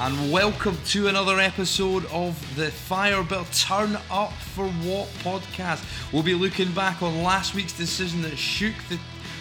and 0.00 0.32
welcome 0.32 0.76
to 0.86 1.06
another 1.06 1.38
episode 1.38 2.04
of 2.06 2.56
the 2.56 2.66
Firebill 2.66 3.44
Turn 3.52 3.96
Up 4.10 4.32
for 4.32 4.66
What 4.66 5.06
podcast. 5.22 5.84
We'll 6.12 6.24
be 6.24 6.34
looking 6.34 6.72
back 6.72 7.00
on 7.00 7.22
last 7.22 7.54
week's 7.54 7.76
decision 7.76 8.20
that 8.22 8.36
shook 8.36 8.74
the 8.88 8.98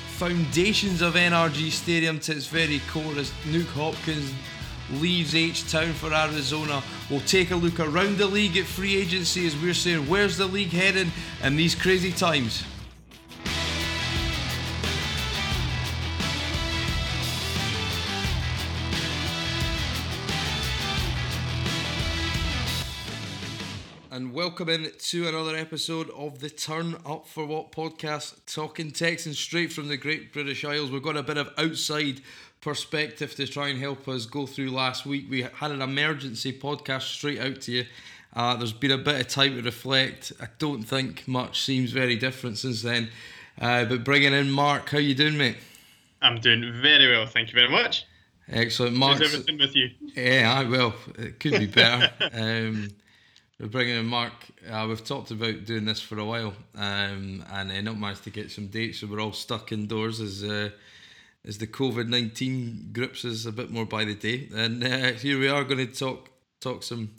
foundations 0.09 1.01
of 1.01 1.15
NRG 1.15 1.71
Stadium 1.71 2.19
to 2.21 2.33
its 2.33 2.45
very 2.45 2.81
core 2.91 3.15
as 3.17 3.31
Nuk 3.45 3.65
Hopkins 3.67 4.31
leaves 4.91 5.33
H 5.33 5.69
Town 5.71 5.91
for 5.93 6.13
Arizona. 6.13 6.83
We'll 7.09 7.21
take 7.21 7.49
a 7.49 7.55
look 7.55 7.79
around 7.79 8.17
the 8.17 8.27
league 8.27 8.55
at 8.55 8.65
free 8.65 8.95
agency 8.95 9.47
as 9.47 9.57
we're 9.57 9.73
saying, 9.73 10.07
where's 10.07 10.37
the 10.37 10.45
league 10.45 10.71
heading 10.71 11.11
in 11.43 11.55
these 11.55 11.73
crazy 11.73 12.11
times? 12.11 12.63
Welcome 24.53 24.69
in 24.69 24.91
to 24.99 25.27
another 25.27 25.55
episode 25.55 26.11
of 26.11 26.37
the 26.37 26.47
Turn 26.47 26.95
Up 27.07 27.27
for 27.27 27.43
What 27.43 27.71
podcast, 27.71 28.35
talking 28.45 28.91
Texans 28.91 29.39
straight 29.39 29.73
from 29.73 29.87
the 29.87 29.97
Great 29.97 30.31
British 30.31 30.63
Isles. 30.63 30.91
We've 30.91 31.01
got 31.01 31.17
a 31.17 31.23
bit 31.23 31.37
of 31.37 31.49
outside 31.57 32.21
perspective 32.61 33.33
to 33.33 33.47
try 33.47 33.69
and 33.69 33.79
help 33.79 34.07
us 34.07 34.27
go 34.27 34.45
through 34.45 34.69
last 34.69 35.07
week. 35.07 35.25
We 35.27 35.41
had 35.41 35.71
an 35.71 35.81
emergency 35.81 36.53
podcast 36.53 37.01
straight 37.01 37.39
out 37.39 37.61
to 37.61 37.71
you. 37.71 37.85
Uh, 38.35 38.55
there's 38.55 38.73
been 38.73 38.91
a 38.91 38.97
bit 38.99 39.19
of 39.19 39.27
time 39.27 39.55
to 39.55 39.63
reflect. 39.63 40.31
I 40.39 40.45
don't 40.59 40.83
think 40.83 41.27
much 41.27 41.59
seems 41.59 41.89
very 41.89 42.15
different 42.15 42.59
since 42.59 42.83
then. 42.83 43.09
Uh, 43.59 43.85
but 43.85 44.03
bringing 44.03 44.33
in 44.33 44.51
Mark, 44.51 44.87
how 44.87 44.99
you 44.99 45.15
doing, 45.15 45.35
mate? 45.35 45.57
I'm 46.21 46.39
doing 46.39 46.79
very 46.79 47.09
well, 47.09 47.25
thank 47.25 47.47
you 47.47 47.55
very 47.55 47.71
much. 47.71 48.05
Excellent, 48.47 48.95
Mark. 48.95 49.17
How's 49.17 49.33
everything 49.33 49.57
with 49.57 49.75
you? 49.75 49.89
Yeah, 50.15 50.53
I 50.55 50.63
will. 50.63 50.93
It 51.17 51.39
could 51.39 51.53
be 51.53 51.65
better. 51.65 52.11
um, 52.33 52.89
we're 53.63 53.69
bringing 53.69 53.95
in 53.95 54.05
Mark. 54.05 54.33
Uh, 54.69 54.85
we've 54.89 55.05
talked 55.05 55.31
about 55.31 55.63
doing 55.63 55.85
this 55.85 56.01
for 56.01 56.19
a 56.19 56.25
while, 56.25 56.53
um, 56.75 57.45
and 57.49 57.71
uh, 57.71 57.79
not 57.79 57.97
managed 57.97 58.25
to 58.25 58.29
get 58.29 58.51
some 58.51 58.67
dates, 58.67 58.99
so 58.99 59.07
we're 59.07 59.21
all 59.21 59.31
stuck 59.31 59.71
indoors 59.71 60.19
as 60.19 60.43
uh, 60.43 60.69
as 61.47 61.59
the 61.59 61.67
COVID 61.67 62.09
nineteen 62.09 62.89
grips 62.91 63.23
us 63.23 63.45
a 63.45 63.53
bit 63.53 63.71
more 63.71 63.85
by 63.85 64.03
the 64.03 64.15
day. 64.15 64.49
And 64.53 64.83
uh, 64.83 65.13
here 65.13 65.39
we 65.39 65.47
are 65.47 65.63
going 65.63 65.77
to 65.77 65.93
talk 65.93 66.29
talk 66.59 66.83
some 66.83 67.11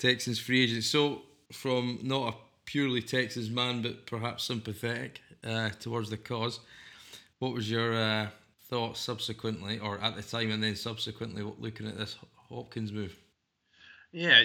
Texans 0.00 0.40
free 0.40 0.64
agents. 0.64 0.88
So 0.88 1.22
from 1.52 2.00
not 2.02 2.34
a 2.34 2.36
purely 2.64 3.00
Texas 3.00 3.48
man, 3.48 3.80
but 3.80 4.04
perhaps 4.04 4.42
sympathetic 4.42 5.20
uh, 5.44 5.70
towards 5.78 6.10
the 6.10 6.16
cause. 6.16 6.58
What 7.38 7.54
was 7.54 7.70
your 7.70 7.94
uh, 7.94 8.30
thoughts 8.68 8.98
subsequently, 8.98 9.78
or 9.78 10.00
at 10.00 10.16
the 10.16 10.22
time, 10.22 10.50
and 10.50 10.60
then 10.60 10.74
subsequently 10.74 11.44
looking 11.60 11.86
at 11.86 11.96
this 11.96 12.16
Hopkins 12.48 12.90
move? 12.90 13.16
Yeah, 14.12 14.44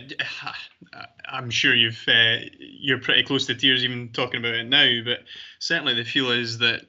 I'm 1.25 1.49
sure 1.49 1.75
you've 1.75 2.03
uh, 2.07 2.37
you're 2.59 2.99
pretty 2.99 3.23
close 3.23 3.45
to 3.47 3.55
tears 3.55 3.83
even 3.83 4.09
talking 4.09 4.39
about 4.39 4.55
it 4.55 4.65
now. 4.65 5.01
But 5.03 5.19
certainly 5.59 5.95
the 5.95 6.03
feel 6.03 6.31
is 6.31 6.59
that 6.59 6.81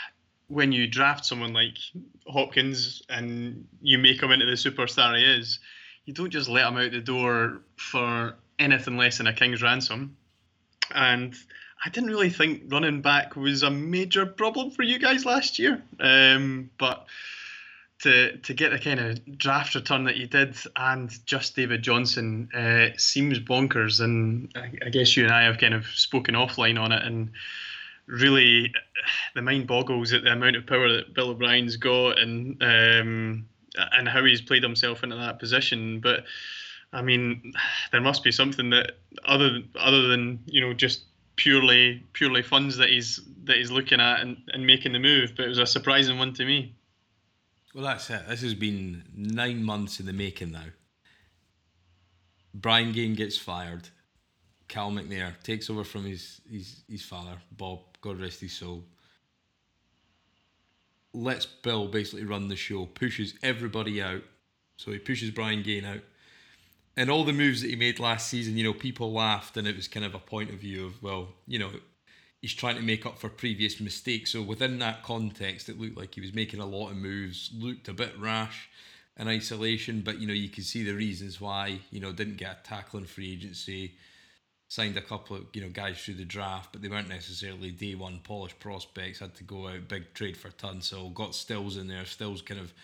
when 0.48 0.72
you 0.72 0.86
draft 0.86 1.24
someone 1.24 1.52
like 1.52 1.78
Hopkins 2.26 3.02
and 3.08 3.66
you 3.80 3.98
make 3.98 4.22
him 4.22 4.30
into 4.30 4.46
the 4.46 4.52
superstar 4.52 5.16
he 5.16 5.24
is, 5.24 5.60
you 6.04 6.14
don't 6.14 6.30
just 6.30 6.48
let 6.48 6.66
him 6.66 6.76
out 6.76 6.90
the 6.90 7.00
door 7.00 7.62
for 7.76 8.34
anything 8.58 8.96
less 8.96 9.18
than 9.18 9.26
a 9.26 9.32
king's 9.32 9.62
ransom. 9.62 10.16
And 10.94 11.34
I 11.84 11.88
didn't 11.88 12.10
really 12.10 12.30
think 12.30 12.64
running 12.68 13.02
back 13.02 13.34
was 13.34 13.62
a 13.62 13.70
major 13.70 14.26
problem 14.26 14.70
for 14.70 14.82
you 14.82 14.98
guys 14.98 15.24
last 15.24 15.58
year. 15.58 15.82
Um, 15.98 16.70
but 16.78 17.06
to 18.02 18.36
to 18.36 18.54
get 18.54 18.70
the 18.70 18.78
kind 18.78 19.00
of 19.00 19.38
draft 19.38 19.74
return 19.74 20.04
that 20.04 20.16
you 20.16 20.26
did 20.26 20.56
and 20.76 21.24
just 21.24 21.54
David 21.54 21.82
Johnson 21.82 22.48
uh, 22.52 22.88
seems 22.96 23.38
bonkers. 23.38 24.00
And 24.00 24.50
I, 24.56 24.72
I, 24.86 24.88
guess 24.88 25.16
you 25.16 25.24
and 25.24 25.32
I 25.32 25.44
have 25.44 25.58
kind 25.58 25.74
of 25.74 25.86
spoken 25.86 26.34
offline 26.34 26.80
on 26.80 26.90
it, 26.92 27.02
and 27.04 27.30
really 28.06 28.72
the 29.34 29.42
mind 29.42 29.68
boggles 29.68 30.12
at 30.12 30.24
the 30.24 30.32
amount 30.32 30.56
of 30.56 30.66
power 30.66 30.92
that 30.92 31.14
Bill 31.14 31.30
O'Brien's 31.30 31.76
got 31.76 32.18
and 32.18 32.60
um, 32.62 33.46
and 33.76 34.08
how 34.08 34.24
he's 34.24 34.42
played 34.42 34.64
himself 34.64 35.04
into 35.04 35.16
that 35.16 35.38
position. 35.38 36.00
But 36.00 36.24
I 36.92 37.02
mean, 37.02 37.52
there 37.92 38.00
must 38.00 38.24
be 38.24 38.32
something 38.32 38.70
that 38.70 38.98
other 39.24 39.60
other 39.78 40.08
than 40.08 40.40
you 40.46 40.60
know 40.60 40.74
just 40.74 41.02
purely 41.36 42.04
purely 42.12 42.42
funds 42.42 42.76
that 42.78 42.88
he's 42.88 43.20
that 43.44 43.56
he's 43.56 43.70
looking 43.70 44.00
at 44.00 44.20
and, 44.20 44.38
and 44.48 44.66
making 44.66 44.92
the 44.92 44.98
move. 44.98 45.34
But 45.36 45.44
it 45.44 45.48
was 45.48 45.58
a 45.58 45.66
surprising 45.66 46.18
one 46.18 46.34
to 46.34 46.44
me. 46.44 46.74
Well, 47.74 47.84
that's 47.84 48.10
it. 48.10 48.28
This 48.28 48.42
has 48.42 48.54
been 48.54 49.04
nine 49.14 49.64
months 49.64 49.98
in 49.98 50.06
the 50.06 50.12
making 50.12 50.52
now. 50.52 50.66
Brian 52.54 52.92
Gaine 52.92 53.14
gets 53.14 53.38
fired. 53.38 53.88
Cal 54.68 54.90
McNair 54.90 55.34
takes 55.42 55.70
over 55.70 55.84
from 55.84 56.04
his, 56.04 56.40
his, 56.50 56.82
his 56.88 57.02
father, 57.02 57.38
Bob, 57.50 57.80
God 58.00 58.20
rest 58.20 58.40
his 58.40 58.52
soul. 58.52 58.84
Lets 61.14 61.46
Bill 61.46 61.88
basically 61.88 62.24
run 62.24 62.48
the 62.48 62.56
show, 62.56 62.86
pushes 62.86 63.34
everybody 63.42 64.02
out. 64.02 64.22
So 64.76 64.90
he 64.90 64.98
pushes 64.98 65.30
Brian 65.30 65.62
Gaine 65.62 65.84
out. 65.84 66.00
And 66.96 67.10
all 67.10 67.24
the 67.24 67.32
moves 67.32 67.62
that 67.62 67.70
he 67.70 67.76
made 67.76 67.98
last 67.98 68.28
season, 68.28 68.56
you 68.56 68.64
know, 68.64 68.74
people 68.74 69.12
laughed 69.12 69.56
and 69.56 69.66
it 69.66 69.76
was 69.76 69.88
kind 69.88 70.04
of 70.04 70.14
a 70.14 70.18
point 70.18 70.50
of 70.50 70.56
view 70.56 70.86
of, 70.86 71.02
well, 71.02 71.28
you 71.46 71.58
know, 71.58 71.70
he's 72.42 72.52
trying 72.52 72.76
to 72.76 72.82
make 72.82 73.06
up 73.06 73.18
for 73.18 73.28
previous 73.28 73.80
mistakes. 73.80 74.32
So 74.32 74.42
within 74.42 74.80
that 74.80 75.02
context, 75.02 75.68
it 75.68 75.80
looked 75.80 75.96
like 75.96 76.14
he 76.14 76.20
was 76.20 76.34
making 76.34 76.60
a 76.60 76.66
lot 76.66 76.90
of 76.90 76.96
moves, 76.96 77.50
looked 77.54 77.88
a 77.88 77.94
bit 77.94 78.18
rash 78.18 78.68
in 79.16 79.28
isolation, 79.28 80.02
but 80.04 80.20
you 80.20 80.26
know 80.26 80.34
you 80.34 80.48
can 80.48 80.64
see 80.64 80.82
the 80.82 80.92
reasons 80.92 81.40
why. 81.40 81.78
You 81.90 82.00
know 82.00 82.12
didn't 82.12 82.36
get 82.36 82.58
a 82.60 82.68
tackling 82.68 83.04
free 83.06 83.32
agency, 83.32 83.94
signed 84.68 84.96
a 84.96 85.02
couple 85.02 85.36
of 85.36 85.46
you 85.54 85.62
know 85.62 85.68
guys 85.68 86.02
through 86.02 86.14
the 86.14 86.24
draft, 86.24 86.72
but 86.72 86.82
they 86.82 86.88
weren't 86.88 87.08
necessarily 87.08 87.70
day 87.70 87.94
one 87.94 88.20
polished 88.24 88.58
prospects. 88.58 89.20
Had 89.20 89.34
to 89.36 89.44
go 89.44 89.68
out 89.68 89.88
big 89.88 90.12
trade 90.12 90.36
for 90.36 90.50
Tunsil, 90.50 91.14
got 91.14 91.34
Stills 91.34 91.76
in 91.76 91.86
there. 91.86 92.04
Stills 92.04 92.42
kind 92.42 92.60
of 92.60 92.74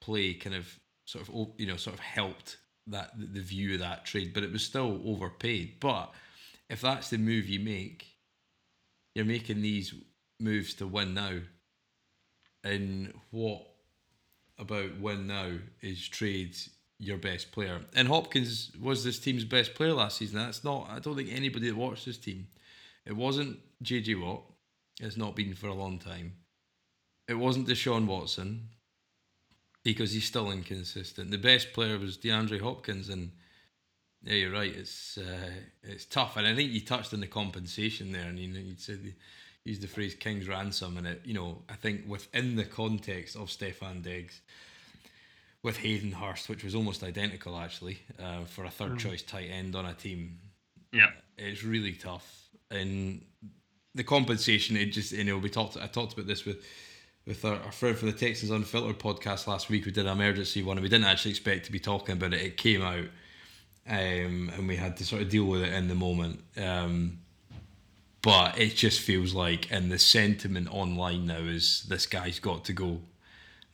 play 0.00 0.34
kind 0.34 0.56
of 0.56 0.78
sort 1.04 1.28
of 1.28 1.48
you 1.56 1.66
know 1.66 1.76
sort 1.76 1.94
of 1.94 2.00
helped 2.00 2.56
that 2.88 3.12
the 3.16 3.40
view 3.40 3.74
of 3.74 3.80
that 3.80 4.06
trade, 4.06 4.32
but 4.34 4.42
it 4.42 4.50
was 4.52 4.64
still 4.64 5.00
overpaid. 5.04 5.74
But 5.78 6.12
if 6.68 6.80
that's 6.80 7.10
the 7.10 7.18
move 7.18 7.48
you 7.48 7.60
make, 7.60 8.06
you're 9.14 9.24
making 9.24 9.62
these 9.62 9.94
moves 10.40 10.74
to 10.74 10.86
win 10.86 11.14
now. 11.14 11.40
And 12.64 13.12
what 13.30 13.66
about 14.58 14.98
win 15.00 15.26
now 15.26 15.52
is 15.80 16.06
trade 16.08 16.56
your 16.98 17.16
best 17.16 17.52
player. 17.52 17.80
And 17.94 18.08
Hopkins 18.08 18.72
was 18.80 19.04
this 19.04 19.18
team's 19.18 19.44
best 19.44 19.74
player 19.74 19.92
last 19.92 20.18
season. 20.18 20.38
That's 20.38 20.64
not 20.64 20.88
I 20.90 20.98
don't 20.98 21.16
think 21.16 21.30
anybody 21.32 21.68
that 21.68 21.76
watched 21.76 22.06
this 22.06 22.18
team. 22.18 22.48
It 23.06 23.16
wasn't 23.16 23.58
JJ 23.82 24.20
Watt. 24.20 24.42
It's 25.00 25.16
not 25.16 25.36
been 25.36 25.54
for 25.54 25.68
a 25.68 25.74
long 25.74 25.98
time. 25.98 26.34
It 27.28 27.34
wasn't 27.34 27.68
Deshaun 27.68 28.06
Watson 28.06 28.68
because 29.84 30.12
he's 30.12 30.24
still 30.24 30.50
inconsistent. 30.50 31.30
The 31.30 31.38
best 31.38 31.72
player 31.72 31.98
was 31.98 32.18
DeAndre 32.18 32.60
Hopkins 32.60 33.08
and 33.08 33.30
yeah, 34.24 34.34
you're 34.34 34.52
right. 34.52 34.74
It's 34.74 35.18
uh, 35.18 35.50
it's 35.82 36.04
tough, 36.04 36.36
and 36.36 36.46
I 36.46 36.54
think 36.54 36.72
you 36.72 36.80
touched 36.80 37.14
on 37.14 37.20
the 37.20 37.26
compensation 37.26 38.12
there, 38.12 38.28
and 38.28 38.38
you 38.38 38.48
know, 38.48 38.60
you 38.60 38.74
said 38.76 39.04
the, 39.04 39.12
used 39.64 39.82
the 39.82 39.86
phrase 39.86 40.14
"king's 40.14 40.48
ransom," 40.48 40.96
and 40.96 41.06
it, 41.06 41.22
you 41.24 41.34
know, 41.34 41.62
I 41.68 41.74
think 41.74 42.02
within 42.08 42.56
the 42.56 42.64
context 42.64 43.36
of 43.36 43.48
Stefon 43.48 44.02
Diggs, 44.02 44.40
with 45.62 45.78
Hayden 45.78 46.12
Hurst, 46.12 46.48
which 46.48 46.64
was 46.64 46.74
almost 46.74 47.02
identical 47.02 47.56
actually 47.56 48.00
uh, 48.22 48.44
for 48.44 48.64
a 48.64 48.70
third 48.70 48.92
mm. 48.92 48.98
choice 48.98 49.22
tight 49.22 49.50
end 49.50 49.76
on 49.76 49.86
a 49.86 49.94
team. 49.94 50.38
Yeah, 50.92 51.10
it's 51.36 51.62
really 51.62 51.92
tough, 51.92 52.48
and 52.70 53.24
the 53.94 54.04
compensation. 54.04 54.76
It 54.76 54.86
just 54.86 55.12
you 55.12 55.24
know 55.24 55.38
we 55.38 55.48
talked. 55.48 55.76
I 55.76 55.86
talked 55.86 56.14
about 56.14 56.26
this 56.26 56.44
with 56.44 56.64
with 57.24 57.44
our, 57.44 57.56
our, 57.60 57.72
friend 57.72 57.96
from 57.96 58.10
the 58.10 58.16
Texans 58.16 58.50
Unfiltered 58.50 58.98
podcast 58.98 59.46
last 59.46 59.68
week. 59.68 59.84
We 59.84 59.92
did 59.92 60.06
an 60.06 60.12
emergency 60.12 60.62
one, 60.62 60.76
and 60.78 60.82
we 60.82 60.88
didn't 60.88 61.06
actually 61.06 61.32
expect 61.32 61.66
to 61.66 61.72
be 61.72 61.78
talking 61.78 62.14
about 62.14 62.32
it. 62.32 62.40
It 62.40 62.56
came 62.56 62.82
out 62.82 63.04
um, 63.88 64.50
and 64.54 64.68
we 64.68 64.76
had 64.76 64.98
to 64.98 65.04
sort 65.04 65.22
of 65.22 65.30
deal 65.30 65.44
with 65.44 65.62
it 65.62 65.72
in 65.72 65.88
the 65.88 65.94
moment. 65.94 66.42
Um, 66.56 67.20
but 68.20 68.58
it 68.58 68.74
just 68.74 69.00
feels 69.00 69.32
like, 69.32 69.68
and 69.70 69.90
the 69.90 69.98
sentiment 69.98 70.68
online 70.70 71.26
now 71.26 71.38
is 71.38 71.84
this 71.88 72.06
guy's 72.06 72.38
got 72.38 72.64
to 72.66 72.72
go. 72.74 73.00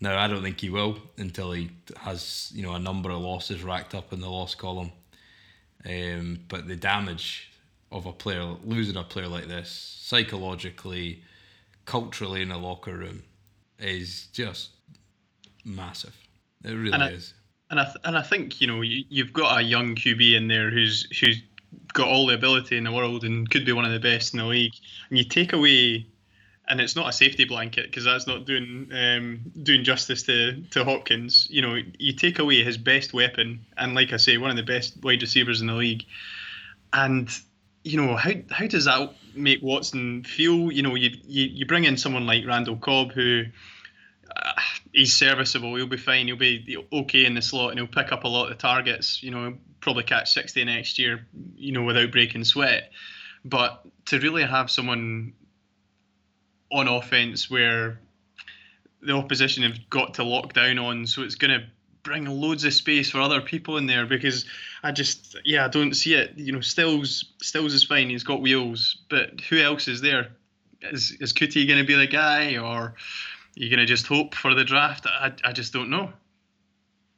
Now 0.00 0.18
I 0.18 0.28
don't 0.28 0.42
think 0.42 0.60
he 0.60 0.70
will 0.70 0.98
until 1.16 1.52
he 1.52 1.70
has 1.98 2.52
you 2.54 2.62
know 2.62 2.74
a 2.74 2.78
number 2.78 3.10
of 3.10 3.20
losses 3.20 3.62
racked 3.64 3.94
up 3.94 4.12
in 4.12 4.20
the 4.20 4.30
loss 4.30 4.54
column. 4.54 4.92
Um, 5.84 6.40
but 6.48 6.68
the 6.68 6.76
damage 6.76 7.50
of 7.90 8.06
a 8.06 8.12
player 8.12 8.42
losing 8.64 8.96
a 8.96 9.02
player 9.02 9.28
like 9.28 9.48
this 9.48 9.70
psychologically, 10.02 11.22
culturally 11.86 12.42
in 12.42 12.50
a 12.50 12.58
locker 12.58 12.96
room 12.96 13.22
is 13.78 14.28
just 14.32 14.70
massive. 15.64 16.16
It 16.64 16.72
really 16.72 16.92
I, 16.92 17.08
is 17.10 17.34
and 17.74 17.80
I 17.80 17.84
th- 17.86 17.96
and 18.04 18.16
I 18.16 18.22
think 18.22 18.60
you 18.60 18.68
know 18.68 18.82
you, 18.82 19.04
you've 19.08 19.32
got 19.32 19.58
a 19.58 19.62
young 19.62 19.96
QB 19.96 20.36
in 20.36 20.46
there 20.46 20.70
who's 20.70 21.08
who's 21.18 21.42
got 21.92 22.06
all 22.06 22.28
the 22.28 22.34
ability 22.34 22.76
in 22.76 22.84
the 22.84 22.92
world 22.92 23.24
and 23.24 23.50
could 23.50 23.66
be 23.66 23.72
one 23.72 23.84
of 23.84 23.90
the 23.90 23.98
best 23.98 24.32
in 24.32 24.38
the 24.38 24.46
league, 24.46 24.74
and 25.08 25.18
you 25.18 25.24
take 25.24 25.52
away 25.52 26.06
and 26.68 26.80
it's 26.80 26.94
not 26.94 27.08
a 27.08 27.12
safety 27.12 27.44
blanket 27.44 27.86
because 27.86 28.04
that's 28.04 28.28
not 28.28 28.46
doing 28.46 28.88
um, 28.94 29.40
doing 29.60 29.82
justice 29.82 30.22
to 30.24 30.62
to 30.70 30.84
Hopkins. 30.84 31.48
You 31.50 31.62
know, 31.62 31.78
you 31.98 32.12
take 32.12 32.38
away 32.38 32.62
his 32.62 32.78
best 32.78 33.12
weapon, 33.12 33.66
and 33.76 33.96
like 33.96 34.12
I 34.12 34.18
say, 34.18 34.38
one 34.38 34.50
of 34.50 34.56
the 34.56 34.62
best 34.62 35.02
wide 35.02 35.20
receivers 35.20 35.60
in 35.60 35.66
the 35.66 35.74
league, 35.74 36.04
and 36.92 37.28
you 37.82 38.00
know 38.00 38.14
how 38.14 38.30
how 38.52 38.68
does 38.68 38.84
that 38.84 39.14
make 39.34 39.62
Watson 39.62 40.22
feel? 40.22 40.70
You 40.70 40.82
know, 40.82 40.94
you 40.94 41.10
you, 41.26 41.46
you 41.46 41.66
bring 41.66 41.84
in 41.84 41.96
someone 41.96 42.24
like 42.24 42.46
Randall 42.46 42.76
Cobb 42.76 43.12
who. 43.12 43.46
He's 44.94 45.12
serviceable. 45.12 45.74
He'll 45.74 45.88
be 45.88 45.96
fine. 45.96 46.28
He'll 46.28 46.36
be 46.36 46.78
okay 46.92 47.26
in 47.26 47.34
the 47.34 47.42
slot, 47.42 47.70
and 47.70 47.78
he'll 47.80 47.88
pick 47.88 48.12
up 48.12 48.22
a 48.22 48.28
lot 48.28 48.52
of 48.52 48.58
targets. 48.58 49.22
You 49.22 49.32
know, 49.32 49.54
probably 49.80 50.04
catch 50.04 50.32
sixty 50.32 50.64
next 50.64 50.98
year. 50.98 51.26
You 51.56 51.72
know, 51.72 51.82
without 51.82 52.12
breaking 52.12 52.44
sweat. 52.44 52.92
But 53.44 53.84
to 54.06 54.20
really 54.20 54.44
have 54.44 54.70
someone 54.70 55.32
on 56.70 56.88
offense 56.88 57.50
where 57.50 58.00
the 59.02 59.12
opposition 59.12 59.64
have 59.64 59.90
got 59.90 60.14
to 60.14 60.24
lock 60.24 60.52
down 60.52 60.78
on, 60.78 61.06
so 61.06 61.22
it's 61.22 61.34
going 61.34 61.58
to 61.60 61.66
bring 62.04 62.26
loads 62.26 62.64
of 62.64 62.72
space 62.72 63.10
for 63.10 63.20
other 63.20 63.40
people 63.40 63.78
in 63.78 63.86
there 63.86 64.06
because 64.06 64.44
I 64.82 64.92
just 64.92 65.36
yeah 65.44 65.64
I 65.64 65.68
don't 65.68 65.94
see 65.94 66.14
it. 66.14 66.34
You 66.36 66.52
know, 66.52 66.60
Stills 66.60 67.32
Stills 67.42 67.74
is 67.74 67.82
fine. 67.82 68.10
He's 68.10 68.22
got 68.22 68.40
wheels, 68.40 68.98
but 69.10 69.40
who 69.40 69.58
else 69.58 69.88
is 69.88 70.00
there? 70.00 70.28
Is 70.82 71.16
is 71.20 71.32
Coutee 71.32 71.66
going 71.66 71.80
to 71.80 71.86
be 71.86 71.94
the 71.94 72.06
guy, 72.06 72.58
or 72.58 72.94
are 73.56 73.60
you 73.62 73.70
going 73.70 73.80
to 73.80 73.86
just 73.86 74.06
hope 74.06 74.34
for 74.34 74.54
the 74.54 74.64
draft? 74.64 75.06
I 75.06 75.32
I 75.44 75.52
just 75.52 75.72
don't 75.72 75.90
know. 75.90 76.12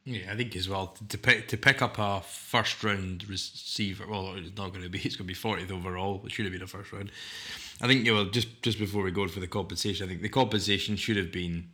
Yeah, 0.04 0.30
I 0.30 0.36
think 0.36 0.54
as 0.54 0.68
well 0.68 0.96
to 1.08 1.18
pick 1.18 1.48
to 1.48 1.56
pick 1.56 1.82
up 1.82 1.98
a 1.98 2.20
first 2.20 2.82
round 2.84 3.28
receiver. 3.28 4.06
Well, 4.08 4.34
it's 4.36 4.56
not 4.56 4.70
going 4.70 4.84
to 4.84 4.88
be. 4.88 4.98
It's 5.04 5.16
going 5.16 5.26
to 5.26 5.34
be 5.34 5.34
40th 5.34 5.72
overall. 5.72 6.22
It 6.24 6.32
should 6.32 6.44
have 6.44 6.52
been 6.52 6.62
a 6.62 6.66
first 6.68 6.92
round. 6.92 7.10
I 7.80 7.88
think 7.88 8.06
you 8.06 8.14
know 8.14 8.30
just 8.30 8.62
just 8.62 8.78
before 8.78 9.02
we 9.02 9.10
go 9.10 9.26
for 9.26 9.40
the 9.40 9.48
compensation, 9.48 10.06
I 10.06 10.08
think 10.08 10.22
the 10.22 10.28
compensation 10.28 10.94
should 10.94 11.16
have 11.16 11.32
been 11.32 11.70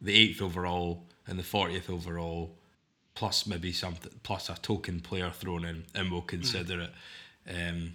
the 0.00 0.14
eighth 0.14 0.40
overall 0.40 1.06
and 1.26 1.36
the 1.36 1.42
40th 1.42 1.90
overall, 1.90 2.56
plus 3.14 3.46
maybe 3.46 3.72
something 3.72 4.12
plus 4.22 4.48
a 4.48 4.54
token 4.54 5.00
player 5.00 5.30
thrown 5.30 5.64
in, 5.64 5.84
and 5.96 6.12
we'll 6.12 6.22
consider 6.22 6.76
mm. 6.76 6.88
it. 6.88 7.68
Um, 7.68 7.94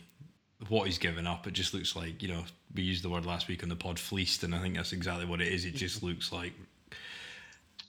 what 0.68 0.88
he's 0.88 0.98
given 0.98 1.26
up, 1.26 1.48
it 1.48 1.54
just 1.54 1.74
looks 1.74 1.96
like 1.96 2.22
you 2.22 2.28
know 2.28 2.44
we 2.74 2.84
used 2.84 3.04
the 3.04 3.10
word 3.10 3.26
last 3.26 3.48
week 3.48 3.64
on 3.64 3.70
the 3.70 3.76
pod 3.76 4.00
fleeced, 4.00 4.44
and 4.44 4.54
I 4.54 4.60
think 4.60 4.76
that's 4.76 4.94
exactly 4.94 5.26
what 5.26 5.42
it 5.42 5.48
is. 5.48 5.66
It 5.66 5.76
just 5.76 6.04
looks 6.04 6.32
like 6.32 6.54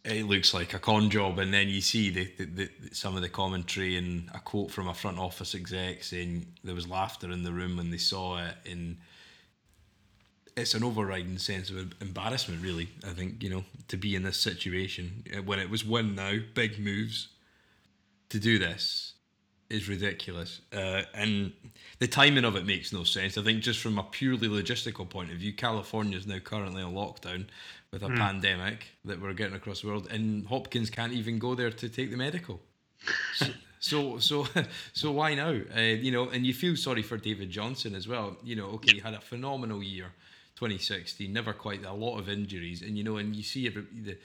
it 0.05 0.27
looks 0.27 0.55
like 0.55 0.73
a 0.73 0.79
con 0.79 1.11
job, 1.11 1.39
and 1.39 1.53
then 1.53 1.69
you 1.69 1.81
see 1.83 2.09
the, 2.11 2.33
the, 2.39 2.45
the, 2.45 2.71
some 2.93 3.17
of 3.17 3.23
the 3.23 3.29
commentary 3.29 3.97
and 3.97 4.31
a 4.35 4.39
quote 4.39 4.71
from 4.71 4.89
a 4.89 4.95
front 4.95 5.19
office 5.19 5.55
exec 5.55 6.03
saying 6.03 6.47
there 6.65 6.75
was 6.75 6.89
laughter 6.89 7.31
in 7.31 7.43
the 7.43 7.53
room 7.53 7.77
when 7.77 7.91
they 7.91 7.99
saw 7.99 8.39
it, 8.39 8.55
and 8.71 8.97
it's 10.57 10.75
an 10.75 10.83
overriding 10.83 11.39
sense 11.39 11.69
of 11.71 11.93
embarrassment, 12.01 12.63
really. 12.63 12.89
I 13.07 13.11
think 13.11 13.43
you 13.43 13.51
know 13.51 13.65
to 13.89 13.97
be 13.97 14.15
in 14.15 14.23
this 14.23 14.39
situation 14.39 15.25
uh, 15.37 15.43
when 15.43 15.59
it 15.59 15.69
was 15.69 15.85
win 15.85 16.15
now, 16.15 16.39
big 16.55 16.79
moves 16.79 17.29
to 18.31 18.39
do 18.39 18.59
this 18.59 19.15
is 19.71 19.89
ridiculous, 19.89 20.61
uh, 20.73 21.03
and 21.15 21.53
the 22.01 22.09
timing 22.09 22.45
of 22.45 22.57
it 22.57 22.67
makes 22.67 22.93
no 22.93 23.05
sense. 23.05 23.39
I 23.39 23.43
think 23.43 23.63
just 23.63 23.81
from 23.81 23.99
a 23.99 24.03
purely 24.03 24.49
logistical 24.49 25.09
point 25.09 25.31
of 25.31 25.39
view, 25.39 25.53
California 25.53 26.19
is 26.19 26.27
now 26.27 26.41
currently 26.41 26.83
on 26.83 26.93
lockdown 26.93 27.47
with 27.93 28.03
a 28.03 28.09
mm. 28.09 28.17
pandemic 28.17 28.89
that 29.05 29.21
we're 29.21 29.33
getting 29.33 29.55
across 29.55 29.83
the 29.83 29.87
world, 29.87 30.09
and 30.11 30.47
Hopkins 30.47 30.91
can't 30.91 31.13
even 31.13 31.39
go 31.39 31.55
there 31.55 31.71
to 31.71 31.89
take 31.89 32.11
the 32.11 32.17
medical. 32.17 32.61
So, 33.35 33.47
so, 33.81 34.19
so, 34.19 34.47
so 34.93 35.13
why 35.13 35.35
now? 35.35 35.57
Uh, 35.77 35.81
you 35.81 36.11
know, 36.11 36.29
and 36.29 36.45
you 36.45 36.53
feel 36.53 36.77
sorry 36.77 37.03
for 37.03 37.17
David 37.17 37.51
Johnson 37.51 37.95
as 37.95 38.09
well. 38.09 38.37
You 38.43 38.57
know, 38.57 38.67
okay, 38.73 38.95
he 38.95 39.01
had 39.01 39.15
a 39.15 39.21
phenomenal 39.21 39.83
year, 39.83 40.13
2016, 40.57 41.33
never 41.33 41.53
quite 41.53 41.85
a 41.85 41.93
lot 41.93 42.19
of 42.19 42.29
injuries, 42.29 42.83
and 42.83 42.99
you 42.99 43.05
know, 43.05 43.17
and 43.17 43.37
you 43.37 43.43
see 43.43 43.67
every, 43.67 43.87
the, 43.93 44.19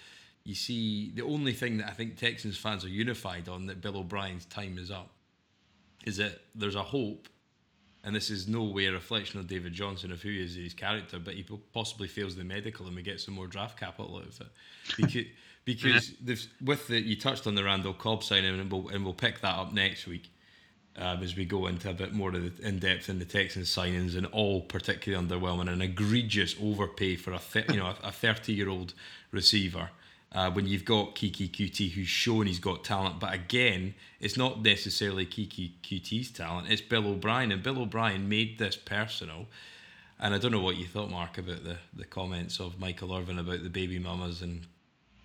you 0.43 0.55
see 0.55 1.11
the 1.15 1.23
only 1.23 1.53
thing 1.53 1.77
that 1.77 1.87
I 1.87 1.91
think 1.91 2.17
Texans 2.17 2.57
fans 2.57 2.85
are 2.85 2.89
unified 2.89 3.49
on 3.49 3.65
that 3.65 3.81
Bill 3.81 3.97
O'Brien's 3.97 4.45
time 4.45 4.77
is 4.77 4.91
up, 4.91 5.09
is 6.05 6.17
that 6.17 6.39
there's 6.53 6.75
a 6.75 6.83
hope 6.83 7.27
and 8.05 8.15
this 8.15 8.29
is 8.29 8.47
no 8.47 8.63
way 8.63 8.85
a 8.85 8.91
reflection 8.91 9.39
of 9.39 9.47
David 9.47 9.73
Johnson 9.73 10.11
of 10.11 10.21
who 10.21 10.29
he 10.29 10.41
is 10.41 10.55
his 10.55 10.75
character, 10.75 11.17
but 11.17 11.33
he 11.33 11.43
possibly 11.73 12.07
fails 12.07 12.35
the 12.35 12.43
medical 12.43 12.85
and 12.85 12.95
we 12.95 13.01
get 13.01 13.19
some 13.19 13.33
more 13.33 13.47
draft 13.47 13.79
capital 13.79 14.17
out 14.17 14.27
of 14.27 14.41
it. 14.41 15.27
Because, 15.65 16.11
because 16.11 16.47
with 16.63 16.87
the 16.89 16.99
you 17.01 17.15
touched 17.15 17.47
on 17.47 17.55
the 17.55 17.63
Randall 17.63 17.95
Cobb 17.95 18.23
signing, 18.23 18.59
and 18.59 18.71
we'll 18.71 18.87
and 18.89 19.03
we'll 19.03 19.15
pick 19.15 19.41
that 19.41 19.55
up 19.55 19.73
next 19.73 20.05
week 20.05 20.29
um, 20.95 21.23
as 21.23 21.35
we 21.35 21.43
go 21.43 21.65
into 21.65 21.89
a 21.89 21.93
bit 21.95 22.13
more 22.13 22.29
of 22.29 22.59
the 22.59 22.67
in 22.67 22.77
depth 22.77 23.09
in 23.09 23.17
the 23.17 23.25
Texans 23.25 23.75
signings 23.75 24.15
and 24.15 24.27
all 24.27 24.61
particularly 24.61 25.27
underwhelming, 25.27 25.67
an 25.67 25.81
egregious 25.81 26.55
overpay 26.61 27.15
for 27.15 27.33
a 27.33 27.41
you 27.71 27.77
know 27.77 27.95
a 28.03 28.11
thirty 28.11 28.53
year 28.53 28.69
old 28.69 28.93
receiver 29.31 29.89
uh, 30.35 30.51
when 30.51 30.67
you've 30.67 30.83
got 30.83 31.15
Keke 31.15 31.49
Coutee 31.49 31.91
who's 31.91 32.09
shown 32.09 32.45
he's 32.45 32.59
got 32.59 32.83
talent. 32.83 33.21
But 33.21 33.33
again, 33.33 33.95
it's 34.19 34.35
not 34.35 34.61
necessarily 34.61 35.25
Keke 35.25 35.71
Coutee's 35.81 36.29
talent, 36.29 36.69
it's 36.69 36.81
Bill 36.81 37.07
O'Brien. 37.07 37.53
And 37.53 37.63
Bill 37.63 37.81
O'Brien 37.81 38.27
made 38.27 38.59
this 38.59 38.75
personal. 38.75 39.47
And 40.19 40.33
I 40.33 40.37
don't 40.37 40.51
know 40.51 40.61
what 40.61 40.75
you 40.75 40.85
thought, 40.85 41.09
Mark, 41.09 41.37
about 41.37 41.63
the, 41.63 41.77
the 41.93 42.03
comments 42.03 42.59
of 42.59 42.79
Michael 42.79 43.15
Irvin 43.15 43.39
about 43.39 43.63
the 43.63 43.69
baby 43.69 43.97
mamas 43.97 44.41
and. 44.41 44.67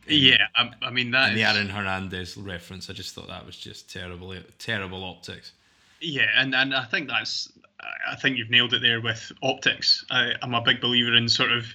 and 0.07 0.17
yeah, 0.17 0.47
I, 0.55 0.71
I, 0.83 0.91
mean 0.91 1.11
that. 1.11 1.31
And 1.31 1.39
is... 1.39 1.45
the 1.45 1.49
Aaron 1.49 1.69
Hernandez 1.69 2.37
reference, 2.37 2.89
I 2.89 2.93
just 2.93 3.13
thought 3.15 3.29
that 3.29 3.45
was 3.45 3.57
just 3.57 3.93
terrible, 3.93 4.33
terrible 4.59 5.03
optics. 5.03 5.53
Yeah, 6.01 6.27
and, 6.37 6.55
and 6.55 6.73
I 6.73 6.85
think 6.85 7.09
that's, 7.09 7.53
I 8.09 8.15
think 8.15 8.39
you've 8.39 8.51
nailed 8.51 8.75
it 8.75 8.83
there 8.83 9.01
with 9.01 9.33
optics. 9.43 10.05
I, 10.11 10.35
I'm 10.41 10.55
a 10.55 10.61
big 10.61 10.81
believer 10.81 11.17
in 11.17 11.29
sort 11.29 11.51
of, 11.51 11.67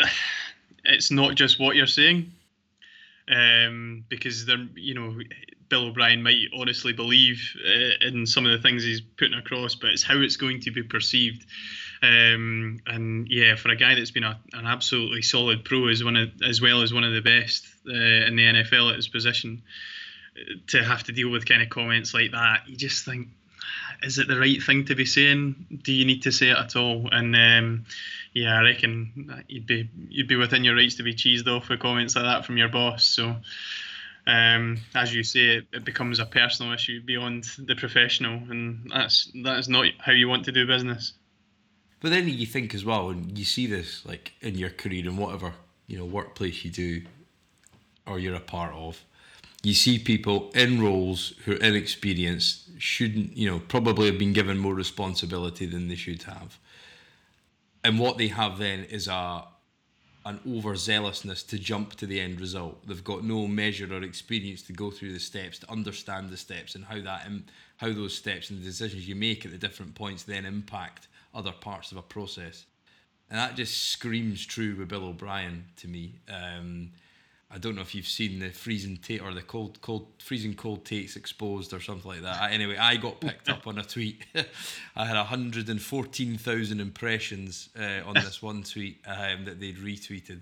it's 0.84 1.12
not 1.12 1.36
just 1.36 1.60
what 1.60 1.76
you're 1.76 1.86
saying, 1.86 2.32
um, 3.30 4.04
because 4.08 4.46
they're 4.46 4.66
you 4.74 4.94
know 4.94 5.18
Bill 5.68 5.86
O'Brien 5.86 6.22
might 6.22 6.48
honestly 6.54 6.92
believe 6.92 7.56
uh, 7.64 8.06
in 8.06 8.26
some 8.26 8.44
of 8.44 8.52
the 8.52 8.58
things 8.58 8.82
he's 8.82 9.00
putting 9.00 9.38
across, 9.38 9.76
but 9.76 9.90
it's 9.90 10.02
how 10.02 10.20
it's 10.20 10.36
going 10.36 10.60
to 10.62 10.70
be 10.70 10.82
perceived. 10.82 11.46
Um, 12.02 12.80
and 12.86 13.28
yeah, 13.30 13.56
for 13.56 13.70
a 13.70 13.76
guy 13.76 13.94
that's 13.94 14.10
been 14.10 14.24
a, 14.24 14.38
an 14.52 14.66
absolutely 14.66 15.22
solid 15.22 15.64
pro 15.64 15.88
as 15.88 16.02
one 16.02 16.16
of, 16.16 16.30
as 16.42 16.60
well 16.60 16.82
as 16.82 16.92
one 16.92 17.04
of 17.04 17.12
the 17.12 17.20
best 17.20 17.66
uh, 17.86 17.92
in 17.92 18.36
the 18.36 18.44
NFL 18.44 18.90
at 18.90 18.96
his 18.96 19.08
position, 19.08 19.62
to 20.68 20.82
have 20.82 21.04
to 21.04 21.12
deal 21.12 21.30
with 21.30 21.46
kind 21.46 21.62
of 21.62 21.68
comments 21.68 22.14
like 22.14 22.32
that, 22.32 22.62
you 22.66 22.76
just 22.76 23.04
think, 23.04 23.28
is 24.02 24.18
it 24.18 24.28
the 24.28 24.38
right 24.38 24.62
thing 24.62 24.84
to 24.86 24.94
be 24.94 25.04
saying? 25.04 25.80
Do 25.82 25.92
you 25.92 26.04
need 26.04 26.22
to 26.22 26.32
say 26.32 26.50
it 26.50 26.56
at 26.56 26.76
all? 26.76 27.08
And 27.12 27.34
um, 27.34 27.84
yeah, 28.32 28.58
I 28.58 28.62
reckon 28.62 29.44
you'd 29.48 29.66
be 29.66 29.88
you'd 30.08 30.28
be 30.28 30.36
within 30.36 30.64
your 30.64 30.74
rights 30.74 30.96
to 30.96 31.02
be 31.02 31.14
cheesed 31.14 31.46
off 31.46 31.68
with 31.68 31.80
comments 31.80 32.16
like 32.16 32.24
that 32.24 32.44
from 32.44 32.56
your 32.56 32.68
boss. 32.68 33.04
So, 33.04 33.36
um, 34.26 34.78
as 34.94 35.14
you 35.14 35.22
say, 35.22 35.56
it, 35.56 35.66
it, 35.72 35.84
becomes 35.84 36.18
a 36.18 36.26
personal 36.26 36.72
issue 36.72 37.02
beyond 37.02 37.44
the 37.58 37.74
professional, 37.74 38.40
and 38.50 38.90
that's 38.92 39.30
that 39.42 39.58
is 39.58 39.68
not 39.68 39.86
how 39.98 40.12
you 40.12 40.28
want 40.28 40.44
to 40.46 40.52
do 40.52 40.66
business. 40.66 41.12
But 42.00 42.10
then 42.10 42.28
you 42.28 42.46
think 42.46 42.74
as 42.74 42.84
well, 42.84 43.10
and 43.10 43.36
you 43.36 43.44
see 43.44 43.66
this 43.66 44.06
like 44.06 44.32
in 44.40 44.56
your 44.56 44.70
career 44.70 45.06
and 45.06 45.18
whatever 45.18 45.52
you 45.86 45.98
know 45.98 46.04
workplace 46.04 46.64
you 46.64 46.70
do, 46.70 47.02
or 48.06 48.18
you're 48.18 48.34
a 48.34 48.40
part 48.40 48.74
of, 48.74 49.04
you 49.62 49.74
see 49.74 49.98
people 49.98 50.50
in 50.54 50.80
roles 50.82 51.34
who 51.44 51.52
are 51.52 51.56
inexperienced 51.56 52.68
shouldn't 52.78 53.36
you 53.36 53.50
know 53.50 53.60
probably 53.68 54.06
have 54.06 54.18
been 54.18 54.32
given 54.32 54.56
more 54.56 54.74
responsibility 54.74 55.66
than 55.66 55.88
they 55.88 55.96
should 55.96 56.22
have 56.22 56.58
and 57.84 57.98
what 57.98 58.18
they 58.18 58.28
have 58.28 58.58
then 58.58 58.84
is 58.84 59.08
a 59.08 59.44
an 60.26 60.38
overzealousness 60.46 61.46
to 61.48 61.58
jump 61.58 61.94
to 61.94 62.06
the 62.06 62.20
end 62.20 62.40
result. 62.40 62.86
They've 62.86 63.02
got 63.02 63.24
no 63.24 63.46
measure 63.46 63.92
or 63.92 64.02
experience 64.02 64.62
to 64.62 64.72
go 64.72 64.90
through 64.90 65.12
the 65.12 65.20
steps, 65.20 65.58
to 65.60 65.70
understand 65.70 66.28
the 66.28 66.36
steps, 66.36 66.74
and 66.74 66.84
how 66.84 67.00
that 67.00 67.26
how 67.78 67.92
those 67.92 68.14
steps 68.14 68.50
and 68.50 68.60
the 68.60 68.64
decisions 68.64 69.08
you 69.08 69.14
make 69.14 69.46
at 69.46 69.52
the 69.52 69.58
different 69.58 69.94
points 69.94 70.24
then 70.24 70.44
impact 70.44 71.08
other 71.34 71.52
parts 71.52 71.90
of 71.90 71.98
a 71.98 72.02
process. 72.02 72.66
And 73.30 73.38
that 73.38 73.56
just 73.56 73.90
screams 73.90 74.44
true 74.44 74.74
with 74.76 74.88
Bill 74.88 75.04
O'Brien 75.04 75.64
to 75.76 75.88
me. 75.88 76.16
Um, 76.28 76.90
I 77.52 77.58
don't 77.58 77.74
know 77.74 77.82
if 77.82 77.96
you've 77.96 78.06
seen 78.06 78.38
the 78.38 78.50
freezing 78.50 78.96
tape 78.96 79.24
or 79.24 79.34
the 79.34 79.42
cold, 79.42 79.80
cold, 79.80 80.06
freezing 80.18 80.54
cold 80.54 80.84
takes 80.84 81.16
exposed 81.16 81.72
or 81.72 81.80
something 81.80 82.08
like 82.08 82.22
that. 82.22 82.52
Anyway, 82.52 82.76
I 82.76 82.96
got 82.96 83.20
picked 83.20 83.48
up 83.48 83.66
on 83.66 83.78
a 83.78 83.82
tweet. 83.82 84.24
I 84.96 85.04
had 85.04 85.16
114,000 85.16 86.80
impressions 86.80 87.68
uh, 87.78 88.06
on 88.06 88.14
this 88.14 88.40
one 88.40 88.62
tweet 88.62 89.00
um, 89.04 89.44
that 89.46 89.58
they'd 89.58 89.78
retweeted. 89.78 90.40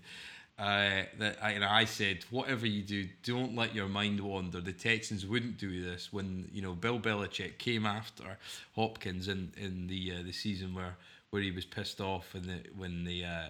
Uh, 0.59 1.05
that 1.19 1.39
I, 1.41 1.81
I 1.81 1.85
said, 1.87 2.25
whatever 2.31 2.67
you 2.67 2.83
do, 2.83 3.09
don't 3.23 3.55
let 3.55 3.75
your 3.75 3.89
mind 3.89 4.21
wander. 4.21 4.61
The 4.61 4.73
Texans 4.73 5.25
wouldn't 5.25 5.57
do 5.57 5.83
this 5.83 6.13
when 6.13 6.51
you 6.53 6.61
know 6.61 6.75
Bill 6.75 6.99
Belichick 6.99 7.59
came 7.59 7.87
after 7.87 8.37
Hopkins 8.75 9.29
in 9.29 9.53
in 9.57 9.87
the 9.87 10.15
uh, 10.19 10.23
the 10.25 10.33
season 10.33 10.75
where 10.75 10.97
where 11.31 11.43
he 11.43 11.53
was 11.53 11.65
pissed 11.65 12.01
off 12.01 12.35
and 12.35 12.45
the 12.47 12.59
when 12.77 13.05
the 13.05 13.25
uh, 13.25 13.49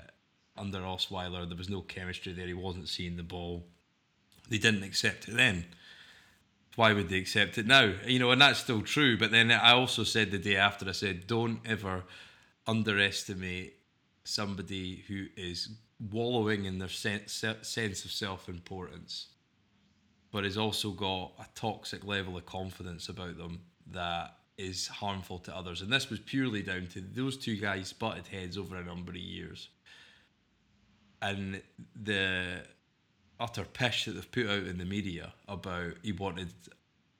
under 0.58 0.80
Osweiler. 0.80 1.46
There 1.46 1.56
was 1.56 1.68
no 1.68 1.82
chemistry 1.82 2.32
there. 2.32 2.46
He 2.46 2.54
wasn't 2.54 2.88
seeing 2.88 3.16
the 3.16 3.22
ball. 3.22 3.64
They 4.48 4.58
didn't 4.58 4.82
accept 4.82 5.28
it 5.28 5.36
then. 5.36 5.66
Why 6.76 6.92
would 6.92 7.08
they 7.08 7.18
accept 7.18 7.58
it 7.58 7.66
now? 7.66 7.92
You 8.06 8.18
know, 8.18 8.30
and 8.30 8.40
that's 8.40 8.60
still 8.60 8.82
true. 8.82 9.18
But 9.18 9.30
then 9.30 9.50
I 9.50 9.72
also 9.72 10.04
said 10.04 10.30
the 10.30 10.38
day 10.38 10.56
after, 10.56 10.88
I 10.88 10.92
said, 10.92 11.26
don't 11.26 11.60
ever 11.66 12.04
underestimate 12.66 13.74
somebody 14.24 15.04
who 15.08 15.26
is 15.36 15.70
wallowing 16.12 16.66
in 16.66 16.78
their 16.78 16.88
sense, 16.88 17.44
sense 17.62 18.04
of 18.04 18.12
self 18.12 18.48
importance, 18.48 19.28
but 20.30 20.44
has 20.44 20.56
also 20.56 20.90
got 20.90 21.32
a 21.40 21.46
toxic 21.54 22.04
level 22.04 22.36
of 22.36 22.46
confidence 22.46 23.08
about 23.08 23.38
them 23.38 23.60
that 23.90 24.36
is 24.56 24.88
harmful 24.88 25.38
to 25.38 25.56
others. 25.56 25.82
And 25.82 25.92
this 25.92 26.10
was 26.10 26.18
purely 26.20 26.62
down 26.62 26.88
to 26.88 27.00
those 27.00 27.36
two 27.36 27.56
guys 27.56 27.92
butted 27.92 28.26
heads 28.26 28.58
over 28.58 28.76
a 28.76 28.84
number 28.84 29.12
of 29.12 29.16
years. 29.16 29.68
And 31.20 31.62
the 32.00 32.62
utter 33.40 33.64
pish 33.64 34.04
that 34.04 34.12
they've 34.12 34.30
put 34.30 34.46
out 34.46 34.64
in 34.64 34.78
the 34.78 34.84
media 34.84 35.32
about 35.46 35.94
he 36.02 36.12
wanted 36.12 36.52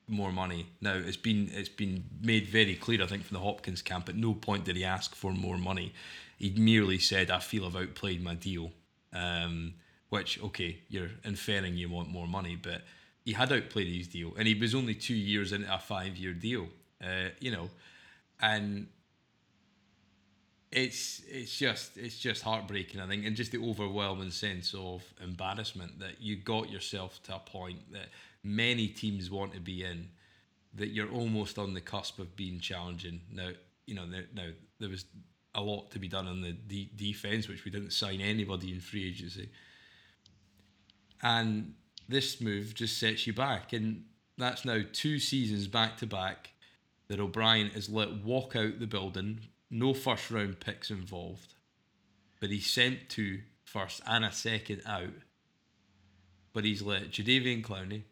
more 0.09 0.33
money. 0.33 0.67
Now 0.81 0.95
it's 0.95 1.17
been 1.17 1.51
it's 1.53 1.69
been 1.69 2.05
made 2.21 2.49
very 2.49 2.75
clear, 2.75 3.03
I 3.03 3.07
think, 3.07 3.25
from 3.25 3.37
the 3.37 3.43
Hopkins 3.43 3.83
camp. 3.83 4.09
At 4.09 4.17
no 4.17 4.35
point 4.35 4.65
did 4.65 4.77
he 4.77 4.85
ask 4.85 5.15
for 5.15 5.33
more 5.33 5.59
money. 5.59 5.93
He 6.39 6.51
merely 6.51 6.99
said, 6.99 7.31
"I 7.31 7.41
feel 7.41 7.67
I've 7.67 7.77
outplayed 7.77 8.23
my 8.23 8.35
deal." 8.35 8.73
Um, 9.13 9.75
which 10.09 10.43
okay, 10.43 10.79
you're 10.89 11.11
inferring 11.25 11.77
you 11.77 11.89
want 11.89 12.09
more 12.09 12.27
money, 12.27 12.57
but 12.57 12.83
he 13.25 13.33
had 13.33 13.53
outplayed 13.53 13.95
his 13.95 14.09
deal, 14.09 14.35
and 14.39 14.49
he 14.49 14.55
was 14.55 14.75
only 14.75 14.95
two 14.95 15.15
years 15.15 15.53
into 15.53 15.73
a 15.73 15.79
five-year 15.79 16.33
deal. 16.33 16.69
Uh, 17.03 17.29
you 17.41 17.51
know, 17.51 17.69
and 18.41 18.89
it's 20.71 21.23
it's 21.29 21.57
just 21.57 21.97
it's 21.97 22.19
just 22.19 22.43
heartbreaking, 22.43 23.01
I 23.01 23.07
think, 23.07 23.25
and 23.25 23.35
just 23.35 23.53
the 23.53 23.59
overwhelming 23.59 24.31
sense 24.31 24.75
of 24.75 25.03
embarrassment 25.23 25.99
that 26.01 26.21
you 26.21 26.37
got 26.37 26.71
yourself 26.71 27.23
to 27.25 27.37
a 27.37 27.39
point 27.39 27.93
that 27.93 28.09
many 28.45 28.89
teams 28.89 29.31
want 29.31 29.55
to 29.55 29.61
be 29.61 29.83
in, 29.83 30.09
that 30.75 30.89
you're 30.89 31.11
almost 31.11 31.59
on 31.59 31.73
the 31.73 31.81
cusp 31.81 32.19
of 32.19 32.37
being 32.37 32.61
challenging. 32.61 33.21
Now, 33.33 33.51
you 33.87 33.95
know, 33.95 34.05
now, 34.05 34.21
now 34.35 34.49
there 34.79 34.91
was 34.91 35.07
a 35.55 35.63
lot 35.63 35.91
to 35.93 35.99
be 35.99 36.09
done 36.09 36.27
on 36.27 36.43
the 36.43 36.53
de- 36.53 36.91
defense, 36.95 37.49
which 37.49 37.65
we 37.65 37.71
didn't 37.71 37.93
sign 37.93 38.21
anybody 38.21 38.71
in 38.73 38.81
free 38.81 39.09
agency, 39.09 39.49
and 41.23 41.75
this 42.11 42.43
move 42.43 42.75
just 42.75 42.99
sets 42.99 43.27
you 43.27 43.33
back, 43.33 43.73
and 43.73 44.05
that's 44.37 44.67
now 44.67 44.81
two 44.93 45.19
seasons 45.19 45.67
back 45.67 45.97
to 45.97 46.07
back 46.07 46.51
that 47.09 47.21
O'Brien 47.21 47.69
is 47.69 47.89
let 47.89 48.23
walk 48.23 48.55
out 48.55 48.79
the 48.79 48.87
building 48.87 49.41
no 49.71 49.95
first 49.95 50.31
round 50.31 50.61
picks 50.61 50.91
involved, 50.91 51.55
but 52.41 52.51
he 52.51 52.61
sent 52.61 53.09
two 53.09 53.41
first 53.65 54.01
and 54.07 54.25
a 54.25 54.33
second 54.33 54.83
out. 54.87 55.13
But 56.53 56.65
he's 56.65 56.83
let 56.83 57.11
Jadeveon 57.11 57.63
Clowney 57.63 58.03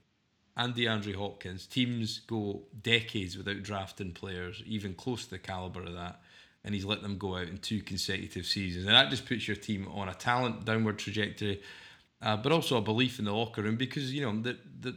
and 0.57 0.75
DeAndre 0.75 1.15
Hopkins, 1.15 1.67
teams 1.67 2.21
go 2.21 2.63
decades 2.83 3.37
without 3.37 3.63
drafting 3.63 4.13
players, 4.13 4.63
even 4.67 4.95
close 4.95 5.25
to 5.25 5.31
the 5.31 5.39
caliber 5.39 5.83
of 5.83 5.95
that, 5.95 6.21
and 6.65 6.75
he's 6.75 6.85
let 6.85 7.03
them 7.03 7.19
go 7.19 7.37
out 7.37 7.49
in 7.49 7.59
two 7.59 7.83
consecutive 7.83 8.47
seasons. 8.47 8.87
And 8.87 8.95
that 8.95 9.11
just 9.11 9.27
puts 9.27 9.47
your 9.47 9.57
team 9.57 9.87
on 9.89 10.09
a 10.09 10.15
talent 10.15 10.65
downward 10.65 10.99
trajectory, 10.99 11.63
uh, 12.23 12.37
but 12.37 12.53
also 12.53 12.79
a 12.79 12.83
belief 12.83 13.19
in 13.19 13.27
the 13.27 13.33
locker 13.33 13.63
room 13.63 13.77
because, 13.77 14.13
you 14.13 14.23
know, 14.23 14.41
the, 14.41 14.57
the, 14.81 14.97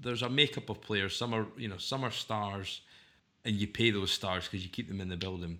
there's 0.00 0.22
a 0.22 0.30
makeup 0.30 0.70
of 0.70 0.80
players. 0.80 1.16
Some 1.16 1.34
are, 1.34 1.46
you 1.56 1.68
know, 1.68 1.78
some 1.78 2.02
are 2.02 2.10
stars, 2.10 2.80
and 3.44 3.56
you 3.56 3.66
pay 3.66 3.90
those 3.90 4.10
stars 4.10 4.44
because 4.44 4.64
you 4.64 4.70
keep 4.70 4.88
them 4.88 5.00
in 5.00 5.08
the 5.08 5.16
building. 5.16 5.58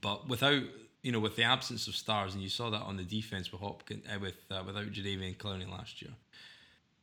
But 0.00 0.28
without 0.28 0.62
you 1.02 1.12
know, 1.12 1.20
with 1.20 1.36
the 1.36 1.44
absence 1.44 1.88
of 1.88 1.96
stars, 1.96 2.34
and 2.34 2.42
you 2.42 2.48
saw 2.48 2.70
that 2.70 2.82
on 2.82 2.96
the 2.96 3.04
defense 3.04 3.50
with 3.50 3.60
Hopkins, 3.60 4.04
uh, 4.06 4.18
with 4.18 4.36
uh, 4.50 4.62
without 4.66 4.86
Jadeveon 4.92 5.36
Clowney 5.36 5.70
last 5.70 6.02
year, 6.02 6.12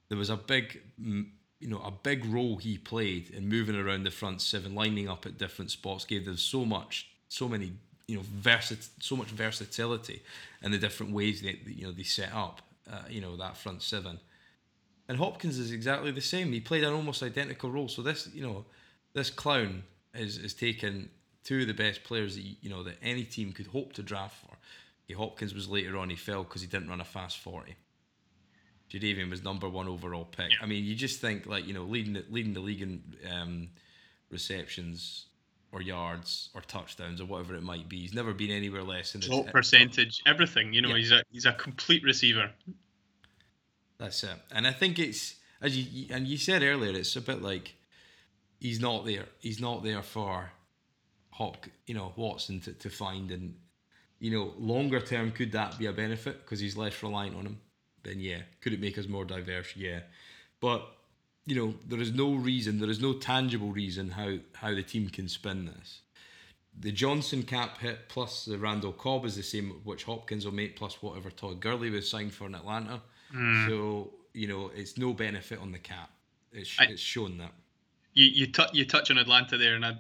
there 0.10 0.18
was 0.18 0.30
a 0.30 0.38
big, 0.38 0.82
you 1.00 1.68
know, 1.68 1.80
a 1.80 1.92
big 1.92 2.26
role 2.26 2.58
he 2.58 2.78
played 2.78 3.32
in 3.32 3.50
moving 3.50 3.76
around 3.76 4.04
the 4.04 4.12
front 4.12 4.42
seven, 4.42 4.76
lining 4.76 5.10
up 5.10 5.26
at 5.26 5.38
different 5.38 5.72
spots, 5.72 6.06
gave 6.06 6.26
them 6.26 6.38
so 6.38 6.64
much, 6.64 7.10
so 7.28 7.48
many, 7.48 7.74
you 8.08 8.18
know, 8.18 8.24
versit- 8.40 8.90
so 9.00 9.16
much 9.16 9.30
versatility 9.30 10.22
in 10.62 10.72
the 10.72 10.78
different 10.78 11.12
ways 11.12 11.42
that 11.42 11.56
you 11.66 11.86
know 11.86 11.92
they 11.92 12.04
set 12.04 12.32
up, 12.34 12.62
uh, 12.92 13.02
you 13.10 13.22
know, 13.22 13.36
that 13.36 13.58
front 13.58 13.82
seven. 13.82 14.20
And 15.10 15.18
Hopkins 15.18 15.58
is 15.58 15.72
exactly 15.72 16.12
the 16.12 16.22
same. 16.22 16.52
He 16.52 16.60
played 16.60 16.84
an 16.84 16.94
almost 16.94 17.24
identical 17.24 17.72
role. 17.72 17.88
So 17.88 18.02
this, 18.02 18.30
you 18.34 18.44
know, 18.44 18.66
this 19.14 19.32
clown 19.32 19.84
is 20.14 20.38
is 20.38 20.54
taken 20.54 21.10
two 21.48 21.62
of 21.62 21.68
the 21.68 21.74
best 21.74 22.04
players 22.04 22.36
that 22.36 22.44
you 22.62 22.70
know 22.70 22.84
that 22.84 22.98
any 23.02 23.24
team 23.24 23.54
could 23.54 23.68
hope 23.68 23.94
to 23.94 24.04
draft 24.04 24.36
for. 24.42 24.56
Hopkins 25.16 25.54
was 25.54 25.70
later 25.70 25.98
on; 25.98 26.10
he 26.10 26.18
fell 26.18 26.44
because 26.44 26.62
he 26.62 26.68
didn't 26.68 26.90
run 26.90 27.00
a 27.00 27.06
fast 27.06 27.38
forty. 27.38 27.76
Jadeveon 28.92 29.30
was 29.30 29.44
number 29.44 29.70
one 29.70 29.88
overall 29.88 30.26
pick. 30.26 30.52
I 30.62 30.66
mean, 30.66 30.84
you 30.84 30.96
just 30.96 31.22
think 31.22 31.46
like 31.46 31.66
you 31.66 31.74
know 31.74 31.84
leading 31.84 32.14
the, 32.14 32.26
leading 32.30 32.54
the 32.54 32.60
league 32.60 32.82
in 32.82 33.02
um, 33.32 33.70
receptions 34.30 35.28
or 35.72 35.82
yards 35.82 36.50
or 36.54 36.62
touchdowns 36.62 37.22
or 37.22 37.26
whatever 37.26 37.56
it 37.56 37.64
might 37.64 37.88
be. 37.88 38.00
He's 38.00 38.14
never 38.14 38.34
been 38.34 38.52
anywhere 38.52 38.84
less 38.84 39.14
than 39.14 39.22
the 39.22 39.50
percentage, 39.50 40.22
everything. 40.26 40.74
You 40.74 40.82
know, 40.82 40.90
yeah. 40.90 40.98
he's 40.98 41.12
a 41.14 41.24
he's 41.32 41.46
a 41.46 41.54
complete 41.54 42.04
receiver. 42.04 42.52
That's 43.98 44.22
it, 44.24 44.36
and 44.52 44.68
I 44.68 44.74
think 44.74 45.00
it's 45.00 45.36
as 45.62 45.78
you 45.78 46.08
and 46.10 46.28
you 46.28 46.38
said 46.38 46.62
earlier, 46.62 46.92
it's 46.92 47.16
a 47.16 47.22
bit 47.22 47.42
like 47.42 47.76
he's 48.60 48.82
not 48.82 49.06
there. 49.06 49.28
He's 49.40 49.62
not 49.62 49.84
there 49.84 50.04
for 50.04 50.52
Hawk, 51.38 51.70
you 51.86 51.94
know, 51.94 52.14
Watson 52.16 52.60
to, 52.62 52.74
to 52.74 52.90
find. 52.90 53.30
And, 53.30 53.54
you 54.20 54.32
know, 54.32 54.54
longer 54.58 55.00
term, 55.00 55.32
could 55.32 55.52
that 55.52 55.78
be 55.78 55.86
a 55.86 55.94
benefit 55.94 56.42
because 56.44 56.60
he's 56.60 56.76
less 56.76 57.04
reliant 57.04 57.36
on 57.36 57.46
him? 57.46 57.60
Then, 58.04 58.20
yeah. 58.20 58.42
Could 58.62 58.74
it 58.74 58.82
make 58.82 58.98
us 58.98 59.08
more 59.08 59.24
diverse? 59.24 59.76
Yeah. 59.76 60.00
But, 60.60 60.82
you 61.46 61.56
know, 61.56 61.76
there 61.88 62.00
is 62.00 62.12
no 62.12 62.34
reason, 62.34 62.80
there 62.80 62.90
is 62.90 63.00
no 63.00 63.14
tangible 63.14 63.72
reason 63.72 64.10
how, 64.10 64.40
how 64.54 64.74
the 64.74 64.82
team 64.82 65.10
can 65.10 65.28
spin 65.28 65.66
this. 65.66 66.02
The 66.80 66.92
Johnson 66.92 67.44
cap 67.44 67.78
hit 67.78 68.10
plus 68.10 68.46
the 68.46 68.58
Randall 68.58 68.94
Cobb 68.94 69.26
is 69.26 69.36
the 69.36 69.44
same, 69.44 69.82
which 69.84 70.06
Hopkins 70.06 70.44
will 70.44 70.54
make 70.54 70.76
plus 70.76 71.02
whatever 71.04 71.30
Todd 71.30 71.60
Gurley 71.60 71.92
was 71.92 72.10
signed 72.10 72.34
for 72.34 72.48
in 72.48 72.56
Atlanta. 72.56 73.02
Mm. 73.36 73.68
So, 73.68 74.14
you 74.34 74.48
know, 74.48 74.72
it's 74.76 74.98
no 74.98 75.14
benefit 75.14 75.60
on 75.60 75.72
the 75.72 75.80
cap. 75.80 76.10
It's, 76.52 76.76
I, 76.80 76.86
it's 76.86 77.02
shown 77.02 77.38
that 77.38 77.54
you 78.18 78.32
you, 78.34 78.48
t- 78.48 78.64
you 78.74 78.84
touch 78.84 79.12
on 79.12 79.20
Atlanta 79.20 79.58
there, 79.58 79.76
and 79.76 79.86
I 79.86 79.96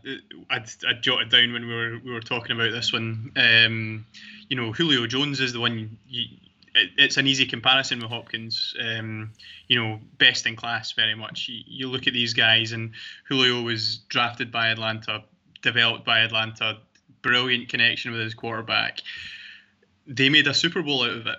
I 0.49 0.65
I 0.87 0.93
jotted 0.99 1.29
down 1.29 1.53
when 1.53 1.67
we 1.67 1.73
were 1.73 1.99
we 2.03 2.11
were 2.11 2.19
talking 2.19 2.55
about 2.55 2.71
this 2.71 2.91
one. 2.91 3.31
Um, 3.35 4.07
you 4.49 4.57
know, 4.57 4.71
Julio 4.71 5.05
Jones 5.05 5.39
is 5.39 5.53
the 5.53 5.59
one. 5.59 5.99
You, 6.07 6.25
it, 6.73 6.89
it's 6.97 7.17
an 7.17 7.27
easy 7.27 7.45
comparison 7.45 7.99
with 7.99 8.09
Hopkins. 8.09 8.75
Um, 8.81 9.33
you 9.67 9.79
know, 9.79 9.99
best 10.17 10.47
in 10.47 10.55
class, 10.55 10.93
very 10.93 11.13
much. 11.13 11.47
You, 11.47 11.61
you 11.67 11.89
look 11.89 12.07
at 12.07 12.13
these 12.13 12.33
guys, 12.33 12.71
and 12.71 12.93
Julio 13.29 13.61
was 13.61 13.97
drafted 14.09 14.51
by 14.51 14.69
Atlanta, 14.69 15.23
developed 15.61 16.03
by 16.03 16.21
Atlanta, 16.21 16.79
brilliant 17.21 17.69
connection 17.69 18.11
with 18.11 18.21
his 18.21 18.33
quarterback. 18.33 19.01
They 20.07 20.29
made 20.29 20.47
a 20.47 20.55
Super 20.55 20.81
Bowl 20.81 21.03
out 21.03 21.11
of 21.11 21.27
it 21.27 21.37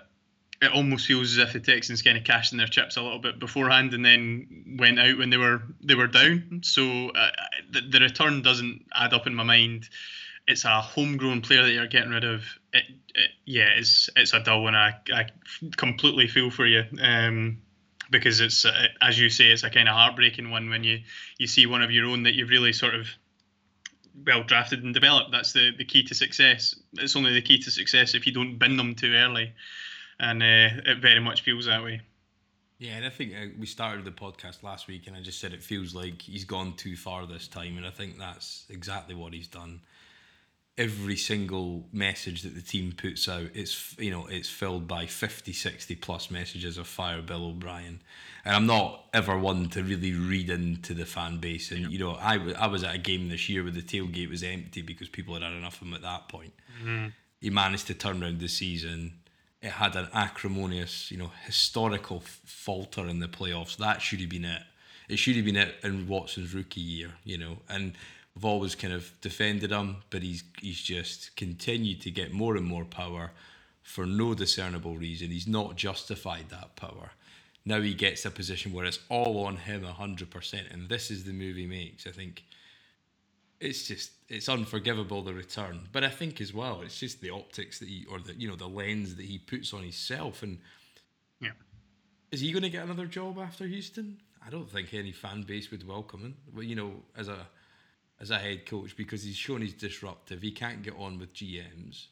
it 0.61 0.73
almost 0.73 1.07
feels 1.07 1.31
as 1.31 1.37
if 1.37 1.53
the 1.53 1.59
Texans 1.59 2.01
kind 2.01 2.17
of 2.17 2.23
cashed 2.23 2.51
in 2.51 2.57
their 2.57 2.67
chips 2.67 2.97
a 2.97 3.01
little 3.01 3.19
bit 3.19 3.39
beforehand 3.39 3.93
and 3.93 4.03
then 4.03 4.75
went 4.77 4.99
out 4.99 5.17
when 5.17 5.29
they 5.29 5.37
were 5.37 5.61
they 5.81 5.95
were 5.95 6.07
down. 6.07 6.61
So 6.63 7.09
uh, 7.09 7.29
the, 7.71 7.81
the 7.81 7.99
return 7.99 8.41
doesn't 8.41 8.85
add 8.93 9.13
up 9.13 9.25
in 9.25 9.35
my 9.35 9.43
mind. 9.43 9.89
It's 10.47 10.65
a 10.65 10.81
homegrown 10.81 11.41
player 11.41 11.63
that 11.63 11.71
you're 11.71 11.87
getting 11.87 12.09
rid 12.09 12.25
of. 12.25 12.43
It, 12.73 12.83
it, 13.15 13.29
yeah, 13.45 13.69
it's 13.77 14.09
it's 14.17 14.33
a 14.33 14.41
dull 14.41 14.63
one. 14.63 14.75
I, 14.75 14.95
I 15.13 15.27
completely 15.77 16.27
feel 16.27 16.51
for 16.51 16.65
you. 16.65 16.83
Um, 17.01 17.61
because 18.11 18.41
it's 18.41 18.65
uh, 18.65 18.87
as 19.01 19.17
you 19.17 19.29
say, 19.29 19.51
it's 19.51 19.63
a 19.63 19.69
kind 19.69 19.87
of 19.87 19.95
heartbreaking 19.95 20.49
one 20.49 20.69
when 20.69 20.83
you 20.83 20.99
you 21.37 21.47
see 21.47 21.67
one 21.67 21.83
of 21.83 21.91
your 21.91 22.07
own 22.07 22.23
that 22.23 22.33
you've 22.33 22.49
really 22.49 22.73
sort 22.73 22.95
of 22.95 23.07
well 24.25 24.43
drafted 24.43 24.83
and 24.83 24.93
developed. 24.93 25.31
That's 25.31 25.53
the 25.53 25.71
the 25.77 25.85
key 25.85 26.03
to 26.03 26.15
success. 26.15 26.75
It's 26.93 27.15
only 27.15 27.33
the 27.33 27.41
key 27.41 27.59
to 27.59 27.71
success 27.71 28.13
if 28.13 28.27
you 28.27 28.33
don't 28.33 28.57
bin 28.57 28.75
them 28.75 28.95
too 28.95 29.13
early 29.13 29.53
and 30.19 30.43
uh, 30.43 30.81
it 30.85 30.99
very 31.01 31.19
much 31.19 31.41
feels 31.41 31.65
that 31.65 31.83
way. 31.83 32.01
Yeah, 32.79 32.91
and 32.93 33.05
I 33.05 33.09
think 33.09 33.33
uh, 33.33 33.47
we 33.59 33.65
started 33.65 34.05
the 34.05 34.11
podcast 34.11 34.63
last 34.63 34.87
week, 34.87 35.07
and 35.07 35.15
I 35.15 35.21
just 35.21 35.39
said 35.39 35.51
it 35.53 35.61
feels 35.61 35.93
like 35.93 36.21
he's 36.21 36.45
gone 36.45 36.73
too 36.77 36.95
far 36.95 37.25
this 37.25 37.47
time, 37.47 37.77
and 37.77 37.85
I 37.85 37.89
think 37.89 38.17
that's 38.17 38.65
exactly 38.69 39.15
what 39.15 39.33
he's 39.33 39.47
done. 39.47 39.81
Every 40.77 41.17
single 41.17 41.83
message 41.91 42.41
that 42.43 42.55
the 42.55 42.61
team 42.61 42.93
puts 42.93 43.27
out, 43.27 43.47
it's 43.53 43.97
you 43.99 44.11
know 44.11 44.27
it's 44.27 44.47
filled 44.47 44.87
by 44.87 45.07
50, 45.07 45.51
60 45.51 45.95
plus 45.95 46.31
messages 46.31 46.77
of 46.77 46.87
fire 46.87 47.21
Bill 47.21 47.47
O'Brien, 47.47 48.01
and 48.45 48.55
I'm 48.55 48.65
not 48.65 49.09
ever 49.13 49.37
one 49.37 49.67
to 49.71 49.83
really 49.83 50.13
read 50.13 50.49
into 50.49 50.93
the 50.93 51.05
fan 51.05 51.39
base. 51.39 51.71
And 51.71 51.91
you 51.91 51.99
know, 51.99 52.13
I, 52.13 52.53
I 52.57 52.67
was 52.67 52.85
at 52.85 52.95
a 52.95 52.99
game 52.99 53.27
this 53.27 53.49
year 53.49 53.61
where 53.61 53.73
the 53.73 53.81
tailgate 53.81 54.29
was 54.29 54.41
empty 54.41 54.81
because 54.81 55.09
people 55.09 55.33
had 55.33 55.43
had 55.43 55.51
enough 55.51 55.81
of 55.81 55.87
him 55.87 55.95
at 55.95 56.01
that 56.03 56.29
point. 56.29 56.53
Mm-hmm. 56.81 57.07
He 57.41 57.49
managed 57.49 57.87
to 57.87 57.93
turn 57.93 58.23
around 58.23 58.39
the 58.39 58.47
season 58.47 59.19
it 59.61 59.71
had 59.71 59.95
an 59.95 60.07
acrimonious, 60.13 61.11
you 61.11 61.17
know, 61.17 61.31
historical 61.45 62.23
falter 62.45 63.07
in 63.07 63.19
the 63.19 63.27
playoffs. 63.27 63.77
That 63.77 64.01
should 64.01 64.21
have 64.21 64.29
been 64.29 64.45
it. 64.45 64.61
It 65.09 65.17
should 65.17 65.35
have 65.35 65.45
been 65.45 65.57
it 65.57 65.75
in 65.83 66.07
Watson's 66.07 66.53
rookie 66.53 66.81
year, 66.81 67.11
you 67.25 67.37
know. 67.37 67.57
And 67.67 67.93
we've 68.35 68.45
always 68.45 68.75
kind 68.75 68.93
of 68.93 69.11
defended 69.21 69.71
him, 69.71 69.97
but 70.09 70.23
he's 70.23 70.43
he's 70.61 70.81
just 70.81 71.35
continued 71.35 72.01
to 72.01 72.11
get 72.11 72.31
more 72.31 72.55
and 72.55 72.65
more 72.65 72.85
power 72.85 73.31
for 73.83 74.05
no 74.05 74.33
discernible 74.33 74.97
reason. 74.97 75.29
He's 75.29 75.47
not 75.47 75.75
justified 75.75 76.49
that 76.49 76.75
power. 76.75 77.11
Now 77.65 77.81
he 77.81 77.93
gets 77.93 78.25
a 78.25 78.31
position 78.31 78.71
where 78.71 78.85
it's 78.85 78.99
all 79.09 79.45
on 79.45 79.57
him 79.57 79.83
hundred 79.83 80.29
percent, 80.29 80.67
and 80.71 80.87
this 80.87 81.11
is 81.11 81.25
the 81.25 81.33
move 81.33 81.57
he 81.57 81.65
makes. 81.65 82.07
I 82.07 82.11
think 82.11 82.43
it's 83.59 83.87
just 83.87 84.11
it's 84.29 84.47
unforgivable 84.47 85.23
the 85.23 85.33
return. 85.33 85.87
But 85.91 86.03
I 86.03 86.09
think 86.09 86.39
as 86.39 86.53
well, 86.53 86.81
it's 86.81 86.99
just 86.99 87.19
the 87.19 87.31
optics 87.31 87.79
that 87.79 87.89
he 87.89 88.05
or 88.09 88.19
the 88.19 88.33
you 88.35 88.47
know 88.47 88.55
the 88.55 88.67
lens 88.67 89.15
that 89.15 89.25
he 89.25 89.39
puts 89.39 89.73
on 89.73 89.81
himself. 89.81 90.43
And 90.43 90.59
yeah, 91.41 91.51
is 92.31 92.41
he 92.41 92.51
going 92.51 92.63
to 92.63 92.69
get 92.69 92.83
another 92.83 93.07
job 93.07 93.39
after 93.39 93.65
Houston? 93.65 94.21
I 94.45 94.49
don't 94.49 94.69
think 94.69 94.93
any 94.93 95.11
fan 95.11 95.41
base 95.41 95.71
would 95.71 95.85
welcome 95.85 96.21
him. 96.21 96.37
Well, 96.53 96.63
you 96.63 96.75
know, 96.75 96.93
as 97.17 97.27
a 97.27 97.47
as 98.21 98.29
a 98.31 98.37
head 98.37 98.65
coach 98.65 98.95
because 98.95 99.23
he's 99.23 99.35
shown 99.35 99.61
he's 99.61 99.73
disruptive. 99.73 100.41
He 100.41 100.51
can't 100.51 100.83
get 100.83 100.93
on 100.97 101.19
with 101.19 101.33
GMs. 101.33 102.07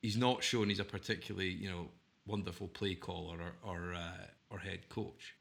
He's 0.00 0.16
not 0.16 0.44
shown 0.44 0.68
he's 0.68 0.80
a 0.80 0.84
particularly 0.84 1.50
you 1.50 1.68
know 1.68 1.88
wonderful 2.24 2.68
play 2.68 2.94
caller 2.94 3.38
or 3.64 3.70
or, 3.72 3.94
uh, 3.94 4.26
or 4.50 4.58
head 4.60 4.88
coach. 4.88 5.34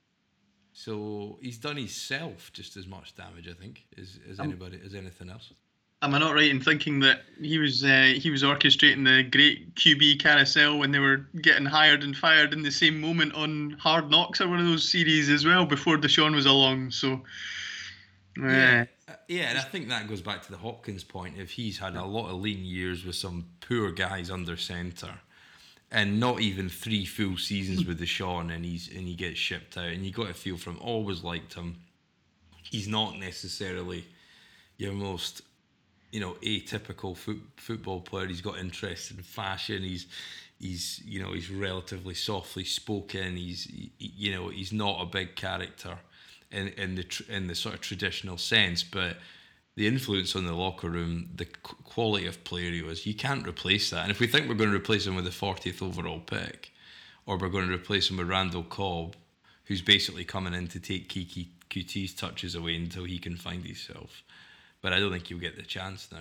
So 0.73 1.37
he's 1.41 1.57
done 1.57 1.77
himself 1.77 2.51
just 2.51 2.75
as 2.75 2.85
much 2.85 3.15
damage, 3.15 3.47
I 3.47 3.53
think, 3.53 3.85
as, 3.97 4.19
as 4.29 4.41
um, 4.41 4.47
anybody 4.47 4.77
as 4.83 4.93
anything 4.93 5.29
else. 5.29 5.53
Am 6.01 6.13
I 6.13 6.19
not 6.19 6.35
right 6.35 6.51
in 6.51 6.61
thinking 6.61 6.99
that 6.99 7.21
he 7.41 7.57
was 7.57 7.83
uh, 7.83 8.13
he 8.15 8.29
was 8.29 8.43
orchestrating 8.43 9.05
the 9.05 9.23
great 9.23 9.73
QB 9.75 10.19
carousel 10.19 10.77
when 10.77 10.91
they 10.91 10.99
were 10.99 11.25
getting 11.41 11.65
hired 11.65 12.03
and 12.03 12.15
fired 12.15 12.53
in 12.53 12.61
the 12.61 12.71
same 12.71 13.01
moment 13.01 13.33
on 13.33 13.71
Hard 13.79 14.11
Knocks 14.11 14.41
or 14.41 14.47
one 14.47 14.59
of 14.59 14.65
those 14.65 14.87
series 14.87 15.29
as 15.29 15.45
well 15.45 15.65
before 15.65 15.97
Deshaun 15.97 16.35
was 16.35 16.45
along? 16.45 16.91
So 16.91 17.13
uh, 18.37 18.47
yeah, 18.47 18.85
yeah, 19.27 19.43
and 19.49 19.57
I 19.57 19.61
think 19.61 19.89
that 19.89 20.07
goes 20.07 20.21
back 20.21 20.43
to 20.43 20.51
the 20.51 20.57
Hopkins 20.57 21.03
point. 21.03 21.35
If 21.37 21.51
he's 21.51 21.77
had 21.79 21.95
a 21.95 22.05
lot 22.05 22.29
of 22.29 22.39
lean 22.39 22.63
years 22.63 23.05
with 23.05 23.15
some 23.15 23.45
poor 23.61 23.91
guys 23.91 24.29
under 24.29 24.57
center, 24.57 25.13
and 25.91 26.19
not 26.19 26.41
even 26.41 26.69
three 26.69 27.05
full 27.05 27.37
seasons 27.37 27.85
with 27.85 27.99
Deshaun, 27.99 28.53
and 28.53 28.65
he's 28.65 28.89
and 28.89 29.07
he 29.07 29.15
gets 29.15 29.39
shipped 29.39 29.77
out, 29.77 29.85
and 29.85 30.05
you 30.05 30.11
got 30.11 30.27
to 30.27 30.33
feel 30.33 30.57
from 30.57 30.77
always 30.79 31.23
liked 31.23 31.53
him. 31.53 31.77
He's 32.63 32.87
not 32.87 33.17
necessarily 33.17 34.05
your 34.77 34.93
most, 34.93 35.41
you 36.15 36.21
know, 36.21 36.37
atypical 36.43 37.13
foot, 37.13 37.41
football 37.57 37.99
player. 37.99 38.25
He's 38.25 38.39
got 38.39 38.57
interest 38.57 39.11
in 39.11 39.17
fashion. 39.17 39.83
He's 39.83 40.07
he's 40.57 41.01
you 41.05 41.21
know 41.21 41.33
he's 41.33 41.51
relatively 41.51 42.13
softly 42.13 42.63
spoken. 42.63 43.35
He's 43.35 43.65
he, 43.65 43.91
you 43.97 44.33
know 44.33 44.47
he's 44.47 44.71
not 44.71 45.01
a 45.01 45.05
big 45.05 45.35
character 45.35 45.97
in 46.51 46.69
in 46.69 46.95
the 46.95 47.25
in 47.27 47.47
the 47.47 47.55
sort 47.55 47.75
of 47.75 47.81
traditional 47.81 48.37
sense, 48.37 48.81
but 48.81 49.17
the 49.75 49.87
influence 49.87 50.37
on 50.37 50.45
the 50.45 50.53
locker 50.53 50.89
room, 50.89 51.31
the 51.35 51.47
quality 51.83 52.27
of 52.27 52.41
player 52.45 52.71
he 52.71 52.81
was, 52.81 53.05
you 53.05 53.13
can't 53.13 53.45
replace 53.45 53.89
that. 53.89 54.03
And 54.03 54.11
if 54.11 54.21
we 54.21 54.27
think 54.27 54.47
we're 54.47 54.55
going 54.55 54.69
to 54.69 54.75
replace 54.77 55.05
him 55.05 55.17
with 55.17 55.25
the 55.25 55.31
40th 55.31 55.81
overall 55.81 56.21
pick, 56.21 56.71
or 57.25 57.37
we're 57.37 57.49
going 57.49 57.67
to 57.67 57.73
replace 57.73 58.09
him 58.09 58.15
with 58.15 58.29
Randall 58.29 58.63
Cobb, 58.63 59.17
who's 59.65 59.81
basically 59.81 60.23
coming 60.23 60.53
in 60.53 60.69
to 60.69 60.79
take 60.79 61.09
Keke 61.09 61.49
Coutee's 61.69 62.13
touches 62.13 62.55
away 62.55 62.77
until 62.77 63.03
he 63.03 63.19
can 63.19 63.35
find 63.35 63.65
himself. 63.65 64.23
But 64.85 64.93
I 64.93 64.99
don't 64.99 65.11
think 65.11 65.25
he'll 65.25 65.39
get 65.39 65.55
the 65.55 65.63
chance 65.63 66.07
now. 66.11 66.19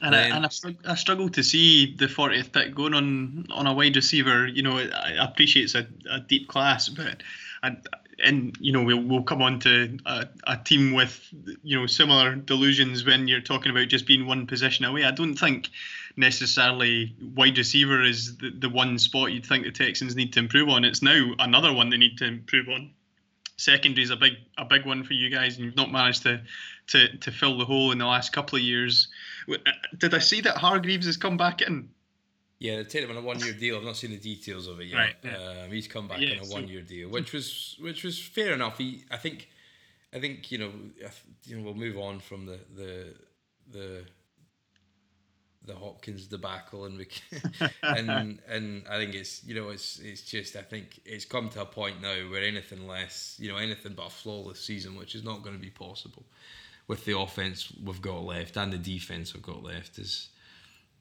And, 0.00 0.14
then, 0.14 0.30
I, 0.30 0.36
and 0.36 0.46
I, 0.46 0.92
I, 0.92 0.94
struggle 0.94 1.28
to 1.30 1.42
see 1.42 1.96
the 1.96 2.06
40th 2.06 2.52
pick 2.52 2.72
going 2.72 2.94
on 2.94 3.48
on 3.50 3.66
a 3.66 3.74
wide 3.74 3.96
receiver. 3.96 4.46
You 4.46 4.62
know, 4.62 4.78
I 4.78 5.16
appreciate 5.18 5.64
it's 5.64 5.74
a, 5.74 5.84
a 6.08 6.20
deep 6.20 6.46
class, 6.46 6.88
but 6.88 7.24
I, 7.60 7.76
and 8.22 8.56
you 8.60 8.70
know 8.70 8.84
we'll 8.84 9.02
we'll 9.02 9.24
come 9.24 9.42
on 9.42 9.58
to 9.60 9.98
a, 10.06 10.28
a, 10.46 10.56
team 10.58 10.92
with 10.92 11.20
you 11.64 11.76
know 11.76 11.86
similar 11.86 12.36
delusions 12.36 13.04
when 13.04 13.26
you're 13.26 13.40
talking 13.40 13.72
about 13.72 13.88
just 13.88 14.06
being 14.06 14.28
one 14.28 14.46
position 14.46 14.84
away. 14.84 15.02
I 15.02 15.10
don't 15.10 15.34
think 15.34 15.68
necessarily 16.16 17.16
wide 17.34 17.58
receiver 17.58 18.00
is 18.04 18.36
the, 18.36 18.50
the 18.50 18.68
one 18.68 19.00
spot 19.00 19.32
you'd 19.32 19.44
think 19.44 19.64
the 19.64 19.72
Texans 19.72 20.14
need 20.14 20.32
to 20.34 20.38
improve 20.38 20.68
on. 20.68 20.84
It's 20.84 21.02
now 21.02 21.32
another 21.40 21.72
one 21.72 21.90
they 21.90 21.96
need 21.96 22.18
to 22.18 22.26
improve 22.26 22.68
on. 22.68 22.92
Secondary 23.58 24.04
is 24.04 24.10
a 24.10 24.16
big 24.16 24.34
a 24.56 24.64
big 24.64 24.86
one 24.86 25.02
for 25.02 25.14
you 25.14 25.30
guys, 25.30 25.56
and 25.56 25.64
you've 25.64 25.76
not 25.76 25.90
managed 25.90 26.22
to 26.22 26.40
to 26.88 27.16
to 27.18 27.32
fill 27.32 27.58
the 27.58 27.64
hole 27.64 27.90
in 27.90 27.98
the 27.98 28.06
last 28.06 28.32
couple 28.32 28.56
of 28.56 28.62
years. 28.62 29.08
Uh, 29.50 29.56
did 29.98 30.14
I 30.14 30.20
see 30.20 30.40
that 30.42 30.56
Hargreaves 30.56 31.06
has 31.06 31.16
come 31.16 31.36
back 31.36 31.60
in? 31.60 31.88
Yeah, 32.60 32.76
they 32.76 32.84
take 32.84 33.04
him 33.04 33.10
on 33.10 33.16
a 33.16 33.20
one-year 33.20 33.52
deal. 33.52 33.76
I've 33.76 33.84
not 33.84 33.96
seen 33.96 34.10
the 34.10 34.18
details 34.18 34.66
of 34.66 34.80
it 34.80 34.86
yet. 34.86 34.96
Right, 34.96 35.14
yeah. 35.22 35.64
um, 35.64 35.70
he's 35.70 35.86
come 35.86 36.08
back 36.08 36.20
yeah, 36.20 36.32
on 36.32 36.38
a 36.38 36.44
so, 36.44 36.54
one-year 36.54 36.82
deal, 36.82 37.08
which 37.08 37.32
was 37.32 37.76
which 37.80 38.02
was 38.02 38.18
fair 38.18 38.52
enough. 38.52 38.78
He, 38.78 39.04
I 39.10 39.16
think, 39.16 39.48
I 40.12 40.18
think 40.18 40.50
you 40.50 40.58
know, 40.58 40.72
you 41.44 41.56
know, 41.56 41.62
we'll 41.62 41.74
move 41.74 41.98
on 41.98 42.20
from 42.20 42.46
the 42.46 42.58
the 42.76 43.14
the 43.70 44.04
the 45.68 45.76
Hopkins 45.76 46.26
debacle, 46.26 46.84
and 46.86 46.98
we 46.98 47.06
and 47.82 48.40
and 48.48 48.82
I 48.90 48.96
think 48.96 49.14
it's 49.14 49.44
you 49.44 49.54
know 49.54 49.68
it's 49.68 50.00
it's 50.00 50.22
just 50.22 50.56
I 50.56 50.62
think 50.62 51.00
it's 51.04 51.24
come 51.24 51.48
to 51.50 51.62
a 51.62 51.66
point 51.66 52.02
now 52.02 52.16
where 52.30 52.42
anything 52.42 52.88
less 52.88 53.36
you 53.38 53.52
know 53.52 53.58
anything 53.58 53.92
but 53.92 54.08
a 54.08 54.10
flawless 54.10 54.60
season, 54.60 54.96
which 54.96 55.14
is 55.14 55.22
not 55.22 55.42
going 55.42 55.54
to 55.54 55.62
be 55.62 55.70
possible 55.70 56.24
with 56.88 57.04
the 57.04 57.16
offense 57.16 57.70
we've 57.84 58.02
got 58.02 58.24
left 58.24 58.56
and 58.56 58.72
the 58.72 58.78
defense 58.78 59.34
we've 59.34 59.42
got 59.42 59.62
left 59.62 59.98
is 59.98 60.30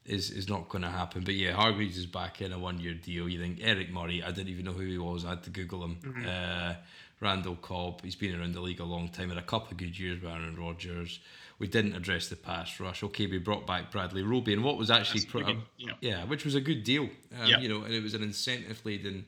is 0.06 0.32
is 0.32 0.48
not 0.48 0.70
going 0.70 0.84
to 0.84 0.90
happen. 0.90 1.24
But 1.24 1.34
yeah, 1.34 1.52
Hargreaves 1.52 1.98
is 1.98 2.06
back 2.06 2.42
in 2.42 2.52
a 2.54 2.60
one 2.60 2.80
year 2.80 2.94
deal. 2.94 3.28
You 3.28 3.40
think 3.40 3.60
Eric 3.62 3.92
Murray? 3.92 4.24
I 4.24 4.32
didn't 4.32 4.50
even 4.50 4.66
know 4.66 4.72
who 4.72 4.86
he 4.86 4.98
was. 4.98 5.26
I 5.26 5.30
had 5.30 5.44
to 5.44 5.50
Google 5.50 5.84
him. 5.84 5.98
Mm-hmm. 6.02 6.28
Uh, 6.28 6.74
Randall 7.20 7.56
Cobb. 7.56 8.02
He's 8.04 8.16
been 8.16 8.40
around 8.40 8.54
the 8.54 8.62
league 8.62 8.80
a 8.80 8.86
long 8.86 9.10
time. 9.10 9.30
Had 9.30 9.38
a 9.38 9.42
couple 9.42 9.72
of 9.72 9.78
good 9.78 9.98
years 9.98 10.22
with 10.22 10.32
Aaron 10.32 10.56
Rodgers. 10.56 11.20
We 11.60 11.68
didn't 11.68 11.96
address 11.96 12.28
the 12.28 12.36
pass 12.36 12.80
rush. 12.80 13.04
Okay, 13.04 13.26
we 13.26 13.40
brought 13.40 13.66
back 13.66 13.92
Bradley 13.92 14.22
Roby, 14.22 14.54
and 14.54 14.64
what 14.64 14.78
was 14.78 14.92
actually 14.92 15.26
pro- 15.26 15.58
yeah. 15.78 15.94
yeah, 16.02 16.24
which 16.26 16.46
was 16.46 16.54
a 16.54 16.62
good 16.62 16.84
deal. 16.84 17.10
Um, 17.40 17.48
yeah. 17.48 17.60
You 17.60 17.70
know, 17.70 17.82
and 17.84 17.94
it 17.94 18.04
was 18.04 18.14
an 18.14 18.22
incentive 18.22 18.80
laden 18.86 19.26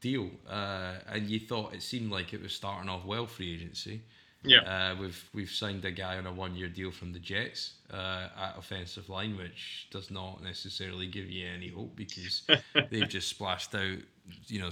deal. 0.00 0.28
Uh, 0.48 0.94
and 1.08 1.30
you 1.30 1.40
thought 1.40 1.72
it 1.72 1.82
seemed 1.82 2.10
like 2.10 2.34
it 2.34 2.42
was 2.42 2.52
starting 2.52 2.90
off 2.90 3.04
well 3.06 3.26
free 3.26 3.54
agency. 3.54 4.02
Yeah, 4.44 4.58
uh, 4.62 4.96
we've 5.00 5.28
we've 5.32 5.50
signed 5.50 5.84
a 5.84 5.92
guy 5.92 6.18
on 6.18 6.26
a 6.26 6.32
one 6.32 6.56
year 6.56 6.68
deal 6.68 6.90
from 6.90 7.12
the 7.12 7.20
Jets 7.20 7.74
uh, 7.92 8.26
at 8.36 8.58
offensive 8.58 9.08
line, 9.08 9.36
which 9.36 9.86
does 9.92 10.10
not 10.10 10.42
necessarily 10.42 11.06
give 11.06 11.30
you 11.30 11.46
any 11.46 11.68
hope 11.68 11.94
because 11.94 12.42
they've 12.90 13.08
just 13.08 13.28
splashed 13.28 13.72
out, 13.76 13.98
you 14.46 14.60
know, 14.60 14.70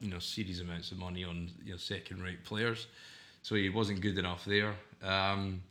you 0.00 0.10
know, 0.10 0.18
serious 0.18 0.60
amounts 0.60 0.92
of 0.92 0.98
money 0.98 1.24
on 1.24 1.48
you 1.64 1.72
know 1.72 1.78
second 1.78 2.22
rate 2.22 2.44
players, 2.44 2.88
so 3.40 3.54
he 3.54 3.70
wasn't 3.70 4.02
good 4.02 4.18
enough 4.18 4.44
there. 4.44 4.74
Um, 5.02 5.62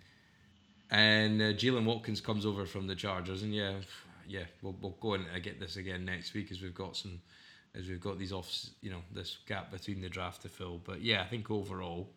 and 0.91 1.41
uh, 1.41 1.45
Jaylen 1.53 1.85
Watkins 1.85 2.21
comes 2.21 2.45
over 2.45 2.65
from 2.65 2.87
the 2.87 2.95
Chargers, 2.95 3.43
and 3.43 3.53
yeah, 3.53 3.73
yeah, 4.27 4.43
we'll 4.61 4.75
we'll 4.81 4.97
go 4.99 5.13
and 5.13 5.25
get 5.43 5.59
this 5.59 5.77
again 5.77 6.05
next 6.05 6.33
week 6.33 6.51
as 6.51 6.61
we've 6.61 6.75
got 6.75 6.95
some, 6.95 7.21
as 7.75 7.87
we've 7.87 8.01
got 8.01 8.19
these 8.19 8.31
off, 8.31 8.51
you 8.81 8.89
know, 8.91 9.01
this 9.13 9.37
gap 9.47 9.71
between 9.71 10.01
the 10.01 10.09
draft 10.09 10.41
to 10.43 10.49
fill. 10.49 10.79
But 10.83 11.01
yeah, 11.01 11.21
I 11.21 11.25
think 11.25 11.51
overall 11.51 12.09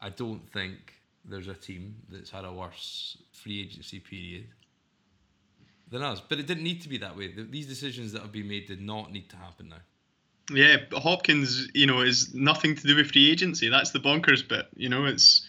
I 0.00 0.10
don't 0.10 0.48
think 0.52 0.94
there's 1.24 1.48
a 1.48 1.54
team 1.54 1.96
that's 2.10 2.30
had 2.30 2.44
a 2.44 2.52
worse 2.52 3.18
free 3.32 3.62
agency 3.62 4.00
period 4.00 4.46
than 5.90 6.02
us. 6.02 6.20
But 6.20 6.38
it 6.38 6.46
didn't 6.46 6.64
need 6.64 6.82
to 6.82 6.88
be 6.88 6.98
that 6.98 7.16
way. 7.16 7.32
These 7.50 7.66
decisions 7.66 8.12
that 8.12 8.22
have 8.22 8.32
been 8.32 8.48
made 8.48 8.66
did 8.66 8.80
not 8.80 9.12
need 9.12 9.28
to 9.30 9.36
happen 9.36 9.68
now. 9.68 9.76
Yeah, 10.52 10.78
Hopkins, 10.92 11.68
you 11.74 11.86
know, 11.86 12.00
is 12.00 12.34
nothing 12.34 12.74
to 12.74 12.86
do 12.86 12.96
with 12.96 13.12
free 13.12 13.30
agency. 13.30 13.68
That's 13.68 13.92
the 13.92 14.00
bonkers 14.00 14.46
bit. 14.46 14.66
You 14.74 14.88
know, 14.88 15.04
it's 15.04 15.39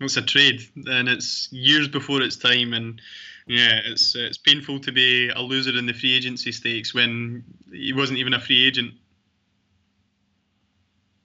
it's 0.00 0.16
a 0.16 0.22
trade, 0.22 0.60
and 0.86 1.08
it's 1.08 1.52
years 1.52 1.88
before 1.88 2.22
its 2.22 2.36
time, 2.36 2.72
and 2.72 3.00
yeah, 3.46 3.80
it's 3.84 4.14
it's 4.14 4.38
painful 4.38 4.80
to 4.80 4.92
be 4.92 5.28
a 5.28 5.40
loser 5.40 5.76
in 5.76 5.86
the 5.86 5.92
free 5.92 6.16
agency 6.16 6.52
stakes 6.52 6.94
when 6.94 7.44
he 7.72 7.92
wasn't 7.92 8.18
even 8.18 8.34
a 8.34 8.40
free 8.40 8.66
agent. 8.66 8.94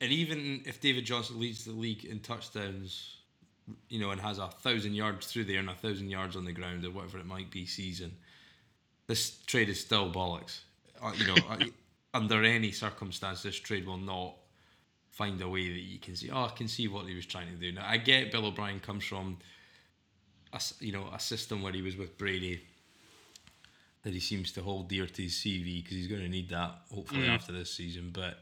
And 0.02 0.12
even 0.12 0.62
if 0.66 0.80
David 0.80 1.06
Johnson 1.06 1.40
leads 1.40 1.66
the 1.66 1.74
league 1.74 2.06
in 2.06 2.20
touchdowns, 2.20 3.18
you 3.90 4.00
know, 4.00 4.12
and 4.12 4.22
has 4.22 4.38
a 4.38 4.48
thousand 4.48 4.94
yards 4.94 5.28
through 5.28 5.46
there 5.46 5.60
and 5.60 5.70
a 5.70 5.76
thousand 5.76 6.10
yards 6.10 6.36
on 6.36 6.46
the 6.46 6.54
ground 6.54 6.86
or 6.86 6.92
whatever 6.92 7.20
it 7.20 7.26
might 7.26 7.52
be 7.52 7.66
season, 7.66 8.16
this 9.08 9.42
trade 9.46 9.70
is 9.70 9.80
still 9.80 10.12
bollocks. 10.12 10.60
Uh, 11.02 11.12
you 11.18 11.28
know, 11.28 11.36
uh, 11.50 11.58
under 12.14 12.44
any 12.44 12.72
circumstance, 12.72 13.44
this 13.44 13.56
trade 13.56 13.86
will 13.86 13.98
not 13.98 14.36
find 15.20 15.42
a 15.42 15.50
way 15.50 15.68
that 15.68 15.82
you 15.82 16.00
can 16.00 16.16
see. 16.16 16.30
Oh, 16.32 16.46
I 16.46 16.52
can 16.56 16.70
see 16.70 16.88
what 16.88 17.06
he 17.06 17.14
was 17.14 17.26
trying 17.26 17.50
to 17.50 17.56
do. 17.56 17.74
Now 17.74 17.86
I 17.86 17.98
get 17.98 18.32
Bill 18.32 18.46
O'Brien 18.46 18.80
comes 18.80 19.04
from, 19.04 19.38
a, 20.54 20.62
you 20.80 20.94
know, 20.94 21.10
a 21.14 21.20
system 21.20 21.62
where 21.62 21.74
he 21.74 21.82
was 21.82 21.98
with 21.98 22.18
Brady. 22.18 22.62
That 24.04 24.14
he 24.14 24.22
seems 24.22 24.54
to 24.54 24.62
hold 24.62 24.88
dear 24.88 25.08
to 25.08 25.22
his 25.22 25.34
CV 25.34 25.84
because 25.84 25.98
he's 25.98 26.08
going 26.08 26.22
to 26.22 26.30
need 26.30 26.48
that 26.52 26.72
hopefully 26.90 27.24
mm. 27.24 27.36
after 27.36 27.52
this 27.52 27.70
season, 27.70 28.12
but 28.14 28.38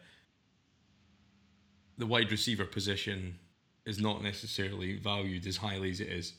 the 1.97 2.05
wide 2.05 2.31
receiver 2.31 2.65
position 2.65 3.39
is 3.87 3.99
not 3.99 4.21
necessarily 4.21 4.99
valued 4.99 5.47
as 5.47 5.57
highly 5.57 5.89
as 5.89 5.99
it 5.99 6.09
is 6.09 6.33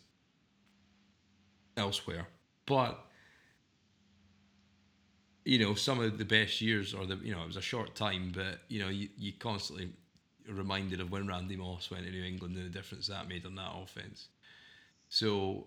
elsewhere. 1.76 2.28
But 2.64 2.96
you 5.44 5.58
know, 5.58 5.74
some 5.74 5.98
of 5.98 6.16
the 6.16 6.24
best 6.24 6.60
years, 6.60 6.94
or 6.94 7.06
the 7.06 7.16
you 7.16 7.34
know, 7.34 7.42
it 7.42 7.46
was 7.48 7.56
a 7.56 7.60
short 7.72 7.96
time, 7.96 8.30
but 8.32 8.60
you 8.68 8.78
know, 8.78 8.88
you, 8.88 9.08
you 9.18 9.32
constantly 9.32 9.88
reminded 10.48 11.00
of 11.00 11.10
when 11.10 11.26
Randy 11.26 11.56
Moss 11.56 11.90
went 11.90 12.04
to 12.04 12.10
New 12.10 12.24
England 12.24 12.56
and 12.56 12.66
the 12.66 12.70
difference 12.70 13.06
that 13.08 13.28
made 13.28 13.44
on 13.46 13.54
that 13.56 13.72
offense. 13.82 14.28
So, 15.08 15.66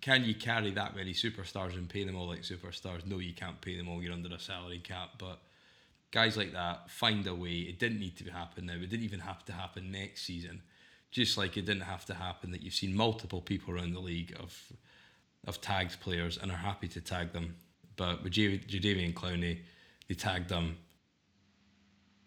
can 0.00 0.24
you 0.24 0.34
carry 0.34 0.70
that 0.72 0.94
many 0.94 1.12
superstars 1.12 1.74
and 1.74 1.88
pay 1.88 2.04
them 2.04 2.16
all 2.16 2.28
like 2.28 2.42
superstars? 2.42 3.06
No, 3.06 3.18
you 3.18 3.34
can't 3.34 3.60
pay 3.60 3.76
them 3.76 3.88
all. 3.88 4.02
You're 4.02 4.12
under 4.12 4.32
a 4.34 4.38
salary 4.38 4.78
cap, 4.78 5.10
but 5.18 5.40
guys 6.10 6.36
like 6.36 6.52
that 6.52 6.90
find 6.90 7.26
a 7.26 7.34
way. 7.34 7.50
It 7.50 7.78
didn't 7.78 8.00
need 8.00 8.16
to 8.18 8.30
happen 8.30 8.66
now. 8.66 8.74
It 8.74 8.90
didn't 8.90 9.04
even 9.04 9.20
have 9.20 9.44
to 9.46 9.52
happen 9.52 9.90
next 9.90 10.24
season. 10.24 10.62
Just 11.10 11.38
like 11.38 11.56
it 11.56 11.66
didn't 11.66 11.82
have 11.82 12.04
to 12.06 12.14
happen 12.14 12.50
that 12.52 12.62
you've 12.62 12.74
seen 12.74 12.94
multiple 12.94 13.40
people 13.40 13.74
around 13.74 13.92
the 13.94 14.00
league 14.00 14.36
of 14.38 14.72
of 15.46 15.60
tagged 15.60 16.00
players 16.00 16.36
and 16.36 16.50
are 16.50 16.56
happy 16.56 16.88
to 16.88 17.00
tag 17.00 17.32
them. 17.32 17.56
But 17.96 18.22
with 18.22 18.32
J- 18.32 18.58
Jadeveon 18.58 19.14
Clowney, 19.14 19.60
they 20.08 20.14
tagged 20.14 20.48
them 20.48 20.76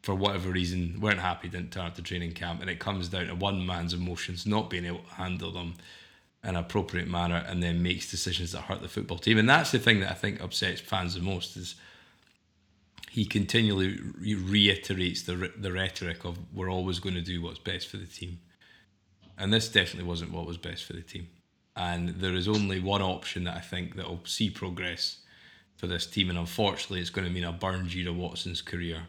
for 0.02 0.16
whatever 0.16 0.50
reason, 0.50 1.00
weren't 1.00 1.20
happy, 1.20 1.48
didn't 1.48 1.72
turn 1.72 1.86
up 1.86 1.96
to 1.96 2.02
training 2.02 2.34
camp, 2.34 2.62
and 2.62 2.70
it 2.70 2.80
comes 2.80 3.10
down 3.10 3.28
to 3.28 3.36
one 3.36 3.66
man's 3.66 3.94
emotions 3.94 4.46
not 4.46 4.70
being 4.70 4.86
able 4.86 5.00
to 5.00 5.14
handle 5.14 5.52
them 5.52 5.76
in 6.44 6.50
an 6.50 6.56
appropriate 6.56 7.08
manner 7.08 7.46
and 7.48 7.62
then 7.62 7.84
makes 7.84 8.10
decisions 8.10 8.52
that 8.52 8.62
hurt 8.62 8.82
the 8.82 8.88
football 8.88 9.20
team. 9.20 9.38
And 9.38 9.48
that's 9.48 9.72
the 9.72 9.80
thing 9.80 10.00
that 10.00 10.12
I 10.12 10.16
think 10.16 10.42
upsets 10.42 10.82
fans 10.82 11.14
the 11.14 11.22
most 11.22 11.56
is 11.56 11.76
he 13.12 13.26
continually 13.26 14.00
re- 14.20 14.36
reiterates 14.36 15.24
the 15.24 15.52
the 15.56 15.72
rhetoric 15.72 16.24
of 16.24 16.40
we're 16.54 16.72
always 16.72 17.00
going 17.00 17.16
to 17.16 17.22
do 17.22 17.42
what's 17.42 17.60
best 17.60 17.88
for 17.88 17.98
the 17.98 18.06
team. 18.06 18.40
And 19.38 19.54
this 19.54 19.70
definitely 19.70 20.08
wasn't 20.08 20.32
what 20.32 20.48
was 20.48 20.58
best 20.58 20.86
for 20.86 20.94
the 20.94 21.02
team. 21.02 21.28
And 21.76 22.10
there 22.10 22.34
is 22.34 22.48
only 22.48 22.80
one 22.80 23.02
option 23.02 23.44
that 23.46 23.58
I 23.58 23.60
think 23.60 23.96
that 23.96 24.08
will 24.08 24.22
see 24.26 24.50
progress 24.50 25.18
for 25.78 25.88
this 25.88 26.06
team. 26.06 26.30
And 26.30 26.38
unfortunately, 26.38 27.02
it's 27.02 27.10
going 27.10 27.28
to 27.28 27.34
mean 27.34 27.44
a 27.44 27.52
burn 27.52 27.88
Gina 27.88 28.14
Watson's 28.14 28.62
career. 28.62 29.08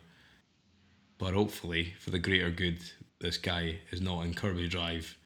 But 1.22 1.34
hopefully, 1.34 1.94
for 2.00 2.10
the 2.10 2.18
greater 2.18 2.50
good, 2.50 2.80
this 3.20 3.36
guy 3.36 3.76
is 3.92 4.00
not 4.00 4.22
in 4.22 4.34
Kirby 4.34 4.66
Drive 4.66 5.16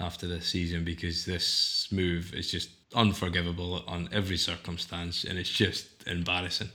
after 0.00 0.26
this 0.26 0.48
season 0.48 0.82
because 0.82 1.24
this 1.24 1.86
move 1.92 2.34
is 2.34 2.50
just 2.50 2.70
unforgivable 2.92 3.84
on 3.86 4.08
every 4.10 4.36
circumstance 4.36 5.22
and 5.22 5.38
it's 5.38 5.48
just 5.48 5.86
embarrassing. 6.08 6.70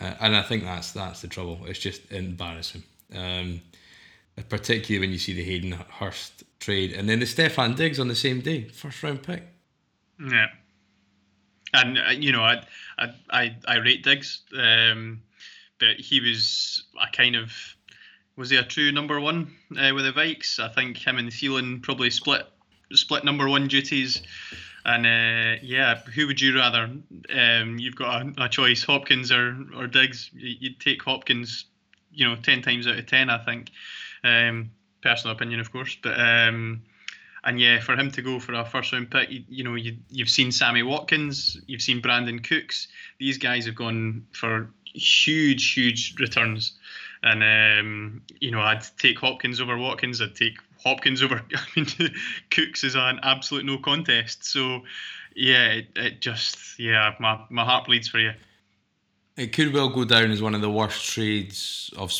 Uh, 0.00 0.14
and 0.18 0.34
I 0.34 0.42
think 0.42 0.64
that's 0.64 0.90
that's 0.90 1.22
the 1.22 1.28
trouble. 1.28 1.60
It's 1.66 1.78
just 1.78 2.10
embarrassing. 2.10 2.82
Um, 3.14 3.60
particularly 4.48 4.98
when 5.06 5.12
you 5.12 5.18
see 5.20 5.32
the 5.32 5.44
Hayden 5.44 5.70
Hurst 5.70 6.42
trade 6.58 6.92
and 6.92 7.08
then 7.08 7.20
the 7.20 7.26
Stefon 7.26 7.76
Diggs 7.76 8.00
on 8.00 8.08
the 8.08 8.16
same 8.16 8.40
day, 8.40 8.64
first 8.64 9.04
round 9.04 9.22
pick. 9.22 9.44
Yeah, 10.18 10.48
and 11.74 11.96
uh, 11.96 12.10
you 12.10 12.32
know 12.32 12.42
I 12.42 12.64
I 12.98 13.14
I, 13.30 13.56
I 13.68 13.76
rate 13.76 14.02
Diggs, 14.02 14.40
um, 14.58 15.22
but 15.78 16.00
he 16.00 16.20
was 16.20 16.82
a 17.00 17.06
kind 17.16 17.36
of 17.36 17.52
was 18.40 18.48
he 18.48 18.56
a 18.56 18.64
true 18.64 18.90
number 18.90 19.20
one 19.20 19.54
uh, 19.78 19.92
with 19.94 20.06
the 20.06 20.12
Vikes? 20.12 20.58
I 20.58 20.68
think 20.68 20.96
him 20.96 21.18
and 21.18 21.30
Thielen 21.30 21.82
probably 21.82 22.08
split 22.08 22.46
split 22.92 23.22
number 23.22 23.46
one 23.48 23.68
duties. 23.68 24.22
And 24.84 25.04
uh, 25.04 25.60
yeah, 25.62 25.96
who 26.14 26.26
would 26.26 26.40
you 26.40 26.56
rather? 26.56 26.90
Um, 27.32 27.78
you've 27.78 27.96
got 27.96 28.22
a, 28.22 28.44
a, 28.44 28.48
choice: 28.48 28.82
Hopkins 28.82 29.30
or 29.30 29.56
or 29.76 29.86
Diggs. 29.86 30.30
You'd 30.32 30.80
take 30.80 31.02
Hopkins, 31.02 31.66
you 32.12 32.26
know, 32.26 32.34
ten 32.34 32.62
times 32.62 32.86
out 32.86 32.98
of 32.98 33.06
ten. 33.06 33.28
I 33.28 33.44
think. 33.44 33.70
Um, 34.24 34.70
personal 35.02 35.34
opinion, 35.34 35.60
of 35.60 35.72
course, 35.72 35.96
but 36.02 36.18
um, 36.18 36.82
and 37.44 37.60
yeah, 37.60 37.80
for 37.80 37.94
him 37.94 38.10
to 38.12 38.22
go 38.22 38.38
for 38.38 38.52
a 38.52 38.64
first 38.64 38.92
round 38.92 39.10
pick, 39.10 39.30
you, 39.30 39.44
you 39.48 39.64
know, 39.64 39.74
you, 39.74 39.96
you've 40.10 40.28
seen 40.28 40.52
Sammy 40.52 40.82
Watkins, 40.82 41.58
you've 41.66 41.80
seen 41.80 42.02
Brandin 42.02 42.46
Cooks. 42.46 42.88
These 43.18 43.38
guys 43.38 43.64
have 43.66 43.74
gone 43.74 44.26
for 44.32 44.70
huge, 44.84 45.72
huge 45.72 46.16
returns. 46.18 46.72
And 47.22 47.42
um, 47.42 48.22
you 48.40 48.50
know, 48.50 48.60
I'd 48.60 48.84
take 48.98 49.18
Hopkins 49.18 49.60
over 49.60 49.76
Watkins. 49.76 50.20
I'd 50.20 50.34
take 50.34 50.58
Hopkins 50.82 51.22
over. 51.24 51.42
I 51.54 51.60
mean, 51.76 51.86
Cooks 52.50 52.84
is 52.84 52.94
an 52.94 53.20
absolute 53.22 53.64
no 53.64 53.78
contest. 53.78 54.44
So, 54.44 54.82
yeah, 55.34 55.66
it, 55.66 55.86
it 55.96 56.20
just 56.20 56.78
yeah, 56.78 57.14
my 57.20 57.40
my 57.50 57.64
heart 57.64 57.86
bleeds 57.86 58.08
for 58.08 58.18
you. 58.18 58.32
It 59.36 59.52
could 59.52 59.72
well 59.72 59.88
go 59.88 60.04
down 60.04 60.30
as 60.30 60.42
one 60.42 60.54
of 60.54 60.60
the 60.60 60.70
worst 60.70 61.12
trades 61.12 61.92
of 61.96 62.12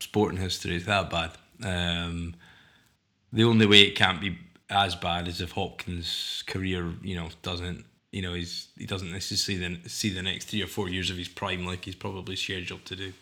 sporting 0.00 0.38
history. 0.38 0.76
It's 0.76 0.86
that 0.86 1.10
bad. 1.10 1.30
Um, 1.62 2.34
the 3.32 3.44
only 3.44 3.66
way 3.66 3.82
it 3.82 3.94
can't 3.94 4.20
be 4.20 4.38
as 4.70 4.94
bad 4.94 5.28
is 5.28 5.40
if 5.40 5.52
Hopkins' 5.52 6.42
career, 6.46 6.92
you 7.02 7.16
know, 7.16 7.28
doesn't, 7.42 7.84
you 8.12 8.22
know, 8.22 8.34
he's 8.34 8.68
he 8.76 8.86
doesn't 8.86 9.12
necessarily 9.12 9.80
see 9.86 10.10
the 10.10 10.22
next 10.22 10.46
three 10.46 10.62
or 10.62 10.66
four 10.66 10.88
years 10.88 11.10
of 11.10 11.16
his 11.16 11.28
prime 11.28 11.66
like 11.66 11.84
he's 11.84 11.94
probably 11.94 12.36
scheduled 12.36 12.84
to 12.86 12.96
do. 12.96 13.12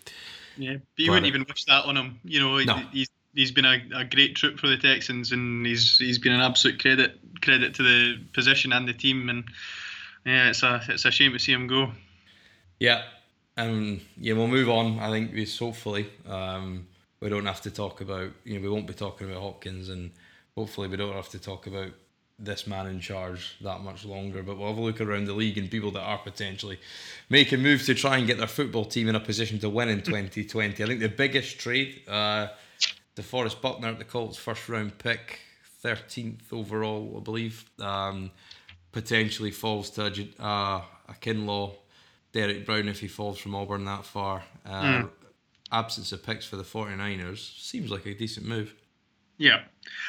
Yeah, 0.57 0.75
but 0.75 1.05
you 1.05 1.11
wouldn't 1.11 1.27
even 1.27 1.45
wish 1.49 1.65
that 1.65 1.85
on 1.85 1.97
him. 1.97 2.19
You 2.25 2.41
know, 2.41 2.59
no. 2.59 2.77
he's 2.93 3.09
he's 3.35 3.53
been 3.53 3.65
a, 3.65 3.81
a 3.95 4.05
great 4.05 4.35
troop 4.35 4.59
for 4.59 4.67
the 4.67 4.77
Texans, 4.77 5.33
and 5.33 5.65
he's 5.65 5.99
he's 5.99 6.19
been 6.19 6.33
an 6.33 6.41
absolute 6.41 6.81
credit 6.81 7.19
credit 7.43 7.75
to 7.75 7.83
the 7.83 8.25
position 8.33 8.73
and 8.73 8.89
the 8.89 8.93
team. 8.93 9.29
And 9.29 9.45
yeah, 10.25 10.49
it's 10.49 10.63
a 10.63 10.83
it's 10.89 11.05
a 11.05 11.11
shame 11.11 11.33
to 11.33 11.39
see 11.39 11.53
him 11.53 11.67
go. 11.67 11.93
Yeah, 12.81 13.03
um, 13.57 14.01
yeah, 14.17 14.35
we'll 14.35 14.49
move 14.49 14.69
on. 14.69 14.99
I 14.99 15.11
think 15.11 15.33
we 15.33 15.47
hopefully 15.47 16.09
um, 16.27 16.87
we 17.21 17.29
don't 17.29 17.47
have 17.47 17.63
to 17.63 17.71
talk 17.71 18.01
about 18.01 18.31
you 18.45 18.55
know 18.55 18.61
we 18.61 18.69
won't 18.69 18.87
be 18.87 18.95
talking 18.95 19.31
about 19.31 19.43
Hopkins, 19.43 19.89
and 19.89 20.11
hopefully 20.57 20.89
we 20.89 20.97
don't 20.97 21.15
have 21.15 21.29
to 21.31 21.39
talk 21.39 21.67
about 21.67 21.93
this 22.39 22.67
man 22.67 22.87
in 22.87 23.01
charge 23.01 23.57
that 23.63 23.81
much 23.81 24.05
longer. 24.05 24.43
But 24.43 24.59
we'll 24.59 24.69
have 24.69 24.79
a 24.79 24.81
look 24.81 25.01
around 25.01 25.25
the 25.25 25.33
league 25.33 25.59
and 25.59 25.71
people 25.71 25.91
that 25.93 26.03
are 26.03 26.19
potentially 26.19 26.79
making 27.31 27.63
moves 27.63 27.87
to 27.87 27.95
try 27.95 28.19
and 28.19 28.27
get 28.27 28.39
their 28.39 28.47
football 28.47 28.85
team 28.85 29.09
in 29.09 29.15
a 29.15 29.21
position 29.21 29.59
to 29.61 29.71
win 29.71 29.89
in 29.89 30.03
2020. 30.03 30.83
I 30.83 30.87
think 30.87 31.01
the 31.01 31.09
biggest 31.09 31.59
trade, 31.59 32.03
uh, 32.09 32.49
DeForest 33.17 33.61
Buckner 33.61 33.89
at 33.89 33.99
the 33.99 34.05
Colts 34.05 34.37
first 34.37 34.69
round 34.69 34.99
pick, 34.99 35.41
13th 35.83 36.53
overall, 36.53 37.15
I 37.17 37.21
believe, 37.21 37.65
um, 37.81 38.31
potentially 38.93 39.51
falls 39.51 39.91
to 39.91 40.29
uh, 40.39 40.83
a 41.09 41.15
Kinlaw, 41.21 41.75
Derrick 42.33 42.67
Brown 42.67 42.89
if 42.89 43.01
he 43.01 43.09
falls 43.09 43.39
from 43.39 43.55
Auburn 43.55 43.85
that 43.87 44.05
far. 44.05 44.43
Uh, 44.65 44.83
mm. 44.83 45.11
Absence 45.73 46.13
of 46.13 46.23
picks 46.23 46.45
for 46.45 46.57
the 46.57 46.63
49ers 46.63 47.61
seems 47.61 47.91
like 47.91 48.07
a 48.07 48.15
decent 48.15 48.47
move. 48.47 48.75
Yeah, 49.39 49.63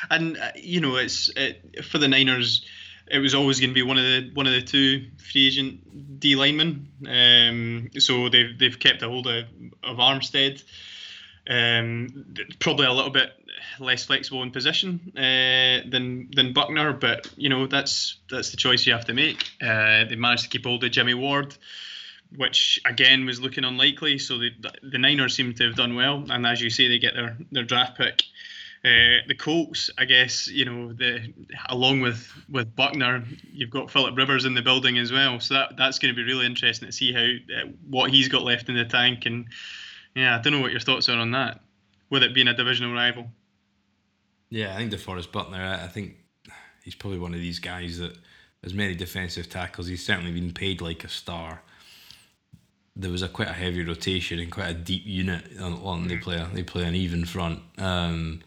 and 0.09 0.37
uh, 0.37 0.51
you 0.55 0.81
know 0.81 0.95
it's 0.95 1.29
it, 1.35 1.85
for 1.85 1.97
the 1.97 2.07
Niners. 2.07 2.65
It 3.09 3.19
was 3.19 3.33
always 3.33 3.61
going 3.61 3.69
to 3.69 3.73
be 3.73 3.83
one 3.83 3.97
of 3.97 4.03
the 4.03 4.31
one 4.33 4.47
of 4.47 4.53
the 4.53 4.61
two 4.61 5.07
free 5.17 5.47
agent 5.47 6.19
D 6.19 6.35
linemen. 6.35 6.89
Um, 7.07 7.89
so 7.99 8.29
they've 8.29 8.57
they've 8.57 8.77
kept 8.77 9.01
a 9.01 9.07
hold 9.07 9.27
of, 9.27 9.45
of 9.83 9.97
Armstead. 9.97 10.63
Um, 11.49 12.33
probably 12.59 12.85
a 12.85 12.91
little 12.91 13.11
bit 13.11 13.31
less 13.79 14.05
flexible 14.05 14.43
in 14.43 14.51
position 14.51 15.13
uh, 15.15 15.87
than 15.89 16.29
than 16.35 16.53
Buckner, 16.53 16.93
but 16.93 17.31
you 17.37 17.49
know 17.49 17.67
that's 17.67 18.17
that's 18.29 18.51
the 18.51 18.57
choice 18.57 18.85
you 18.85 18.93
have 18.93 19.05
to 19.05 19.13
make. 19.13 19.49
Uh, 19.61 20.05
they 20.05 20.15
managed 20.15 20.43
to 20.43 20.49
keep 20.49 20.65
hold 20.65 20.83
of 20.83 20.91
Jimmy 20.91 21.13
Ward, 21.13 21.55
which 22.35 22.79
again 22.85 23.25
was 23.25 23.39
looking 23.39 23.63
unlikely. 23.63 24.19
So 24.19 24.37
the 24.37 24.51
the 24.83 24.97
Niners 24.97 25.35
seem 25.35 25.53
to 25.53 25.67
have 25.67 25.75
done 25.75 25.95
well, 25.95 26.25
and 26.29 26.45
as 26.45 26.61
you 26.61 26.69
say, 26.69 26.87
they 26.87 26.99
get 26.99 27.13
their 27.13 27.37
their 27.51 27.63
draft 27.63 27.97
pick. 27.97 28.23
Uh, 28.85 29.25
the 29.27 29.35
Colts, 29.35 29.89
I 29.97 30.05
guess, 30.05 30.47
you 30.47 30.63
know, 30.63 30.93
the 30.93 31.33
along 31.69 32.01
with 32.01 32.31
with 32.49 32.75
Buckner, 32.75 33.23
you've 33.51 33.71
got 33.71 33.89
Philip 33.89 34.15
Rivers 34.15 34.45
in 34.45 34.53
the 34.53 34.61
building 34.61 34.97
as 34.97 35.11
well. 35.11 35.39
So 35.39 35.55
that 35.55 35.77
that's 35.77 35.99
going 35.99 36.13
to 36.13 36.15
be 36.15 36.23
really 36.23 36.45
interesting 36.45 36.87
to 36.87 36.91
see 36.91 37.11
how 37.11 37.21
uh, 37.21 37.67
what 37.89 38.11
he's 38.11 38.27
got 38.27 38.43
left 38.43 38.69
in 38.69 38.75
the 38.75 38.85
tank. 38.85 39.25
And 39.25 39.47
yeah, 40.15 40.37
I 40.37 40.41
don't 40.41 40.53
know 40.53 40.61
what 40.61 40.71
your 40.71 40.79
thoughts 40.79 41.09
are 41.09 41.17
on 41.17 41.31
that, 41.31 41.61
with 42.09 42.23
it 42.23 42.33
being 42.33 42.47
a 42.47 42.53
divisional 42.53 42.93
rival. 42.93 43.27
Yeah, 44.49 44.73
I 44.73 44.77
think 44.77 44.93
DeForest 44.93 45.31
Buckner. 45.31 45.79
I 45.83 45.87
think 45.87 46.15
he's 46.83 46.95
probably 46.95 47.19
one 47.19 47.33
of 47.33 47.39
these 47.39 47.59
guys 47.59 47.97
that 47.97 48.15
has 48.63 48.73
many 48.73 48.95
defensive 48.95 49.49
tackles. 49.49 49.87
He's 49.87 50.05
certainly 50.05 50.31
been 50.31 50.53
paid 50.53 50.81
like 50.81 51.03
a 51.03 51.09
star. 51.09 51.61
There 52.95 53.11
was 53.11 53.23
a 53.23 53.27
quite 53.27 53.49
a 53.49 53.53
heavy 53.53 53.83
rotation 53.83 54.39
and 54.39 54.51
quite 54.51 54.69
a 54.69 54.73
deep 54.73 55.03
unit 55.05 55.43
on, 55.59 55.73
on 55.83 56.07
they 56.07 56.17
play. 56.17 56.45
They 56.53 56.63
play 56.63 56.85
an 56.85 56.95
even 56.95 57.25
front. 57.25 57.59
Um, 57.77 58.41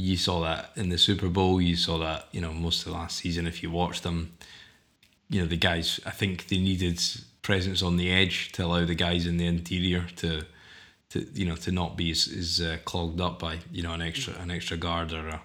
you 0.00 0.16
saw 0.16 0.40
that 0.42 0.70
in 0.76 0.88
the 0.88 0.98
Super 0.98 1.28
Bowl. 1.28 1.60
You 1.60 1.76
saw 1.76 1.98
that, 1.98 2.28
you 2.32 2.40
know, 2.40 2.52
most 2.52 2.86
of 2.86 2.92
the 2.92 2.98
last 2.98 3.16
season. 3.16 3.46
If 3.46 3.62
you 3.62 3.70
watched 3.70 4.02
them, 4.02 4.32
you 5.28 5.40
know, 5.40 5.46
the 5.46 5.56
guys. 5.56 6.00
I 6.06 6.10
think 6.10 6.48
they 6.48 6.58
needed 6.58 7.00
presence 7.42 7.82
on 7.82 7.96
the 7.96 8.10
edge 8.10 8.52
to 8.52 8.64
allow 8.64 8.84
the 8.84 8.94
guys 8.94 9.26
in 9.26 9.38
the 9.38 9.46
interior 9.46 10.06
to, 10.16 10.44
to 11.10 11.26
you 11.34 11.46
know, 11.46 11.56
to 11.56 11.72
not 11.72 11.96
be 11.96 12.10
as, 12.10 12.28
as 12.28 12.60
uh, 12.60 12.76
clogged 12.84 13.20
up 13.20 13.38
by 13.38 13.58
you 13.72 13.82
know 13.82 13.92
an 13.92 14.02
extra 14.02 14.34
an 14.40 14.50
extra 14.50 14.76
guard 14.76 15.12
or 15.12 15.28
a 15.28 15.40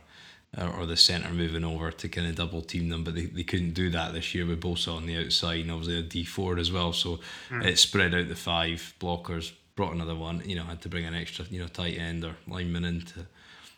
or 0.58 0.86
the 0.86 0.96
centre 0.96 1.34
moving 1.34 1.64
over 1.64 1.92
to 1.92 2.08
kind 2.08 2.28
of 2.28 2.36
double 2.36 2.62
team 2.62 2.90
them, 2.90 3.04
but 3.04 3.16
they, 3.16 3.26
they 3.26 3.44
couldn't 3.44 3.74
do 3.74 3.90
that 3.90 4.14
this 4.14 4.36
year 4.36 4.46
with 4.46 4.62
Bosa 4.62 4.96
on 4.96 5.08
the 5.08 5.18
outside 5.18 5.62
and 5.62 5.72
obviously 5.72 5.98
a 5.98 6.04
Dee 6.04 6.26
Ford 6.26 6.60
as 6.60 6.72
well. 6.72 6.94
So 6.94 7.20
mm. 7.50 7.66
it 7.66 7.80
spread 7.80 8.14
out 8.14 8.28
the 8.28 8.36
five 8.36 8.94
blockers, 9.00 9.52
brought 9.76 9.94
another 9.94 10.16
one, 10.16 10.44
you 10.46 10.56
know, 10.56 10.64
had 10.64 10.82
to 10.84 10.90
bring 10.90 11.06
an 11.06 11.16
extra, 11.16 11.46
you 11.50 11.60
know, 11.60 11.68
tight 11.68 11.98
end 11.98 12.24
or 12.24 12.36
lineman 12.48 12.86
in 12.86 13.02
to, 13.02 13.26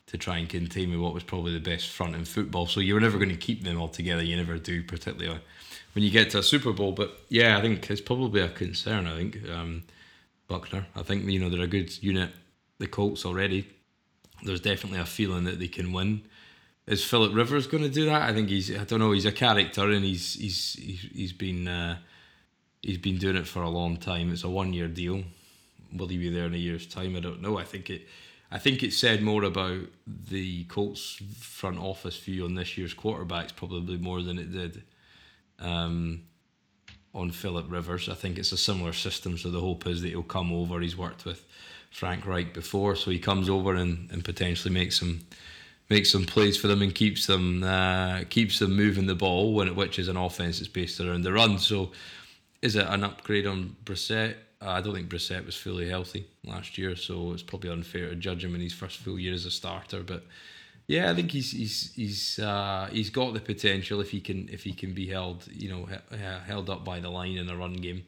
to 0.07 0.17
try 0.17 0.37
and 0.37 0.47
contain 0.47 0.91
with 0.91 0.99
what 0.99 1.13
was 1.13 1.23
probably 1.23 1.53
the 1.53 1.59
best 1.59 1.89
front 1.89 2.15
in 2.15 2.25
football. 2.25 2.67
So 2.67 2.79
you 2.79 2.93
were 2.93 2.99
never 2.99 3.17
going 3.17 3.29
to 3.29 3.35
keep 3.35 3.63
them 3.63 3.79
all 3.79 3.87
together. 3.87 4.23
You 4.23 4.37
never 4.37 4.57
do, 4.57 4.83
particularly 4.83 5.39
when 5.93 6.03
you 6.03 6.11
get 6.11 6.29
to 6.31 6.39
a 6.39 6.43
Super 6.43 6.73
Bowl. 6.73 6.91
But 6.91 7.17
yeah, 7.29 7.57
I 7.57 7.61
think 7.61 7.89
it's 7.89 8.01
probably 8.01 8.41
a 8.41 8.49
concern. 8.49 9.07
I 9.07 9.15
think 9.15 9.49
um, 9.49 9.83
Buckner. 10.47 10.85
I 10.95 11.01
think 11.01 11.25
you 11.25 11.39
know 11.39 11.49
they're 11.49 11.61
a 11.61 11.67
good 11.67 12.03
unit. 12.03 12.31
The 12.77 12.87
Colts 12.87 13.25
already. 13.25 13.67
There's 14.43 14.61
definitely 14.61 14.99
a 14.99 15.05
feeling 15.05 15.45
that 15.45 15.59
they 15.59 15.67
can 15.67 15.91
win. 15.91 16.21
Is 16.85 17.03
Philip 17.03 17.33
Rivers 17.33 17.65
going 17.65 17.83
to 17.83 17.89
do 17.89 18.05
that? 18.05 18.21
I 18.21 18.33
think 18.33 18.49
he's. 18.49 18.69
I 18.75 18.83
don't 18.83 18.99
know. 18.99 19.11
He's 19.11 19.25
a 19.25 19.31
character, 19.31 19.89
and 19.89 20.05
he's 20.05 20.35
he's 20.35 20.73
he's, 20.73 21.01
he's 21.13 21.33
been 21.33 21.67
uh, 21.67 21.97
he's 22.83 22.99
been 22.99 23.17
doing 23.17 23.37
it 23.37 23.47
for 23.47 23.63
a 23.63 23.69
long 23.69 23.97
time. 23.97 24.31
It's 24.31 24.43
a 24.43 24.49
one 24.49 24.71
year 24.71 24.87
deal. 24.87 25.23
Will 25.93 26.07
he 26.07 26.17
be 26.17 26.29
there 26.29 26.45
in 26.45 26.53
a 26.53 26.57
year's 26.57 26.85
time? 26.85 27.15
I 27.15 27.21
don't 27.21 27.41
know. 27.41 27.57
I 27.57 27.63
think 27.63 27.89
it 27.89 28.07
I 28.51 28.59
think 28.59 28.83
it 28.83 28.93
said 28.93 29.21
more 29.21 29.43
about 29.43 29.87
the 30.05 30.63
Colts 30.65 31.19
front 31.37 31.79
office 31.79 32.17
view 32.17 32.45
on 32.45 32.55
this 32.55 32.77
year's 32.77 32.93
quarterbacks 32.93 33.55
probably 33.55 33.97
more 33.97 34.21
than 34.21 34.37
it 34.37 34.51
did 34.51 34.83
um, 35.59 36.23
on 37.13 37.31
Philip 37.31 37.65
Rivers. 37.69 38.07
I 38.07 38.13
think 38.13 38.37
it's 38.37 38.51
a 38.51 38.57
similar 38.57 38.93
system, 38.93 39.37
so 39.37 39.49
the 39.49 39.61
hope 39.61 39.87
is 39.87 40.01
that 40.01 40.09
he'll 40.09 40.23
come 40.23 40.53
over. 40.53 40.79
He's 40.79 40.97
worked 40.97 41.25
with 41.25 41.45
Frank 41.91 42.25
Reich 42.25 42.53
before, 42.53 42.95
so 42.95 43.09
he 43.09 43.19
comes 43.19 43.49
over 43.49 43.73
and, 43.73 44.11
and 44.11 44.23
potentially 44.23 44.73
makes 44.73 44.99
some 44.99 45.21
makes 45.89 46.11
some 46.11 46.25
plays 46.25 46.57
for 46.57 46.67
them 46.67 46.81
and 46.81 46.95
keeps 46.95 47.27
them 47.27 47.63
uh, 47.63 48.23
keeps 48.29 48.59
them 48.59 48.75
moving 48.75 49.05
the 49.05 49.15
ball 49.15 49.53
when 49.53 49.75
which 49.75 49.99
is 49.99 50.07
an 50.07 50.17
offense 50.17 50.59
that's 50.59 50.67
based 50.67 50.99
around 50.99 51.21
the 51.21 51.33
run. 51.33 51.57
So 51.57 51.91
is 52.61 52.75
it 52.75 52.85
an 52.87 53.03
upgrade 53.03 53.47
on 53.47 53.75
Brissett? 53.85 54.35
Uh, 54.65 54.71
I 54.71 54.81
don't 54.81 54.95
think 54.95 55.09
Brissett 55.09 55.45
was 55.45 55.55
fully 55.55 55.87
healthy 55.87 56.25
last 56.43 56.77
year, 56.77 56.95
so 56.95 57.33
it's 57.33 57.43
probably 57.43 57.69
unfair 57.69 58.09
to 58.09 58.15
judge 58.15 58.43
him 58.43 58.55
in 58.55 58.61
his 58.61 58.73
first 58.73 58.97
full 58.97 59.19
year 59.19 59.33
as 59.33 59.45
a 59.45 59.51
starter. 59.51 60.01
But 60.01 60.23
yeah, 60.87 61.11
I 61.11 61.13
think 61.13 61.31
he's 61.31 61.51
he's 61.51 61.93
he's 61.93 62.39
uh, 62.39 62.89
he's 62.91 63.11
got 63.11 63.33
the 63.33 63.39
potential 63.39 64.01
if 64.01 64.09
he 64.09 64.21
can 64.21 64.49
if 64.51 64.63
he 64.63 64.73
can 64.73 64.93
be 64.93 65.07
held 65.07 65.47
you 65.51 65.69
know 65.69 65.87
held 66.47 66.69
up 66.69 66.83
by 66.83 66.99
the 66.99 67.09
line 67.09 67.37
in 67.37 67.47
a 67.49 67.55
run 67.55 67.73
game, 67.73 68.03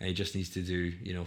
and 0.00 0.08
he 0.08 0.14
just 0.14 0.34
needs 0.34 0.48
to 0.50 0.62
do 0.62 0.92
you 1.02 1.12
know 1.12 1.26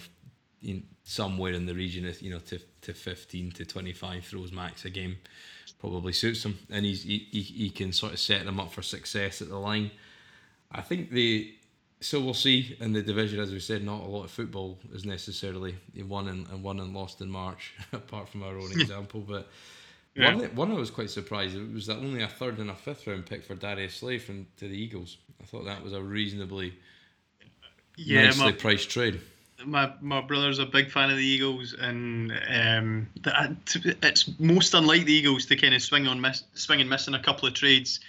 in 0.64 0.84
somewhere 1.04 1.54
in 1.54 1.66
the 1.66 1.76
region 1.76 2.08
of 2.08 2.20
you 2.22 2.32
know 2.32 2.40
to, 2.40 2.60
to 2.82 2.94
15 2.94 3.52
to 3.52 3.66
25 3.66 4.24
throws 4.24 4.52
max 4.52 4.86
a 4.86 4.90
game 4.92 5.18
probably 5.80 6.14
suits 6.14 6.46
him 6.46 6.60
and 6.70 6.86
he's 6.86 7.02
he, 7.02 7.28
he, 7.32 7.42
he 7.42 7.70
can 7.72 7.92
sort 7.92 8.14
of 8.14 8.20
set 8.20 8.46
them 8.46 8.60
up 8.60 8.72
for 8.72 8.84
success 8.84 9.42
at 9.42 9.50
the 9.50 9.58
line 9.58 9.90
I 10.72 10.82
think 10.82 11.10
the 11.10 11.54
so 12.02 12.20
we'll 12.20 12.34
see 12.34 12.76
in 12.80 12.94
the 12.94 13.02
division 13.02 13.40
as 13.40 13.52
we 13.52 13.60
said 13.60 13.84
not 13.84 14.02
a 14.02 14.08
lot 14.08 14.24
of 14.24 14.32
football 14.32 14.78
is 14.94 15.06
necessarily 15.06 15.76
won 16.08 16.28
and, 16.28 16.48
and 16.50 16.64
won 16.64 16.80
and 16.80 16.94
lost 16.94 17.22
in 17.22 17.30
March 17.30 17.74
apart 17.94 18.28
from 18.28 18.44
our 18.44 18.58
own 18.58 18.72
example 18.72 19.22
but 19.22 19.48
yeah. 20.16 20.36
one, 20.36 20.56
one 20.56 20.72
I 20.72 20.76
was 20.76 20.92
quite 20.92 21.10
surprised 21.10 21.56
it 21.56 21.74
was 21.74 21.88
that 21.88 21.98
only 21.98 22.22
a 22.22 22.28
third 22.28 22.58
and 22.60 22.70
a 22.70 22.76
fifth 22.76 23.08
round 23.08 23.26
pick 23.26 23.46
for 23.46 23.56
Darius 23.56 23.96
Slay 23.96 24.18
from 24.18 24.46
to 24.58 24.68
the 24.68 24.78
Eagles. 24.78 25.18
I 25.42 25.46
thought 25.46 25.66
that 25.66 25.82
was 25.84 25.94
a 25.94 26.02
reasonably 26.02 26.74
yeah, 27.96 28.26
nicely 28.26 28.46
my, 28.46 28.52
priced 28.52 28.90
trade. 28.90 29.22
My 29.66 29.94
my 30.02 30.22
brother's 30.22 30.60
a 30.60 30.66
big 30.66 30.92
fan 30.92 31.10
of 31.10 31.18
the 31.18 31.26
Eagles, 31.26 31.74
and 31.80 32.32
um, 32.50 33.08
it's 33.26 34.40
most 34.40 34.74
unlike 34.74 35.06
the 35.06 35.14
Eagles 35.14 35.46
to 35.48 35.56
kind 35.56 35.74
of 35.74 35.82
swing 35.82 36.08
on 36.08 36.20
miss, 36.20 36.44
swing 36.56 36.82
and 36.82 36.90
missing 36.90 37.14
a 37.14 37.24
couple 37.24 37.48
of 37.48 37.54
trades, 37.54 38.00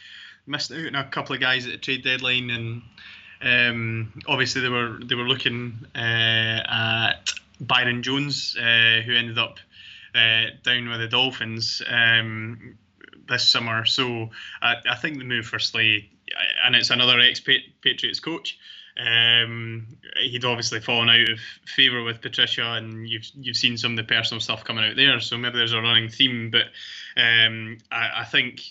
missed 0.47 0.73
out 0.73 0.87
on 0.87 0.95
a 0.95 1.05
couple 1.05 1.35
of 1.35 1.41
guys 1.41 1.67
at 1.67 1.73
the 1.73 1.79
trade 1.79 2.03
deadline, 2.03 2.51
and 2.51 2.83
um, 3.43 4.13
obviously 4.27 4.63
they 4.63 4.69
were 4.69 4.99
they 5.05 5.15
were 5.15 5.29
looking 5.29 5.75
uh, 5.95 5.99
at 5.99 7.33
Byron 7.61 8.03
Jones, 8.03 8.57
uh, 8.59 9.03
who 9.05 9.15
ended 9.15 9.39
up 9.39 9.59
uh, 10.15 10.45
down 10.63 10.89
with 10.89 11.01
the 11.01 11.09
Dolphins 11.09 11.83
um, 11.89 12.77
this 13.29 13.49
summer. 13.49 13.85
So 13.85 14.31
I, 14.61 14.77
I 14.89 14.97
think 14.97 15.19
the 15.19 15.25
move 15.25 15.47
for 15.47 15.59
Slay, 15.59 16.09
and 16.65 16.77
it's 16.77 16.91
another 16.91 17.21
ex 17.21 17.41
Patriots 17.41 18.21
coach. 18.21 18.59
Um, 18.95 19.87
he'd 20.21 20.45
obviously 20.45 20.81
fallen 20.81 21.09
out 21.09 21.31
of 21.31 21.41
favour 21.65 22.03
with 22.03 22.21
Patricia, 22.21 22.73
and 22.73 23.09
you've 23.09 23.27
you've 23.35 23.57
seen 23.57 23.79
some 23.79 23.93
of 23.93 23.97
the 23.97 24.05
personal 24.05 24.41
stuff 24.41 24.65
coming 24.65 24.85
out 24.85 24.97
there. 24.97 25.19
So 25.21 25.39
maybe 25.39 25.59
there's 25.59 25.73
a 25.73 25.81
running 25.81 26.11
theme, 26.11 26.51
but 26.51 26.67
um, 27.17 27.79
I, 27.91 28.21
I 28.21 28.25
think 28.25 28.63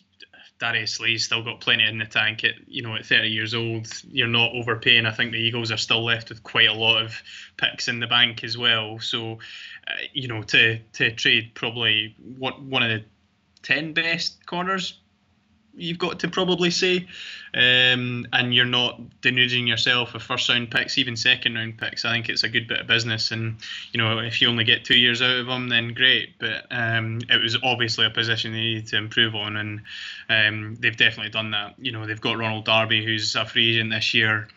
Darius 0.61 0.93
Slay's 0.93 1.25
still 1.25 1.43
got 1.43 1.59
plenty 1.59 1.85
in 1.85 1.97
the 1.97 2.05
tank. 2.05 2.43
At 2.43 2.53
you 2.67 2.83
know, 2.83 2.95
at 2.95 3.05
30 3.05 3.29
years 3.29 3.55
old, 3.55 3.87
you're 4.11 4.27
not 4.27 4.51
overpaying. 4.53 5.07
I 5.07 5.11
think 5.11 5.31
the 5.31 5.39
Eagles 5.39 5.71
are 5.71 5.77
still 5.77 6.05
left 6.05 6.29
with 6.29 6.43
quite 6.43 6.69
a 6.69 6.73
lot 6.73 7.01
of 7.01 7.19
picks 7.57 7.87
in 7.87 7.99
the 7.99 8.05
bank 8.05 8.43
as 8.43 8.59
well. 8.59 8.99
So, 8.99 9.39
uh, 9.87 9.93
you 10.13 10.27
know, 10.27 10.43
to 10.43 10.77
to 10.77 11.11
trade 11.15 11.55
probably 11.55 12.15
what 12.37 12.61
one 12.61 12.83
of 12.83 12.89
the 12.89 13.03
10 13.63 13.93
best 13.93 14.45
corners 14.45 15.00
you've 15.75 15.97
got 15.97 16.19
to 16.19 16.27
probably 16.27 16.71
say, 16.71 17.07
um, 17.53 18.25
and 18.33 18.53
you're 18.53 18.65
not 18.65 19.01
denuding 19.21 19.67
yourself 19.67 20.13
with 20.13 20.23
first 20.23 20.49
round 20.49 20.71
picks, 20.71 20.97
even 20.97 21.15
second 21.15 21.55
round 21.55 21.77
picks. 21.77 22.05
I 22.05 22.11
think 22.11 22.29
it's 22.29 22.43
a 22.43 22.49
good 22.49 22.67
bit 22.67 22.81
of 22.81 22.87
business, 22.87 23.31
and 23.31 23.57
you 23.91 23.97
know 23.97 24.19
if 24.19 24.41
you 24.41 24.49
only 24.49 24.63
get 24.63 24.85
two 24.85 24.97
years 24.97 25.21
out 25.21 25.37
of 25.37 25.47
them, 25.47 25.69
then 25.69 25.93
great. 25.93 26.39
But 26.39 26.65
um, 26.71 27.19
it 27.29 27.41
was 27.41 27.57
obviously 27.63 28.05
a 28.05 28.09
position 28.09 28.53
they 28.53 28.59
needed 28.59 28.87
to 28.87 28.97
improve 28.97 29.35
on, 29.35 29.57
and 29.57 29.81
um, 30.29 30.77
they've 30.79 30.95
definitely 30.95 31.31
done 31.31 31.51
that. 31.51 31.75
You 31.79 31.91
know 31.91 32.05
they've 32.05 32.21
got 32.21 32.37
Ronald 32.37 32.65
Darby, 32.65 33.03
who's 33.03 33.35
a 33.35 33.45
free 33.45 33.71
agent 33.71 33.91
this 33.91 34.13
year. 34.13 34.47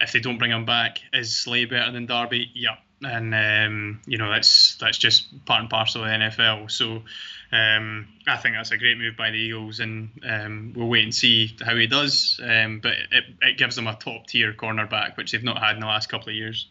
If 0.00 0.12
they 0.12 0.20
don't 0.20 0.38
bring 0.38 0.50
him 0.50 0.64
back, 0.64 1.00
is 1.12 1.36
Slay 1.36 1.66
better 1.66 1.92
than 1.92 2.06
Darby? 2.06 2.50
Yeah, 2.54 2.76
and 3.02 3.34
um, 3.34 4.00
you 4.06 4.18
know 4.18 4.30
that's 4.30 4.76
that's 4.80 4.98
just 4.98 5.44
part 5.44 5.60
and 5.60 5.70
parcel 5.70 6.04
of 6.04 6.08
the 6.08 6.14
NFL. 6.14 6.70
So 6.70 7.02
um, 7.52 8.06
I 8.26 8.36
think 8.36 8.54
that's 8.54 8.70
a 8.70 8.78
great 8.78 8.96
move 8.96 9.16
by 9.16 9.30
the 9.30 9.36
Eagles, 9.36 9.80
and 9.80 10.10
um, 10.24 10.72
we'll 10.76 10.88
wait 10.88 11.02
and 11.02 11.14
see 11.14 11.56
how 11.60 11.76
he 11.76 11.86
does. 11.86 12.40
Um, 12.42 12.80
but 12.80 12.92
it, 13.10 13.24
it 13.42 13.58
gives 13.58 13.76
them 13.76 13.88
a 13.88 13.96
top 13.96 14.26
tier 14.28 14.52
cornerback, 14.52 15.16
which 15.16 15.32
they've 15.32 15.42
not 15.42 15.58
had 15.58 15.74
in 15.74 15.80
the 15.80 15.86
last 15.86 16.08
couple 16.08 16.28
of 16.28 16.34
years. 16.34 16.68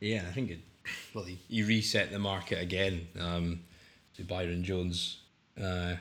Yeah, 0.00 0.24
I 0.28 0.32
think 0.32 0.50
it. 0.50 0.58
Well, 1.14 1.24
he, 1.24 1.38
he 1.48 1.62
reset 1.62 2.10
the 2.10 2.18
market 2.18 2.60
again. 2.60 3.06
Um, 3.20 3.60
so 4.16 4.24
Byron 4.24 4.64
Jones 4.64 5.18
uh, 5.62 5.94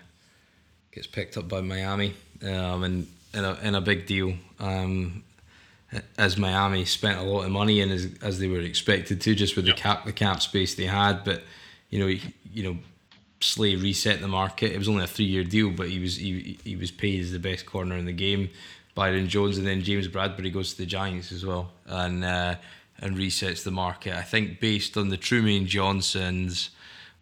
gets 0.91 1.05
picked 1.05 1.37
up 1.37 1.47
by 1.47 1.61
Miami, 1.61 2.15
um, 2.41 2.83
and 2.83 3.07
in 3.35 3.45
a, 3.45 3.53
in 3.61 3.75
a 3.75 3.81
big 3.81 4.07
deal. 4.07 4.33
Um, 4.59 5.23
as 6.17 6.37
Miami 6.37 6.85
spent 6.85 7.19
a 7.19 7.23
lot 7.23 7.43
of 7.43 7.51
money 7.51 7.81
and 7.81 7.91
as, 7.91 8.09
as 8.21 8.39
they 8.39 8.47
were 8.47 8.61
expected 8.61 9.19
to, 9.21 9.35
just 9.35 9.55
with 9.55 9.67
yep. 9.67 9.75
the 9.75 9.81
cap 9.81 10.05
the 10.05 10.13
cap 10.13 10.41
space 10.41 10.73
they 10.73 10.85
had. 10.85 11.23
But 11.23 11.43
you 11.89 11.99
know, 11.99 12.07
you 12.07 12.63
know, 12.63 12.77
Slay 13.43 13.75
reset 13.75 14.21
the 14.21 14.27
market. 14.27 14.71
It 14.71 14.77
was 14.77 14.87
only 14.87 15.03
a 15.03 15.07
three 15.07 15.25
year 15.25 15.43
deal, 15.43 15.71
but 15.71 15.89
he 15.89 15.99
was 15.99 16.17
he, 16.17 16.57
he 16.63 16.75
was 16.75 16.91
paid 16.91 17.21
as 17.21 17.31
the 17.31 17.39
best 17.39 17.65
corner 17.65 17.95
in 17.97 18.05
the 18.05 18.13
game. 18.13 18.49
Byron 18.93 19.29
Jones 19.29 19.57
and 19.57 19.65
then 19.65 19.83
James 19.83 20.07
Bradberry 20.07 20.51
goes 20.51 20.73
to 20.73 20.77
the 20.79 20.85
Giants 20.85 21.31
as 21.31 21.45
well 21.45 21.71
and 21.85 22.23
uh, 22.23 22.55
and 22.99 23.17
resets 23.17 23.63
the 23.63 23.71
market. 23.71 24.13
I 24.13 24.21
think 24.21 24.59
based 24.59 24.97
on 24.97 25.09
the 25.09 25.17
Trumaine 25.17 25.65
Johnsons 25.65 26.71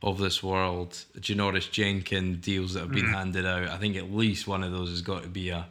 of 0.01 0.17
this 0.17 0.41
world, 0.41 1.05
Janoris 1.19 1.69
Jenkins 1.69 2.37
deals 2.37 2.73
that 2.73 2.81
have 2.81 2.91
been 2.91 3.05
mm-hmm. 3.05 3.13
handed 3.13 3.45
out, 3.45 3.67
I 3.67 3.77
think 3.77 3.95
at 3.97 4.11
least 4.11 4.47
one 4.47 4.63
of 4.63 4.71
those 4.71 4.89
has 4.89 5.01
got 5.01 5.23
to 5.23 5.29
be 5.29 5.49
a 5.49 5.67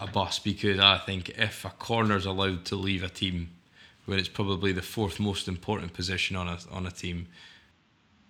a 0.00 0.06
bust 0.06 0.44
because 0.44 0.78
I 0.78 0.98
think 0.98 1.30
if 1.30 1.64
a 1.64 1.70
corner's 1.70 2.26
allowed 2.26 2.64
to 2.66 2.76
leave 2.76 3.02
a 3.02 3.08
team 3.08 3.50
where 4.04 4.18
it's 4.18 4.28
probably 4.28 4.72
the 4.72 4.82
fourth 4.82 5.20
most 5.20 5.48
important 5.48 5.92
position 5.92 6.36
on 6.36 6.48
a 6.48 6.58
on 6.70 6.86
a 6.86 6.90
team, 6.90 7.28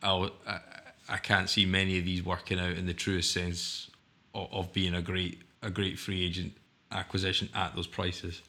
I'll, 0.02 0.30
I 0.46 0.60
I 1.08 1.18
can't 1.18 1.48
see 1.48 1.66
many 1.66 1.98
of 1.98 2.04
these 2.04 2.24
working 2.24 2.58
out 2.58 2.76
in 2.76 2.86
the 2.86 2.94
truest 2.94 3.32
sense 3.32 3.90
of, 4.34 4.48
of 4.52 4.72
being 4.72 4.94
a 4.94 5.02
great 5.02 5.40
a 5.62 5.70
great 5.70 5.98
free 5.98 6.24
agent 6.24 6.52
acquisition 6.90 7.48
at 7.54 7.74
those 7.74 7.86
prices. 7.86 8.42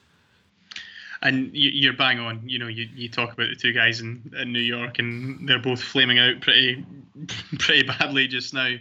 And 1.21 1.51
you're 1.53 1.93
bang 1.93 2.19
on. 2.19 2.41
You 2.47 2.59
know, 2.59 2.67
you, 2.67 2.89
you 2.93 3.07
talk 3.07 3.31
about 3.31 3.49
the 3.49 3.55
two 3.55 3.71
guys 3.71 4.01
in, 4.01 4.33
in 4.37 4.51
New 4.51 4.59
York, 4.59 4.99
and 4.99 5.47
they're 5.47 5.59
both 5.59 5.81
flaming 5.81 6.19
out 6.19 6.41
pretty 6.41 6.85
pretty 7.59 7.87
badly 7.87 8.27
just 8.27 8.53
now. 8.53 8.75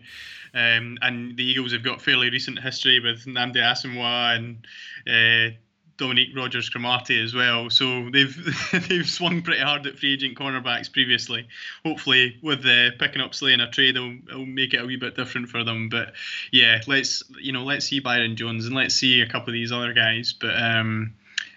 Um, 0.54 0.98
and 1.00 1.36
the 1.36 1.44
Eagles 1.44 1.72
have 1.72 1.84
got 1.84 2.02
fairly 2.02 2.30
recent 2.30 2.58
history 2.58 3.00
with 3.00 3.24
Nnamdi 3.24 3.56
Asomugha 3.56 4.36
and 4.36 4.66
uh, 5.06 5.56
Dominique 5.96 6.36
Rogers 6.36 6.68
Cromartie 6.68 7.22
as 7.22 7.34
well. 7.34 7.70
So 7.70 8.08
they've 8.10 8.36
they've 8.88 9.08
swung 9.08 9.42
pretty 9.42 9.60
hard 9.60 9.86
at 9.86 9.98
free 9.98 10.14
agent 10.14 10.36
cornerbacks 10.36 10.92
previously. 10.92 11.46
Hopefully, 11.84 12.36
with 12.42 12.64
uh, 12.64 12.90
picking 12.98 13.20
up 13.20 13.34
Slay 13.34 13.52
in 13.52 13.60
a 13.60 13.70
trade, 13.70 13.96
it'll, 13.96 14.16
it'll 14.28 14.46
make 14.46 14.74
it 14.74 14.82
a 14.82 14.86
wee 14.86 14.96
bit 14.96 15.16
different 15.16 15.48
for 15.48 15.64
them. 15.64 15.88
But 15.88 16.12
yeah, 16.50 16.80
let's 16.86 17.22
you 17.40 17.52
know 17.52 17.64
let's 17.64 17.86
see 17.86 18.00
Byron 18.00 18.36
Jones 18.36 18.66
and 18.66 18.74
let's 18.74 18.94
see 18.94 19.20
a 19.20 19.28
couple 19.28 19.50
of 19.50 19.54
these 19.54 19.72
other 19.72 19.92
guys. 19.92 20.32
But 20.32 20.60
um, 20.60 21.14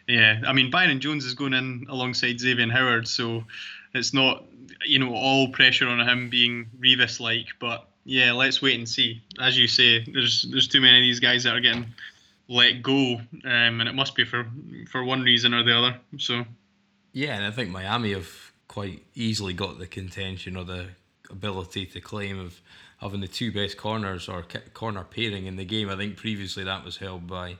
yeah, 0.07 0.41
I 0.45 0.53
mean 0.53 0.69
Byron 0.69 0.99
Jones 0.99 1.25
is 1.25 1.33
going 1.33 1.53
in 1.53 1.87
alongside 1.89 2.39
Xavier 2.39 2.69
Howard, 2.69 3.07
so 3.07 3.43
it's 3.93 4.13
not 4.13 4.43
you 4.85 4.99
know 4.99 5.13
all 5.13 5.49
pressure 5.49 5.87
on 5.87 6.07
him 6.07 6.29
being 6.29 6.69
Revis 6.79 7.19
like, 7.19 7.47
but 7.59 7.87
yeah, 8.05 8.33
let's 8.33 8.61
wait 8.61 8.77
and 8.77 8.87
see. 8.87 9.23
As 9.39 9.57
you 9.57 9.67
say, 9.67 10.03
there's 10.03 10.45
there's 10.49 10.67
too 10.67 10.81
many 10.81 10.99
of 10.99 11.03
these 11.03 11.19
guys 11.19 11.43
that 11.43 11.55
are 11.55 11.59
getting 11.59 11.87
let 12.47 12.81
go, 12.83 13.15
um, 13.43 13.79
and 13.81 13.87
it 13.89 13.95
must 13.95 14.15
be 14.15 14.25
for 14.25 14.47
for 14.89 15.03
one 15.03 15.21
reason 15.21 15.53
or 15.53 15.63
the 15.63 15.77
other. 15.77 15.99
So, 16.17 16.45
yeah, 17.11 17.35
and 17.35 17.45
I 17.45 17.51
think 17.51 17.69
Miami 17.69 18.13
have 18.13 18.29
quite 18.67 19.03
easily 19.15 19.53
got 19.53 19.79
the 19.79 19.87
contention 19.87 20.57
or 20.57 20.63
the 20.63 20.87
ability 21.29 21.85
to 21.87 22.01
claim 22.01 22.39
of 22.39 22.61
having 22.97 23.21
the 23.21 23.27
two 23.27 23.51
best 23.51 23.77
corners 23.77 24.29
or 24.29 24.45
corner 24.73 25.03
pairing 25.03 25.45
in 25.45 25.55
the 25.55 25.65
game. 25.65 25.89
I 25.89 25.95
think 25.95 26.17
previously 26.17 26.63
that 26.63 26.83
was 26.83 26.97
held 26.97 27.27
by 27.27 27.57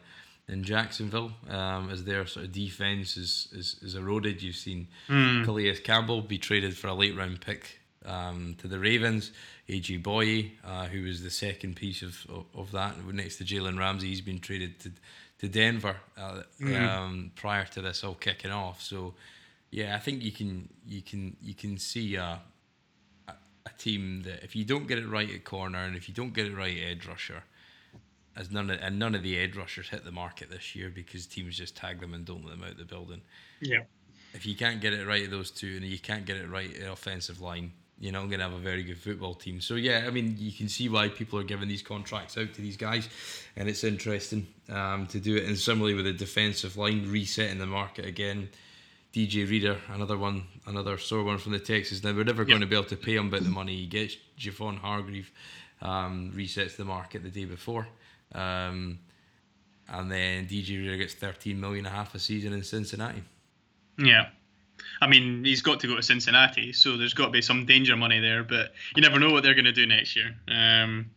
in 0.48 0.64
Jacksonville 0.64 1.32
um, 1.50 1.90
as 1.90 2.04
their 2.04 2.26
sort 2.28 2.46
of 2.46 2.52
defense 2.52 3.18
is, 3.18 3.48
is, 3.52 3.78
is 3.82 3.96
eroded. 3.96 4.42
You've 4.42 4.56
seen 4.56 4.88
mm. 5.10 5.44
Calais 5.44 5.76
Campbell 5.78 6.22
be 6.22 6.38
traded 6.38 6.78
for 6.78 6.88
a 6.88 6.94
late 6.94 7.18
round 7.18 7.42
pick 7.42 7.80
um, 8.06 8.56
to 8.60 8.68
the 8.68 8.80
Ravens. 8.80 9.32
AJ 9.68 10.04
Bouye, 10.04 10.52
uh, 10.64 10.86
who 10.86 11.04
was 11.04 11.24
the 11.24 11.32
second 11.32 11.76
piece 11.76 12.02
of, 12.02 12.26
of, 12.30 12.46
of 12.56 12.72
that, 12.72 13.04
next 13.06 13.38
to 13.38 13.44
Jalen 13.44 13.80
Ramsey, 13.80 14.08
he's 14.08 14.22
been 14.22 14.40
traded 14.40 14.80
to 14.82 14.92
to 15.40 15.50
Denver 15.50 15.98
uh, 16.18 16.44
mm. 16.62 16.90
um, 16.90 17.32
prior 17.36 17.66
to 17.66 17.82
this 17.82 18.04
all 18.04 18.14
kicking 18.14 18.52
off. 18.52 18.82
So, 18.82 19.14
yeah, 19.72 19.96
I 19.96 20.00
think 20.00 20.24
you 20.24 20.32
can 20.32 20.70
you 20.88 21.02
can 21.02 21.36
you 21.42 21.54
can 21.54 21.78
see 21.78 22.16
a, 22.16 22.40
a, 23.28 23.34
a 23.66 23.70
team 23.78 24.24
that 24.24 24.44
if 24.44 24.56
you 24.56 24.64
don't 24.64 24.88
get 24.88 24.98
it 24.98 25.08
right 25.08 25.30
at 25.30 25.44
corner 25.44 25.80
and 25.80 25.96
if 25.96 26.08
you 26.08 26.16
don't 26.16 26.34
get 26.34 26.46
it 26.46 26.56
right 26.56 26.78
at 26.78 26.84
edge 26.84 27.06
rusher, 27.06 27.44
as 28.36 28.52
none 28.52 28.70
of, 28.70 28.80
and 28.82 29.00
none 29.00 29.16
of 29.16 29.24
the 29.24 29.38
edge 29.38 29.56
rushers 29.56 29.90
hit 29.90 30.04
the 30.04 30.12
market 30.12 30.50
this 30.50 30.76
year 30.76 30.90
because 30.90 31.26
teams 31.26 31.58
just 31.58 31.76
tag 31.76 32.00
them 32.00 32.14
and 32.14 32.26
don't 32.26 32.46
let 32.46 32.58
them 32.58 32.68
out 32.68 32.78
the 32.78 32.86
building. 32.86 33.22
Yeah. 33.62 33.82
If 34.34 34.46
you 34.46 34.56
can't 34.56 34.82
get 34.82 34.94
it 34.94 35.08
right 35.08 35.24
at 35.24 35.32
those 35.32 35.50
two, 35.50 35.78
and 35.78 35.86
you 35.86 35.98
can't 35.98 36.26
get 36.26 36.36
it 36.36 36.50
right 36.50 36.76
at 36.76 36.92
offensive 36.92 37.40
line, 37.40 37.72
you're 38.00 38.12
not 38.12 38.28
going 38.28 38.40
to 38.40 38.46
have 38.46 38.54
a 38.54 38.60
very 38.60 38.84
good 38.84 38.98
football 38.98 39.34
team. 39.34 39.62
So 39.62 39.76
yeah, 39.76 40.04
I 40.06 40.10
mean, 40.10 40.36
you 40.38 40.52
can 40.52 40.68
see 40.68 40.90
why 40.90 41.08
people 41.08 41.40
are 41.40 41.44
giving 41.44 41.70
these 41.70 41.82
contracts 41.82 42.38
out 42.38 42.54
to 42.54 42.62
these 42.62 42.78
guys, 42.78 43.08
and 43.56 43.70
it's 43.70 43.84
interesting 43.84 44.48
um, 44.70 45.08
to 45.08 45.20
do 45.20 45.38
it. 45.38 45.46
And 45.46 45.58
similarly 45.58 45.94
with 45.94 46.06
the 46.06 46.14
defensive 46.14 46.78
line 46.78 47.10
resetting 47.10 47.60
the 47.60 47.66
market 47.66 48.06
again. 48.06 48.50
DJ 49.14 49.50
Reader, 49.50 49.78
another 49.94 50.18
one, 50.18 50.44
another 50.68 50.98
sore 50.98 51.24
one 51.24 51.38
from 51.38 51.54
the 51.54 51.60
Texans. 51.60 52.04
Now 52.04 52.12
we're 52.12 52.26
never 52.26 52.44
going 52.44 52.60
to 52.60 52.68
be 52.68 52.76
able 52.76 52.90
to 52.90 52.98
pay 52.98 53.16
him 53.16 53.30
but 53.30 53.46
the 53.46 53.50
money 53.50 53.74
he 53.74 53.86
gets. 53.86 54.18
Javon 54.38 54.78
Hargrave 54.78 55.32
um, 55.82 56.34
resets 56.36 56.76
the 56.76 56.84
market 56.84 57.24
the 57.24 57.30
day 57.30 57.46
before, 57.46 57.88
um, 58.34 59.00
and 59.88 60.12
then 60.12 60.48
DJ 60.48 60.80
Reader 60.80 60.98
gets 60.98 61.14
13 61.14 61.58
million 61.58 61.86
a 61.86 61.92
half 61.92 62.14
a 62.14 62.20
season 62.20 62.52
in 62.52 62.62
Cincinnati. 62.62 63.24
Yeah. 63.98 64.28
I 65.02 65.08
mean, 65.08 65.44
he's 65.44 65.62
got 65.62 65.82
to 65.82 65.88
go 65.88 65.96
to 65.96 66.04
Cincinnati, 66.04 66.74
so 66.74 66.98
there's 66.98 67.14
got 67.14 67.26
to 67.26 67.32
be 67.32 67.42
some 67.42 67.66
danger 67.66 67.96
money 67.96 68.20
there. 68.20 68.44
But 68.44 68.74
you 68.96 69.02
never 69.02 69.20
know 69.20 69.32
what 69.32 69.44
they're 69.44 69.54
going 69.54 69.66
to 69.66 69.72
do 69.72 69.86
next 69.86 70.16
year. 70.16 70.36
Um, 70.48 71.12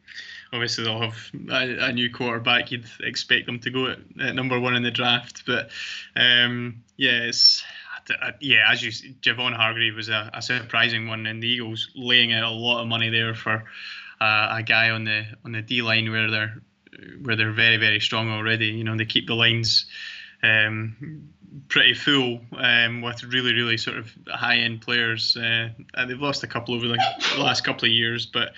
obviously, 0.52 0.84
they'll 0.84 1.00
have 1.00 1.30
a, 1.50 1.86
a, 1.86 1.92
new 1.92 2.12
quarterback. 2.12 2.70
You'd 2.70 2.86
expect 3.00 3.46
them 3.46 3.60
to 3.60 3.70
go 3.70 3.86
at, 3.86 3.98
at 4.20 4.34
number 4.34 4.58
one 4.58 4.74
in 4.74 4.82
the 4.82 4.90
draft. 4.90 5.44
But 5.46 5.70
um, 6.16 6.82
yeah, 6.96 7.30
yeah, 8.40 8.70
as 8.70 8.82
you, 8.82 8.90
Javon 9.20 9.54
Hargrave 9.54 9.94
was 9.94 10.08
a, 10.08 10.30
a, 10.34 10.42
surprising 10.42 11.08
one, 11.08 11.26
and 11.26 11.42
the 11.42 11.48
Eagles 11.48 11.90
laying 11.94 12.32
out 12.32 12.50
a 12.50 12.54
lot 12.54 12.80
of 12.80 12.88
money 12.88 13.10
there 13.10 13.34
for 13.34 13.64
uh, 14.20 14.56
a 14.58 14.62
guy 14.62 14.90
on 14.90 15.04
the 15.04 15.24
on 15.44 15.52
the 15.52 15.62
D 15.62 15.82
line 15.82 16.10
where 16.10 16.30
they're 16.30 16.62
where 17.22 17.36
they're 17.36 17.52
very 17.52 17.76
very 17.76 18.00
strong 18.00 18.30
already. 18.30 18.68
You 18.68 18.84
know, 18.84 18.96
they 18.96 19.04
keep 19.04 19.26
the 19.26 19.34
lines 19.34 19.86
um, 20.42 21.30
pretty 21.68 21.94
full 21.94 22.40
um, 22.56 23.02
with 23.02 23.22
really, 23.24 23.52
really 23.52 23.76
sort 23.76 23.96
of 23.96 24.12
high 24.28 24.58
end 24.58 24.80
players. 24.80 25.36
Uh, 25.36 25.70
they've 26.06 26.20
lost 26.20 26.42
a 26.42 26.46
couple 26.46 26.74
over 26.74 26.88
the 26.88 26.98
last 27.38 27.64
couple 27.64 27.86
of 27.86 27.92
years, 27.92 28.26
but 28.26 28.52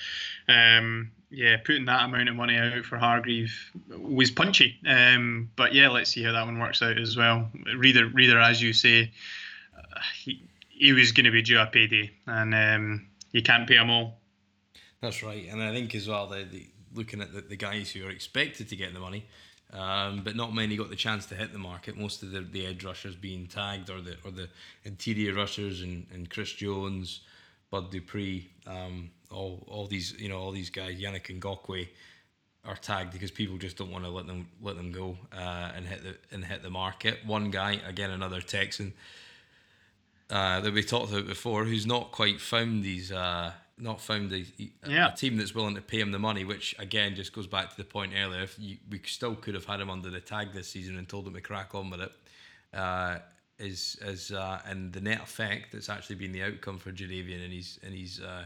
um, 0.48 1.10
yeah, 1.30 1.56
putting 1.58 1.84
that 1.86 2.04
amount 2.04 2.28
of 2.28 2.34
money 2.34 2.56
out 2.56 2.84
for 2.84 2.98
Hargrave 2.98 3.54
was 3.88 4.30
punchy. 4.30 4.76
Um, 4.86 5.50
but 5.56 5.74
yeah, 5.74 5.88
let's 5.88 6.10
see 6.10 6.22
how 6.22 6.32
that 6.32 6.44
one 6.44 6.58
works 6.58 6.82
out 6.82 6.98
as 6.98 7.16
well. 7.16 7.48
Reader, 7.76 8.06
reader, 8.08 8.38
as 8.38 8.60
you 8.60 8.72
say, 8.72 9.12
he, 10.22 10.42
he 10.68 10.92
was 10.92 11.12
going 11.12 11.24
to 11.26 11.30
be 11.30 11.42
due 11.42 11.60
a 11.60 11.66
payday, 11.66 12.10
and 12.26 12.54
um, 12.54 13.06
you 13.32 13.42
can't 13.42 13.68
pay 13.68 13.76
them 13.76 13.90
all. 13.90 14.18
That's 15.00 15.22
right, 15.22 15.46
and 15.50 15.62
I 15.62 15.72
think 15.72 15.94
as 15.94 16.08
well, 16.08 16.26
the, 16.26 16.44
the 16.44 16.66
looking 16.94 17.20
at 17.20 17.32
the, 17.32 17.40
the 17.40 17.56
guys 17.56 17.90
who 17.90 18.04
are 18.06 18.10
expected 18.10 18.68
to 18.68 18.76
get 18.76 18.92
the 18.92 19.00
money 19.00 19.26
um, 19.72 20.22
but 20.24 20.36
not 20.36 20.54
many 20.54 20.76
got 20.76 20.90
the 20.90 20.96
chance 20.96 21.26
to 21.26 21.34
hit 21.34 21.52
the 21.52 21.58
market. 21.58 21.96
Most 21.96 22.22
of 22.22 22.30
the, 22.32 22.40
the 22.40 22.66
edge 22.66 22.84
rushers 22.84 23.14
being 23.14 23.46
tagged, 23.46 23.90
or 23.90 24.00
the 24.00 24.16
or 24.24 24.30
the 24.30 24.48
interior 24.84 25.34
rushers, 25.34 25.82
and, 25.82 26.06
and 26.12 26.28
Chris 26.28 26.52
Jones, 26.52 27.20
Bud 27.70 27.90
Dupree, 27.90 28.48
um, 28.66 29.10
all 29.30 29.64
all 29.68 29.86
these 29.86 30.14
you 30.18 30.28
know 30.28 30.38
all 30.38 30.52
these 30.52 30.70
guys, 30.70 31.00
Yannick 31.00 31.26
Ngakoue, 31.26 31.88
are 32.64 32.76
tagged 32.76 33.12
because 33.12 33.30
people 33.30 33.58
just 33.58 33.76
don't 33.76 33.90
want 33.90 34.04
to 34.04 34.10
let 34.10 34.26
them 34.26 34.48
let 34.60 34.76
them 34.76 34.92
go 34.92 35.16
uh, 35.32 35.70
and 35.74 35.86
hit 35.86 36.02
the 36.02 36.16
and 36.34 36.44
hit 36.44 36.62
the 36.62 36.70
market. 36.70 37.18
One 37.24 37.50
guy, 37.50 37.80
again 37.86 38.10
another 38.10 38.40
Texan 38.40 38.92
uh, 40.30 40.60
that 40.60 40.72
we 40.72 40.82
talked 40.82 41.12
about 41.12 41.26
before, 41.26 41.64
who's 41.64 41.86
not 41.86 42.12
quite 42.12 42.40
found 42.40 42.82
these 42.82 43.10
uh, 43.12 43.52
not 43.80 44.00
found 44.00 44.32
a, 44.32 44.44
yeah. 44.86 45.12
a, 45.12 45.16
team 45.16 45.36
that's 45.36 45.54
willing 45.54 45.74
to 45.74 45.80
pay 45.80 46.00
him 46.00 46.12
the 46.12 46.18
money, 46.18 46.44
which 46.44 46.74
again 46.78 47.14
just 47.14 47.32
goes 47.32 47.46
back 47.46 47.70
to 47.70 47.76
the 47.76 47.84
point 47.84 48.12
earlier. 48.16 48.42
If 48.42 48.56
you, 48.58 48.76
we 48.90 49.00
still 49.06 49.34
could 49.34 49.54
have 49.54 49.64
had 49.64 49.80
him 49.80 49.90
under 49.90 50.10
the 50.10 50.20
tag 50.20 50.52
this 50.52 50.68
season 50.68 50.96
and 50.96 51.08
told 51.08 51.26
him 51.26 51.34
to 51.34 51.40
crack 51.40 51.74
on 51.74 51.90
with 51.90 52.00
it, 52.00 52.12
uh, 52.74 53.18
is 53.58 53.98
is 54.02 54.32
uh, 54.32 54.60
and 54.66 54.92
the 54.92 55.00
net 55.00 55.22
effect 55.22 55.72
that's 55.72 55.88
actually 55.88 56.16
been 56.16 56.32
the 56.32 56.42
outcome 56.42 56.78
for 56.78 56.92
Jadeveon 56.92 57.44
and 57.44 57.52
his 57.52 57.78
and 57.82 57.94
his 57.94 58.20
uh, 58.20 58.44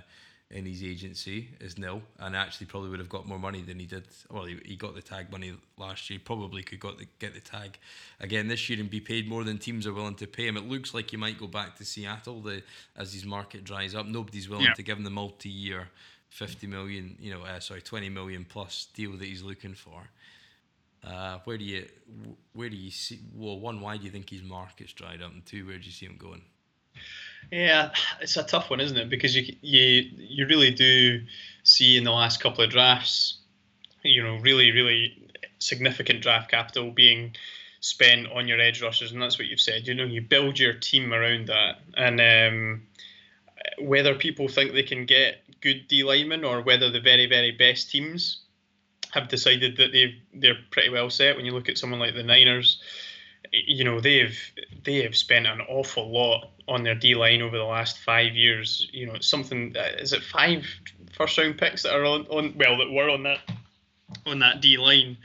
in 0.55 0.65
his 0.65 0.85
agency 0.85 1.49
is 1.61 1.77
nil, 1.77 2.01
and 2.21 2.37
actually 2.37 2.67
probably 2.67 2.89
would 2.89 3.01
have 3.01 3.09
got 3.09 3.27
more 3.27 3.41
money 3.41 3.61
than 3.61 3.79
he 3.81 3.87
did. 3.87 4.05
Well, 4.31 4.45
he, 4.45 4.57
he 4.65 4.77
got 4.77 4.95
the 4.95 5.03
tag 5.03 5.31
money 5.31 5.53
last 5.77 6.09
year. 6.09 6.21
Probably 6.25 6.63
could 6.63 6.79
got 6.79 6.97
the, 6.97 7.07
get 7.19 7.35
the 7.35 7.41
tag 7.41 7.77
again 8.21 8.47
this 8.47 8.71
year 8.71 8.79
and 8.79 8.89
be 8.89 9.01
paid 9.01 9.29
more 9.29 9.43
than 9.43 9.59
teams 9.59 9.85
are 9.85 9.93
willing 9.93 10.15
to 10.15 10.29
pay 10.29 10.47
him. 10.47 10.57
It 10.57 10.69
looks 10.69 10.95
like 10.95 11.11
he 11.11 11.17
might 11.17 11.39
go 11.39 11.49
back 11.49 11.77
to 11.79 11.85
Seattle 11.85 12.41
the, 12.41 12.63
as 12.97 13.13
his 13.13 13.25
market 13.25 13.65
dries 13.65 13.97
up. 13.97 14.07
Nobody's 14.07 14.49
willing 14.49 14.67
yeah. 14.67 14.75
to 14.75 14.83
give 14.85 14.97
him 14.97 15.05
the 15.05 15.11
multi-year, 15.11 15.89
fifty 16.29 16.69
million, 16.69 17.17
you 17.21 17.33
know, 17.35 17.43
uh, 17.43 17.59
sorry, 17.59 17.83
twenty 17.83 18.09
million 18.09 18.47
plus 18.49 18.87
deal 18.95 19.13
that 19.13 19.25
he's 19.25 19.43
looking 19.43 19.75
for. 19.75 20.09
Uh, 21.03 21.39
where 21.45 21.59
do 21.59 21.65
you 21.65 21.85
where 22.53 22.71
do 22.71 22.77
you 22.77 22.93
see? 22.93 23.19
Well, 23.35 23.59
one, 23.59 23.81
why 23.81 23.97
do 23.97 24.05
you 24.05 24.11
think 24.11 24.31
his 24.31 24.43
market's 24.43 24.93
dried 24.93 25.21
up, 25.21 25.33
and 25.33 25.45
two, 25.45 25.67
where 25.67 25.79
do 25.79 25.85
you 25.85 25.91
see 25.93 26.07
him 26.07 26.17
going? 26.17 26.43
Yeah, 27.51 27.91
it's 28.21 28.37
a 28.37 28.43
tough 28.43 28.71
one, 28.71 28.81
isn't 28.81 28.97
it? 28.97 29.11
Because 29.11 29.37
you 29.37 29.55
you 29.61 30.11
you 30.17 30.47
really 30.47 30.71
do 30.71 31.23
see 31.63 31.97
in 31.97 32.05
the 32.05 32.11
last 32.11 32.41
couple 32.41 32.65
of 32.65 32.71
drafts, 32.71 33.39
you 34.03 34.23
know, 34.23 34.37
really 34.37 34.73
really 34.73 35.31
significant 35.59 36.21
draft 36.23 36.51
capital 36.51 36.91
being 36.91 37.35
spent 37.81 38.27
on 38.33 38.49
your 38.49 38.61
edge 38.61 38.83
rushers, 38.83 39.13
and 39.13 39.21
that's 39.21 39.39
what 39.39 39.49
you've 39.49 39.61
said. 39.61 39.87
You 39.87 39.95
know, 39.95 40.05
you 40.05 40.21
build 40.21 40.59
your 40.59 40.75
team 40.75 41.13
around 41.13 41.49
that, 41.49 41.81
and 41.97 42.21
um, 42.21 42.83
whether 43.79 44.15
people 44.15 44.49
think 44.49 44.73
they 44.73 44.83
can 44.83 45.07
get 45.07 45.43
good 45.61 45.87
D 45.89 46.05
linemen 46.05 46.45
or 46.45 46.61
whether 46.61 46.91
the 46.91 47.01
very 47.01 47.27
very 47.27 47.51
best 47.51 47.91
teams 47.91 48.41
have 49.13 49.29
decided 49.29 49.77
that 49.77 49.93
they 49.93 50.17
they're 50.35 50.59
pretty 50.71 50.91
well 50.91 51.11
set. 51.11 51.37
When 51.37 51.47
you 51.47 51.53
look 51.53 51.69
at 51.69 51.79
someone 51.79 52.01
like 52.01 52.15
the 52.15 52.23
Niners 52.23 52.83
you 53.67 53.85
know 53.85 54.01
they've 54.01 54.39
they 54.85 55.03
have 55.03 55.17
spent 55.17 55.47
an 55.47 55.61
awful 55.69 56.11
lot 56.11 56.51
on 56.67 56.83
their 56.83 56.95
D 56.95 57.15
line 57.15 57.43
over 57.43 57.57
the 57.57 57.65
last 57.65 57.99
five 57.99 58.35
years. 58.35 58.89
You 58.93 59.07
know, 59.07 59.19
something 59.21 59.75
uh, 59.77 60.01
is 60.01 60.13
it 60.13 60.23
five 60.23 60.67
first 61.17 61.39
round 61.39 61.59
picks 61.59 61.83
that 61.83 61.95
are 61.95 62.05
on, 62.05 62.27
on 62.27 62.55
well 62.57 62.79
that 62.79 62.91
were 62.91 63.11
on 63.11 63.23
that 63.25 63.41
on 64.27 64.39
that 64.41 64.61
D 64.61 64.77
line. 64.77 65.17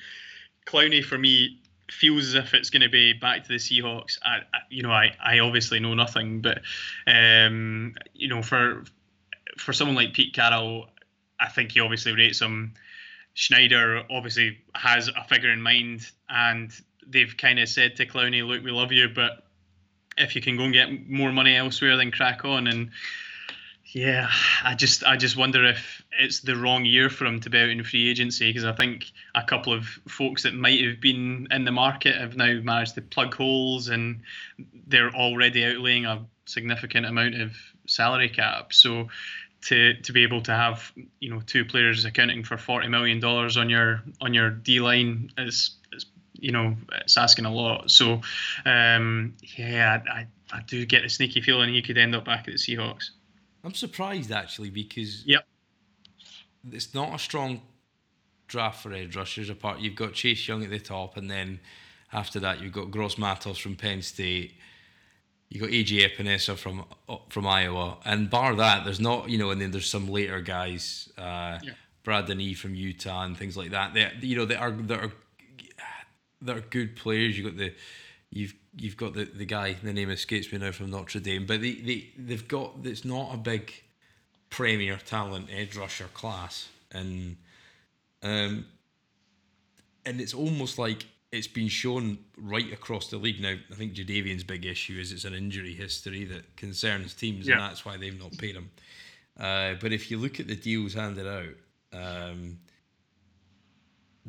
Clowney 0.66 1.04
for 1.04 1.18
me 1.18 1.60
feels 1.92 2.28
as 2.28 2.36
if 2.36 2.54
it's 2.54 2.70
going 2.70 2.82
to 2.82 2.90
be 2.90 3.14
back 3.14 3.44
to 3.44 3.50
the 3.50 3.56
Seahawks. 3.56 4.20
I, 4.24 4.38
I, 4.54 4.60
you 4.70 4.84
know, 4.84 4.92
I, 4.92 5.16
I 5.24 5.40
obviously 5.40 5.80
know 5.80 5.96
nothing, 5.96 6.42
but 6.42 6.62
um, 7.08 7.96
you 8.14 8.28
know, 8.28 8.42
for 8.42 8.84
for 9.58 9.74
someone 9.74 9.96
like 9.96 10.14
Pete 10.14 10.34
Carroll, 10.34 10.88
I 11.40 11.50
think 11.50 11.72
he 11.72 11.80
obviously 11.80 12.14
rates 12.14 12.42
him. 12.42 12.74
Schneider 13.34 14.04
obviously 14.10 14.58
has 14.76 15.08
a 15.08 15.24
figure 15.28 15.52
in 15.52 15.62
mind, 15.62 16.10
and 16.30 16.72
they've 17.10 17.36
kind 17.36 17.60
of 17.60 17.68
said 17.68 17.96
to 17.98 18.06
Clowney, 18.06 18.46
"Look, 18.48 18.64
we 18.64 18.72
love 18.72 18.92
you, 18.92 19.10
but 19.10 19.44
if 20.18 20.36
you 20.36 20.42
can 20.42 20.58
go 20.58 20.64
and 20.64 20.74
get 20.74 21.10
more 21.10 21.32
money 21.32 21.56
elsewhere, 21.56 21.98
then 21.98 22.12
crack 22.12 22.46
on." 22.46 22.68
And 22.68 22.92
yeah, 23.92 24.30
I 24.64 24.76
just 24.76 25.04
I 25.04 25.18
just 25.18 25.36
wonder 25.36 25.66
if 25.66 26.04
it's 26.20 26.42
the 26.42 26.56
wrong 26.56 26.86
year 26.86 27.10
for 27.10 27.26
him 27.26 27.40
to 27.42 27.50
be 27.50 27.58
out 27.58 27.70
in 27.70 27.84
free 27.84 28.10
agency 28.10 28.50
because 28.50 28.66
I 28.66 28.74
think 28.74 29.06
a 29.36 29.44
couple 29.44 29.74
of 29.74 29.86
folks 30.08 30.44
that 30.44 30.54
might 30.54 30.84
have 30.84 31.02
been 31.02 31.48
in 31.50 31.66
the 31.66 31.72
market 31.72 32.16
have 32.16 32.36
now 32.36 32.54
managed 32.62 32.96
to 32.96 33.02
plug 33.02 33.34
holes 33.34 33.88
and 33.88 34.22
they're 34.88 35.16
already 35.16 35.62
outlaying 35.62 36.06
a 36.06 36.26
significant 36.46 37.06
amount 37.06 37.36
of 37.36 37.54
salary 37.88 38.30
cap. 38.30 38.74
So 38.74 39.08
to 39.62 39.94
to 39.96 40.14
be 40.14 40.24
able 40.24 40.42
to 40.44 40.52
have 40.52 40.92
you 41.20 41.30
know 41.30 41.42
two 41.46 41.66
players 41.66 42.06
accounting 42.06 42.44
for 42.44 42.58
forty 42.58 42.88
million 42.88 43.20
dollars 43.20 43.58
on 43.58 43.70
your 43.70 44.04
on 44.22 44.34
your 44.34 44.50
D 44.52 44.80
line 44.80 45.32
is 45.38 45.72
you 46.40 46.52
know, 46.52 46.76
it's 47.02 47.18
asking 47.18 47.46
a 47.46 47.54
lot. 47.54 47.92
So, 47.92 48.22
um, 48.66 49.36
yeah, 49.58 50.02
I, 50.12 50.28
I 50.52 50.62
do 50.68 50.86
get 50.86 51.04
the 51.04 51.10
sneaky 51.10 51.42
feeling 51.42 51.74
he 51.74 51.82
could 51.82 51.98
end 51.98 52.16
up 52.16 52.26
back 52.26 52.48
at 52.48 52.54
the 52.54 52.60
Seahawks. 52.60 53.12
I'm 53.64 53.74
surprised 53.74 54.32
actually 54.32 54.70
because 54.70 55.26
yep, 55.26 55.46
it's 56.72 56.94
not 56.94 57.14
a 57.14 57.20
strong 57.20 57.62
draft 58.48 58.84
for 58.84 58.94
edge 58.94 59.16
rushers. 59.16 59.50
Apart, 59.50 59.80
you've 59.80 59.96
got 59.96 60.14
Chase 60.14 60.48
Young 60.48 60.64
at 60.64 60.70
the 60.70 60.80
top, 60.80 61.18
and 61.18 61.30
then 61.30 61.60
after 62.14 62.40
that 62.40 62.62
you've 62.62 62.74
got 62.74 62.92
Gross 62.92 63.18
Matos 63.18 63.58
from 63.58 63.76
Penn 63.76 64.02
State. 64.02 64.54
You 65.50 65.60
got 65.60 65.70
AJ 65.70 66.16
Epenesa 66.16 66.56
from 66.56 66.86
from 67.30 67.48
Iowa, 67.48 67.98
and 68.06 68.30
bar 68.30 68.56
that, 68.56 68.86
there's 68.86 69.00
not 69.00 69.30
you 69.30 69.38
know, 69.38 69.50
and 69.50 69.60
then 69.60 69.72
there's 69.72 69.90
some 69.90 70.08
later 70.08 70.42
guys, 70.42 71.12
uh, 71.18 71.60
yeah. 71.62 71.72
Brandon 72.04 72.40
E 72.40 72.54
from 72.54 72.76
Utah 72.76 73.24
and 73.24 73.38
things 73.38 73.58
like 73.58 73.72
that. 73.72 73.94
They 73.94 74.12
you 74.22 74.36
know 74.36 74.46
they 74.46 74.56
are 74.56 74.72
that 74.72 75.00
are 75.04 75.12
that 76.42 76.58
are 76.58 76.62
good 76.62 76.96
players. 76.96 77.38
You 77.38 77.44
got 77.44 77.58
the 77.58 77.74
you've 78.32 78.54
you've 78.76 78.98
got 78.98 79.14
the, 79.14 79.26
the 79.26 79.46
guy 79.46 79.76
the 79.82 79.94
name 79.94 80.10
escapes 80.10 80.52
me 80.52 80.58
now 80.58 80.72
from 80.72 80.92
Notre 80.92 81.20
Dame, 81.20 81.46
but 81.46 81.62
they, 81.62 81.74
they 81.74 82.10
they've 82.18 82.48
got 82.48 82.74
it's 82.84 83.06
not 83.06 83.34
a 83.34 83.38
big 83.38 83.72
premier 84.50 84.98
talent 84.98 85.50
edge 85.52 85.76
rusher 85.76 86.10
class, 86.14 86.70
and 86.92 87.38
um, 88.24 88.66
and 90.06 90.22
it's 90.22 90.34
almost 90.34 90.78
like 90.78 91.06
it's 91.32 91.48
been 91.48 91.68
shown 91.68 92.18
right 92.38 92.72
across 92.74 93.10
the 93.10 93.18
league 93.18 93.42
now. 93.42 93.56
I 93.72 93.76
think 93.76 93.94
Jadeveon's 93.94 94.44
big 94.44 94.66
issue 94.66 95.00
is 95.00 95.12
it's 95.12 95.26
an 95.26 95.34
injury 95.34 95.74
history 95.74 96.26
that 96.26 96.56
concerns 96.56 97.14
teams, 97.14 97.48
yeah. 97.48 97.54
and 97.54 97.62
that's 97.62 97.86
why 97.86 97.98
they've 97.98 98.20
not 98.20 98.38
paid 98.38 98.56
him. 98.56 98.72
Uh, 99.40 99.76
but 99.80 99.94
if 99.94 100.12
you 100.12 100.18
look 100.18 100.40
at 100.40 100.48
the 100.48 100.56
deals 100.56 100.96
handed 100.96 101.28
out, 101.28 101.56
um, 101.94 102.58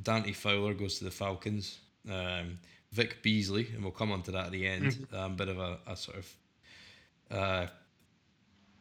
Dante 0.00 0.32
Fowler 0.32 0.74
goes 0.74 0.98
to 0.98 1.04
the 1.04 1.10
Falcons. 1.10 1.78
Um, 2.08 2.58
Vic 2.92 3.22
Beasley, 3.22 3.68
and 3.74 3.82
we'll 3.82 3.92
come 3.92 4.10
on 4.10 4.22
to 4.22 4.32
that 4.32 4.46
at 4.46 4.52
the 4.52 4.66
end. 4.66 4.92
Mm-hmm. 4.92 5.16
Um, 5.16 5.36
bit 5.36 5.48
of 5.48 5.58
a, 5.58 5.78
a 5.86 5.96
sort 5.96 6.18
of 6.18 6.36
uh, 7.30 7.66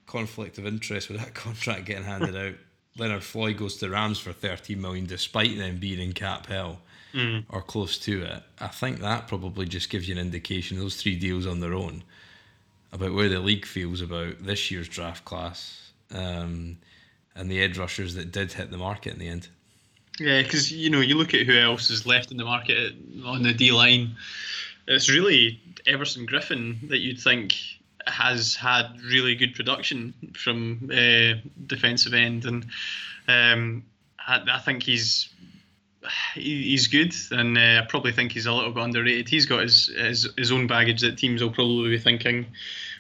conflict 0.08 0.58
of 0.58 0.66
interest 0.66 1.10
with 1.10 1.20
that 1.20 1.34
contract 1.34 1.86
getting 1.86 2.04
handed 2.04 2.36
out. 2.36 2.56
Leonard 2.98 3.24
Floyd 3.24 3.58
goes 3.58 3.78
to 3.78 3.90
Rams 3.90 4.20
for 4.20 4.34
13 4.34 4.82
million, 4.82 5.06
despite 5.06 5.58
them 5.58 5.78
being 5.78 6.00
in 6.00 6.14
cap 6.14 6.48
hell 6.48 6.80
mm. 7.14 7.46
or 7.50 7.62
close 7.62 7.98
to 8.00 8.24
it. 8.24 8.44
I 8.60 8.68
think 8.68 9.00
that 9.00 9.28
probably 9.28 9.66
just 9.66 9.90
gives 9.90 10.08
you 10.10 10.16
an 10.16 10.22
indication. 10.22 10.80
Those 10.80 11.02
three 11.02 11.16
deals 11.16 11.46
on 11.46 11.60
their 11.60 11.74
own 11.74 12.04
about 12.92 13.14
where 13.14 13.30
the 13.30 13.40
league 13.40 13.66
feels 13.66 14.02
about 14.02 14.44
this 14.44 14.72
year's 14.72 14.90
draft 14.90 15.24
class 15.24 15.92
um, 16.12 16.78
and 17.36 17.50
the 17.50 17.62
edge 17.62 17.78
rushers 17.78 18.16
that 18.16 18.32
did 18.32 18.52
hit 18.54 18.72
the 18.72 18.78
market 18.78 19.14
in 19.14 19.20
the 19.20 19.28
end. 19.28 19.48
Yeah, 20.20 20.42
because 20.42 20.72
you 20.72 20.90
know 20.90 21.00
you 21.00 21.16
look 21.16 21.34
at 21.34 21.46
who 21.46 21.58
else 21.58 21.90
is 21.90 22.06
left 22.06 22.32
in 22.32 22.38
the 22.38 22.46
market 22.46 22.94
on 23.26 23.44
the 23.44 23.54
D 23.54 23.72
line. 23.72 24.16
It's 24.88 25.10
really 25.10 25.62
Everson 25.88 26.28
Griffen 26.28 26.90
that 26.90 27.00
you'd 27.00 27.20
think 27.20 27.56
has 28.06 28.56
had 28.56 29.00
really 29.02 29.36
good 29.36 29.56
production 29.56 30.14
from 30.36 30.90
uh, 30.92 31.40
defensive 31.68 32.14
end, 32.14 32.46
and 32.46 32.66
um, 33.28 33.84
I, 34.20 34.42
I, 34.52 34.60
think 34.60 34.84
he's 34.84 35.30
he's 36.34 36.88
good, 36.88 37.14
and 37.32 37.58
uh, 37.58 37.82
I 37.84 37.86
probably 37.88 38.12
think 38.12 38.32
he's 38.32 38.46
a 38.46 38.54
little 38.54 38.72
bit 38.72 38.84
underrated. 38.84 39.30
He's 39.30 39.46
got 39.46 39.62
his 39.62 39.88
his, 39.88 40.30
his 40.38 40.52
own 40.52 40.68
baggage 40.68 41.02
that 41.02 41.18
teams 41.18 41.42
will 41.42 41.52
probably 41.52 41.92
be 41.92 42.00
thinking 42.00 42.48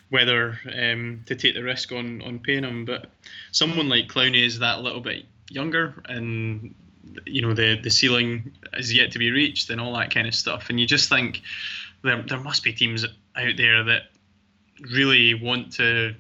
whether 0.09 0.57
um, 0.73 1.23
to 1.25 1.35
take 1.35 1.53
the 1.53 1.63
risk 1.63 1.91
on 1.91 2.21
on 2.21 2.39
paying 2.39 2.63
him. 2.63 2.85
But 2.85 3.07
someone 3.51 3.89
like 3.89 4.07
Clowney 4.07 4.45
is 4.45 4.59
that 4.59 4.81
little 4.81 5.01
bit 5.01 5.25
younger, 5.49 6.01
and 6.05 6.75
you 7.25 7.41
know 7.41 7.53
the 7.53 7.79
the 7.81 7.89
ceiling 7.89 8.51
is 8.73 8.93
yet 8.93 9.11
to 9.11 9.19
be 9.19 9.31
reached, 9.31 9.69
and 9.69 9.79
all 9.79 9.93
that 9.93 10.13
kind 10.13 10.27
of 10.27 10.35
stuff. 10.35 10.69
And 10.69 10.79
you 10.79 10.85
just 10.85 11.09
think 11.09 11.41
there 12.03 12.21
there 12.23 12.39
must 12.39 12.63
be 12.63 12.73
teams 12.73 13.05
out 13.35 13.57
there 13.57 13.83
that 13.83 14.03
really 14.93 15.33
want 15.33 15.73
to 15.73 16.15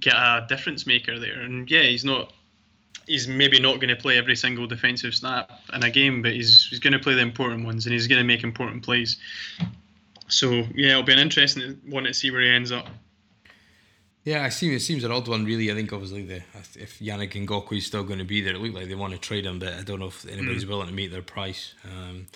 get 0.00 0.14
a 0.14 0.46
difference 0.48 0.86
maker 0.86 1.18
there. 1.18 1.40
And 1.40 1.70
yeah, 1.70 1.82
he's 1.82 2.04
not. 2.04 2.32
He's 3.06 3.28
maybe 3.28 3.60
not 3.60 3.76
going 3.76 3.94
to 3.94 3.96
play 3.96 4.16
every 4.16 4.34
single 4.34 4.66
defensive 4.66 5.14
snap 5.14 5.50
in 5.74 5.84
a 5.84 5.90
game, 5.90 6.22
but 6.22 6.32
he's 6.32 6.68
he's 6.68 6.78
going 6.78 6.94
to 6.94 6.98
play 6.98 7.14
the 7.14 7.20
important 7.20 7.66
ones, 7.66 7.86
and 7.86 7.92
he's 7.92 8.06
going 8.06 8.20
to 8.20 8.24
make 8.24 8.42
important 8.42 8.82
plays. 8.82 9.18
So 10.28 10.64
yeah, 10.74 10.92
it'll 10.92 11.02
be 11.02 11.12
an 11.12 11.18
interesting 11.18 11.80
one 11.86 12.04
to 12.04 12.14
see 12.14 12.30
where 12.30 12.40
he 12.40 12.48
ends 12.48 12.72
up. 12.72 12.88
Yeah, 14.24 14.42
I 14.42 14.48
see. 14.48 14.74
It 14.74 14.80
seems 14.80 15.04
an 15.04 15.12
odd 15.12 15.28
one, 15.28 15.44
really. 15.44 15.70
I 15.70 15.74
think 15.74 15.92
obviously 15.92 16.24
the 16.24 16.42
if 16.76 16.98
Yannick 16.98 17.32
Ngakoue 17.32 17.76
is 17.76 17.86
still 17.86 18.04
going 18.04 18.18
to 18.18 18.24
be 18.24 18.40
there, 18.40 18.54
it 18.54 18.60
looked 18.60 18.74
like 18.74 18.88
they 18.88 18.94
want 18.94 19.12
to 19.12 19.18
trade 19.18 19.44
him, 19.44 19.58
but 19.58 19.74
I 19.74 19.82
don't 19.82 20.00
know 20.00 20.06
if 20.06 20.26
anybody's 20.26 20.64
mm. 20.64 20.68
willing 20.68 20.86
to 20.86 20.94
meet 20.94 21.12
their 21.12 21.22
price. 21.22 21.74
Um, 21.84 22.26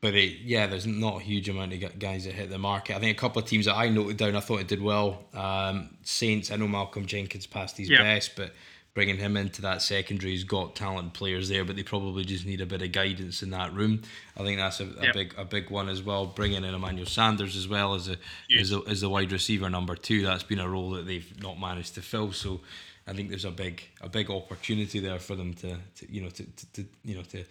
but 0.00 0.14
it, 0.14 0.38
yeah, 0.42 0.66
there's 0.66 0.86
not 0.86 1.16
a 1.16 1.24
huge 1.24 1.48
amount 1.48 1.72
of 1.72 1.98
guys 1.98 2.24
that 2.24 2.34
hit 2.34 2.48
the 2.48 2.58
market. 2.58 2.96
I 2.96 3.00
think 3.00 3.16
a 3.16 3.20
couple 3.20 3.42
of 3.42 3.48
teams 3.48 3.66
that 3.66 3.76
I 3.76 3.88
noted 3.88 4.16
down, 4.16 4.36
I 4.36 4.40
thought 4.40 4.60
it 4.60 4.68
did 4.68 4.82
well. 4.82 5.24
Um, 5.34 5.90
Saints, 6.02 6.50
I 6.50 6.56
know 6.56 6.68
Malcolm 6.68 7.06
Jenkins 7.06 7.46
passed 7.46 7.76
his 7.76 7.90
yeah. 7.90 8.02
best, 8.02 8.36
but 8.36 8.54
bringing 8.96 9.18
him 9.18 9.36
into 9.36 9.60
that 9.60 9.82
secondary, 9.82 10.32
he's 10.32 10.42
got 10.42 10.74
talented 10.74 11.12
players 11.12 11.50
there, 11.50 11.66
but 11.66 11.76
they 11.76 11.82
probably 11.82 12.24
just 12.24 12.46
need 12.46 12.62
a 12.62 12.66
bit 12.66 12.80
of 12.80 12.92
guidance 12.92 13.42
in 13.42 13.50
that 13.50 13.70
room. 13.74 14.00
I 14.38 14.42
think 14.42 14.58
that's 14.58 14.80
a, 14.80 14.84
a 14.84 15.04
yep. 15.04 15.12
big 15.12 15.34
a 15.36 15.44
big 15.44 15.68
one 15.68 15.90
as 15.90 16.02
well. 16.02 16.24
Bringing 16.24 16.64
in 16.64 16.74
Emmanuel 16.74 17.04
Sanders 17.04 17.56
as 17.56 17.68
well 17.68 17.92
as 17.92 18.08
a, 18.08 18.16
as 18.58 18.72
a 18.72 18.80
as 18.88 19.02
a 19.02 19.10
wide 19.10 19.32
receiver 19.32 19.68
number 19.68 19.96
two, 19.96 20.22
that's 20.22 20.44
been 20.44 20.60
a 20.60 20.68
role 20.68 20.92
that 20.92 21.04
they've 21.06 21.30
not 21.42 21.60
managed 21.60 21.94
to 21.94 22.02
fill. 22.02 22.32
So. 22.32 22.62
I 23.08 23.12
think 23.12 23.28
there's 23.28 23.44
a 23.44 23.52
big 23.52 23.84
a 24.00 24.08
big 24.08 24.32
opportunity 24.32 24.98
there 24.98 25.20
for 25.20 25.36
them 25.36 25.54
to, 25.54 25.76
to 25.98 26.12
you 26.12 26.22
know 26.22 26.28
to, 26.28 26.42
to, 26.42 26.72
to 26.72 26.84
you 27.04 27.14
know 27.14 27.22
to 27.22 27.44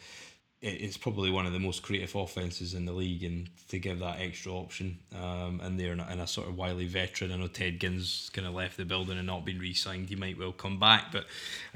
it's 0.61 0.97
probably 0.97 1.29
one 1.29 1.45
of 1.45 1.53
the 1.53 1.59
most 1.59 1.83
creative 1.83 2.15
offenses 2.15 2.73
in 2.73 2.85
the 2.85 2.93
league, 2.93 3.23
and 3.23 3.49
to 3.69 3.77
give 3.77 3.99
that 3.99 4.19
extra 4.19 4.51
option, 4.51 4.97
um, 5.13 5.59
and 5.63 5.79
they're 5.79 5.93
in 5.93 5.99
a, 5.99 6.27
sort 6.27 6.47
of 6.47 6.57
wily 6.57 6.87
veteran. 6.87 7.31
I 7.31 7.35
know 7.35 7.47
Ted 7.47 7.79
Ginn's 7.79 8.31
kind 8.33 8.47
of 8.47 8.53
left 8.53 8.77
the 8.77 8.85
building 8.85 9.17
and 9.17 9.27
not 9.27 9.45
been 9.45 9.59
re-signed. 9.59 10.09
He 10.09 10.15
might 10.15 10.39
well 10.39 10.51
come 10.51 10.79
back, 10.79 11.11
but 11.11 11.25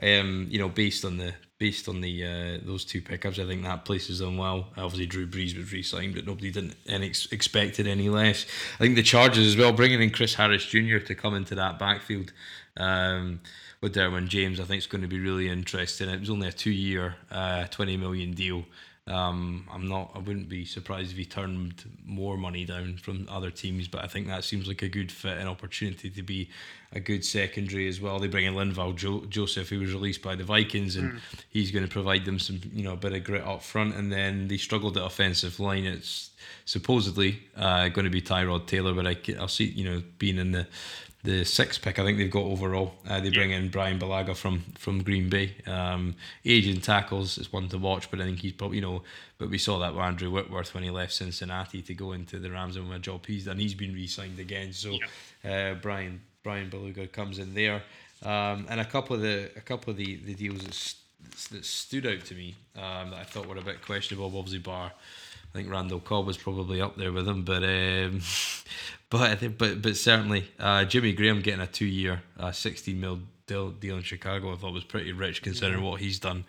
um, 0.01 0.47
you 0.49 0.59
know, 0.59 0.69
based 0.69 1.05
on 1.05 1.17
the 1.17 1.33
based 1.59 1.89
on 1.89 2.01
the 2.01 2.25
uh, 2.25 2.57
those 2.65 2.85
two 2.85 3.01
pickups, 3.01 3.37
I 3.37 3.45
think 3.45 3.63
that 3.63 3.85
places 3.85 4.19
them 4.19 4.37
well. 4.37 4.69
Obviously, 4.77 5.05
Drew 5.05 5.27
Brees 5.27 5.55
was 5.55 5.71
re-signed, 5.71 6.15
but 6.15 6.25
nobody 6.25 6.49
didn't 6.49 6.75
and 6.87 7.03
expected 7.03 7.85
any 7.85 8.09
less. 8.09 8.45
I 8.75 8.83
think 8.83 8.95
the 8.95 9.03
Chargers 9.03 9.45
as 9.45 9.57
well, 9.57 9.73
bringing 9.73 10.01
in 10.01 10.09
Chris 10.09 10.33
Harris 10.33 10.65
Jr. 10.65 10.97
to 10.99 11.15
come 11.15 11.35
into 11.35 11.55
that 11.55 11.77
backfield. 11.77 12.33
Um, 12.77 13.41
with 13.81 13.95
Derwin 13.95 14.27
James, 14.27 14.59
I 14.59 14.63
think 14.63 14.77
it's 14.79 14.87
going 14.87 15.01
to 15.01 15.07
be 15.07 15.19
really 15.19 15.49
interesting. 15.49 16.09
It 16.09 16.19
was 16.19 16.29
only 16.29 16.47
a 16.47 16.51
two-year, 16.51 17.15
uh, 17.31 17.65
twenty 17.67 17.97
million 17.97 18.33
deal. 18.33 18.65
Um, 19.07 19.67
I'm 19.73 19.87
not. 19.87 20.11
I 20.13 20.19
wouldn't 20.19 20.49
be 20.49 20.65
surprised 20.65 21.11
if 21.11 21.17
he 21.17 21.25
turned 21.25 21.83
more 22.05 22.37
money 22.37 22.63
down 22.63 22.97
from 22.97 23.27
other 23.27 23.49
teams, 23.49 23.87
but 23.87 24.03
I 24.03 24.07
think 24.07 24.27
that 24.27 24.43
seems 24.43 24.67
like 24.67 24.83
a 24.83 24.89
good 24.89 25.11
fit, 25.11 25.39
an 25.39 25.47
opportunity 25.47 26.11
to 26.11 26.21
be 26.21 26.49
a 26.91 26.99
good 26.99 27.25
secondary 27.25 27.87
as 27.87 27.99
well. 27.99 28.19
They 28.19 28.27
bring 28.27 28.45
in 28.45 28.53
Linval 28.53 28.95
jo- 28.95 29.25
Joseph, 29.25 29.69
who 29.69 29.79
was 29.79 29.93
released 29.93 30.21
by 30.21 30.35
the 30.35 30.43
Vikings, 30.43 30.95
and 30.95 31.13
mm. 31.13 31.19
he's 31.49 31.71
going 31.71 31.85
to 31.85 31.91
provide 31.91 32.25
them 32.25 32.37
some, 32.37 32.61
you 32.71 32.83
know, 32.83 32.93
a 32.93 32.97
bit 32.97 33.13
of 33.13 33.23
grit 33.23 33.43
up 33.43 33.63
front. 33.63 33.95
And 33.95 34.11
then 34.11 34.47
they 34.47 34.57
struggled 34.57 34.95
at 34.95 35.03
offensive 35.03 35.59
line. 35.59 35.85
It's 35.85 36.29
supposedly 36.65 37.39
uh, 37.55 37.89
going 37.89 38.05
to 38.05 38.11
be 38.11 38.21
Tyrod 38.21 38.67
Taylor, 38.67 38.93
but 38.93 39.07
I, 39.07 39.17
I'll 39.39 39.47
see, 39.47 39.65
you 39.65 39.89
know, 39.89 40.03
being 40.19 40.37
in 40.37 40.51
the 40.51 40.67
the 41.23 41.43
sixth 41.43 41.81
pick 41.81 41.99
I 41.99 42.05
think 42.05 42.17
they've 42.17 42.31
got 42.31 42.43
overall. 42.43 42.93
Uh, 43.07 43.19
they 43.19 43.29
bring 43.29 43.51
in 43.51 43.69
Bryan 43.69 43.99
Bulaga 43.99 44.35
from 44.35 44.61
from 44.77 45.03
Green 45.03 45.29
Bay. 45.29 45.53
Um, 45.67 46.15
Asian 46.45 46.79
tackles 46.79 47.37
is 47.37 47.51
one 47.51 47.67
to 47.69 47.77
watch, 47.77 48.09
but 48.09 48.21
I 48.21 48.23
think 48.23 48.39
he's 48.39 48.53
probably 48.53 48.77
you 48.77 48.81
know. 48.81 49.03
But 49.37 49.49
we 49.49 49.57
saw 49.57 49.79
that 49.79 49.93
with 49.93 50.03
Andrew 50.03 50.31
Whitworth 50.31 50.73
when 50.73 50.83
he 50.83 50.89
left 50.89 51.13
Cincinnati 51.13 51.81
to 51.81 51.93
go 51.93 52.13
into 52.13 52.39
the 52.39 52.49
Rams 52.49 52.77
and 52.77 52.91
a 52.91 52.99
job 52.99 53.25
he's 53.25 53.45
done. 53.45 53.59
He's 53.59 53.73
been 53.73 53.93
re-signed 53.93 54.39
again. 54.39 54.71
So 54.71 54.97
yeah. 55.43 55.71
uh, 55.71 55.73
Brian 55.75 56.21
Bryan 56.43 56.69
Bulaga 56.69 57.11
comes 57.11 57.37
in 57.37 57.53
there, 57.53 57.83
um, 58.23 58.65
and 58.69 58.79
a 58.79 58.85
couple 58.85 59.15
of 59.15 59.21
the 59.21 59.51
a 59.57 59.61
couple 59.61 59.91
of 59.91 59.97
the, 59.97 60.15
the 60.17 60.35
deals 60.35 60.63
that, 60.63 61.49
that 61.51 61.65
stood 61.65 62.05
out 62.05 62.23
to 62.25 62.35
me 62.35 62.55
um, 62.77 63.11
that 63.11 63.19
I 63.19 63.23
thought 63.23 63.45
were 63.45 63.57
a 63.57 63.61
bit 63.61 63.81
questionable. 63.81 64.27
Obviously, 64.27 64.59
bar 64.59 64.93
I 65.49 65.57
think 65.57 65.71
Randall 65.71 65.99
Cobb 65.99 66.27
was 66.27 66.37
probably 66.37 66.79
up 66.79 66.95
there 66.95 67.11
with 67.11 67.27
him, 67.27 67.43
but 67.43 67.63
um, 67.63 68.21
but 69.09 69.21
I 69.21 69.35
think, 69.35 69.57
but 69.57 69.81
but 69.81 69.97
certainly 69.97 70.49
uh, 70.59 70.85
Jimmy 70.85 71.13
Graham 71.13 71.41
getting 71.41 71.61
a 71.61 71.67
two-year, 71.67 72.21
uh, 72.39 72.51
sixteen 72.51 72.99
mil 72.99 73.19
deal, 73.47 73.71
deal 73.71 73.97
in 73.97 74.03
Chicago, 74.03 74.53
I 74.53 74.55
thought 74.55 74.73
was 74.73 74.83
pretty 74.83 75.11
rich 75.11 75.41
considering 75.41 75.83
yeah. 75.83 75.89
what 75.89 75.99
he's 75.99 76.19
done. 76.19 76.45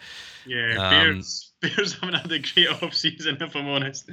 Yeah, 0.47 0.77
um, 0.77 0.91
Bears 0.91 1.53
Bears 1.61 1.95
haven't 1.95 2.15
had 2.15 2.31
a 2.33 2.39
great 2.39 2.83
off 2.83 2.95
season, 2.95 3.39
if 3.41 3.57
I'm 3.57 3.69
honest. 3.69 4.11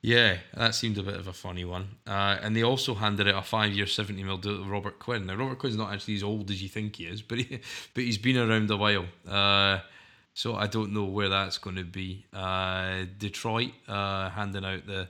Yeah, 0.00 0.36
that 0.54 0.76
seemed 0.76 0.98
a 0.98 1.02
bit 1.02 1.16
of 1.16 1.26
a 1.26 1.32
funny 1.32 1.64
one. 1.64 1.96
Uh, 2.06 2.36
and 2.40 2.54
they 2.54 2.62
also 2.62 2.94
handed 2.94 3.26
out 3.26 3.34
a 3.34 3.42
five-year, 3.42 3.86
seventy 3.86 4.22
mil 4.22 4.38
deal 4.38 4.58
to 4.58 4.64
Robert 4.64 5.00
Quinn. 5.00 5.26
Now 5.26 5.34
Robert 5.34 5.58
Quinn's 5.58 5.76
not 5.76 5.92
actually 5.92 6.14
as 6.14 6.22
old 6.22 6.50
as 6.50 6.62
you 6.62 6.68
think 6.68 6.96
he 6.96 7.06
is, 7.06 7.22
but 7.22 7.38
he, 7.38 7.60
but 7.94 8.04
he's 8.04 8.18
been 8.18 8.36
around 8.36 8.70
a 8.70 8.76
while. 8.76 9.06
Uh, 9.26 9.80
so 10.36 10.54
I 10.54 10.66
don't 10.66 10.92
know 10.92 11.06
where 11.06 11.30
that's 11.30 11.56
going 11.56 11.76
to 11.76 11.84
be. 11.84 12.26
Uh, 12.30 13.06
Detroit 13.16 13.70
uh, 13.88 14.28
handing 14.28 14.66
out 14.66 14.86
the 14.86 15.08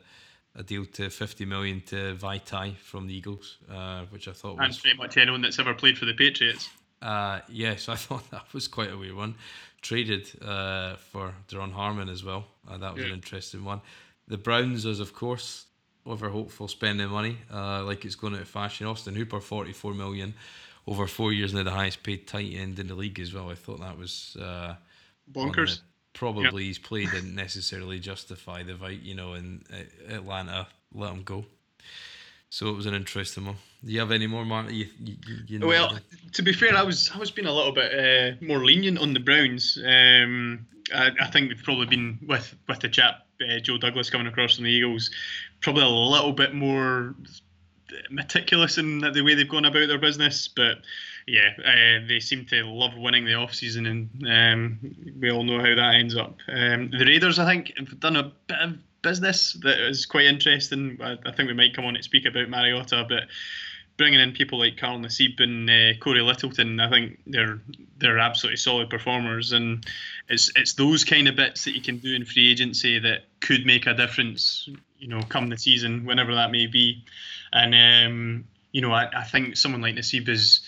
a 0.54 0.62
deal 0.62 0.86
to 0.86 1.10
50 1.10 1.44
million 1.44 1.82
to 1.86 2.14
Vaitai 2.14 2.76
from 2.76 3.08
the 3.08 3.14
Eagles, 3.14 3.58
uh, 3.68 4.04
which 4.10 4.28
I 4.28 4.32
thought 4.32 4.56
was. 4.56 4.64
And 4.64 4.78
pretty 4.80 4.96
much 4.96 5.16
anyone 5.18 5.42
that's 5.42 5.58
ever 5.58 5.74
played 5.74 5.98
for 5.98 6.06
the 6.06 6.14
Patriots. 6.14 6.70
Uh, 7.02 7.40
yes, 7.48 7.88
I 7.88 7.96
thought 8.06 8.30
that 8.30 8.54
was 8.54 8.68
quite 8.68 8.92
a 8.92 8.96
weird 8.96 9.16
one. 9.16 9.34
Traded 9.82 10.30
uh, 10.40 10.94
for 10.94 11.34
Duron 11.48 11.72
Harmon 11.72 12.08
as 12.08 12.22
well. 12.22 12.46
Uh, 12.70 12.78
that 12.78 12.94
was 12.94 13.02
yeah. 13.02 13.08
an 13.08 13.14
interesting 13.14 13.64
one. 13.64 13.80
The 14.28 14.38
Browns, 14.38 14.86
as 14.86 15.00
of 15.00 15.12
course, 15.12 15.66
over 16.06 16.28
hopeful 16.28 16.68
spending 16.68 17.08
money, 17.08 17.36
uh, 17.52 17.82
like 17.82 18.04
it's 18.04 18.14
going 18.14 18.34
out 18.34 18.42
of 18.42 18.48
fashion. 18.48 18.86
Austin 18.86 19.16
Hooper, 19.16 19.40
44 19.40 19.92
million 19.92 20.34
over 20.86 21.08
four 21.08 21.32
years, 21.32 21.52
now 21.52 21.64
the 21.64 21.70
highest 21.72 22.04
paid 22.04 22.28
tight 22.28 22.52
end 22.54 22.78
in 22.78 22.86
the 22.86 22.94
league 22.94 23.18
as 23.18 23.34
well. 23.34 23.50
I 23.50 23.56
thought 23.56 23.80
that 23.80 23.98
was 23.98 24.36
uh, 24.40 24.76
bonkers. 25.32 25.80
Probably 26.12 26.62
yep. 26.62 26.68
his 26.68 26.78
play 26.78 27.04
didn't 27.04 27.34
necessarily 27.34 27.98
justify 27.98 28.62
the 28.62 28.74
fight, 28.74 29.02
you 29.02 29.14
know, 29.14 29.34
in 29.34 29.62
Atlanta 30.08 30.66
let 30.94 31.12
him 31.12 31.22
go. 31.22 31.44
So 32.48 32.68
it 32.68 32.76
was 32.76 32.86
an 32.86 32.94
interesting 32.94 33.44
one. 33.44 33.56
Do 33.84 33.92
you 33.92 34.00
have 34.00 34.12
any 34.12 34.26
more, 34.26 34.44
Mark? 34.44 34.70
You, 34.70 34.86
you, 34.98 35.16
you 35.46 35.58
know 35.58 35.66
well, 35.66 35.98
to 36.32 36.42
be 36.42 36.52
fair, 36.52 36.74
I 36.74 36.82
was 36.82 37.10
I 37.14 37.18
was 37.18 37.30
being 37.30 37.48
a 37.48 37.52
little 37.52 37.72
bit 37.72 37.92
uh, 37.92 38.44
more 38.44 38.64
lenient 38.64 38.98
on 38.98 39.12
the 39.12 39.20
Browns. 39.20 39.78
Um, 39.84 40.66
I, 40.94 41.10
I, 41.20 41.26
think 41.26 41.48
we've 41.48 41.62
probably 41.62 41.86
been 41.86 42.18
with 42.26 42.54
with 42.68 42.80
the 42.80 42.88
chap 42.88 43.26
uh, 43.42 43.58
Joe 43.58 43.78
Douglas 43.78 44.10
coming 44.10 44.26
across 44.26 44.56
from 44.56 44.64
the 44.64 44.70
Eagles, 44.70 45.10
probably 45.60 45.82
a 45.82 45.88
little 45.88 46.32
bit 46.32 46.54
more 46.54 47.14
meticulous 48.10 48.78
in 48.78 49.00
the 49.00 49.22
way 49.22 49.34
they've 49.34 49.48
gone 49.48 49.64
about 49.64 49.88
their 49.88 49.98
business, 49.98 50.48
but 50.48 50.78
yeah, 51.26 51.50
uh, 51.58 52.06
they 52.06 52.20
seem 52.20 52.46
to 52.46 52.64
love 52.64 52.96
winning 52.96 53.24
the 53.24 53.34
off 53.34 53.52
season, 53.52 53.86
and 53.86 54.26
um, 54.28 55.14
we 55.20 55.30
all 55.30 55.42
know 55.42 55.58
how 55.58 55.74
that 55.74 55.94
ends 55.96 56.16
up. 56.16 56.36
Um, 56.48 56.90
the 56.90 57.04
Raiders, 57.04 57.38
I 57.40 57.46
think, 57.46 57.72
have 57.76 57.98
done 57.98 58.16
a 58.16 58.32
bit 58.46 58.58
of 58.60 58.74
business 59.02 59.54
that 59.62 59.78
is 59.88 60.06
quite 60.06 60.26
interesting. 60.26 60.98
I, 61.02 61.16
I, 61.26 61.32
think 61.32 61.48
we 61.48 61.54
might 61.54 61.74
come 61.74 61.84
on 61.84 61.94
to 61.94 62.02
speak 62.02 62.26
about 62.26 62.48
Mariota, 62.48 63.06
but 63.08 63.24
bringing 63.96 64.20
in 64.20 64.32
people 64.32 64.58
like 64.60 64.76
Carl 64.76 64.98
Nassib 64.98 65.40
and 65.40 65.68
uh, 65.68 65.98
Cory 65.98 66.22
Littleton, 66.22 66.78
I 66.78 66.88
think 66.90 67.18
they're 67.26 67.60
they're 67.98 68.18
absolutely 68.18 68.58
solid 68.58 68.88
performers, 68.88 69.50
and 69.50 69.84
it's 70.28 70.52
it's 70.54 70.74
those 70.74 71.02
kind 71.02 71.26
of 71.26 71.34
bits 71.34 71.64
that 71.64 71.74
you 71.74 71.82
can 71.82 71.98
do 71.98 72.14
in 72.14 72.24
free 72.24 72.52
agency 72.52 73.00
that 73.00 73.24
could 73.40 73.66
make 73.66 73.86
a 73.86 73.94
difference. 73.94 74.68
You 74.98 75.08
know, 75.08 75.20
come 75.28 75.48
the 75.48 75.58
season, 75.58 76.04
whenever 76.04 76.36
that 76.36 76.52
may 76.52 76.66
be, 76.66 77.04
and 77.52 77.74
um, 77.74 78.44
you 78.70 78.80
know, 78.80 78.92
I, 78.92 79.08
I 79.14 79.24
think 79.24 79.56
someone 79.56 79.82
like 79.82 79.94
Nassib 79.94 80.28
is 80.28 80.60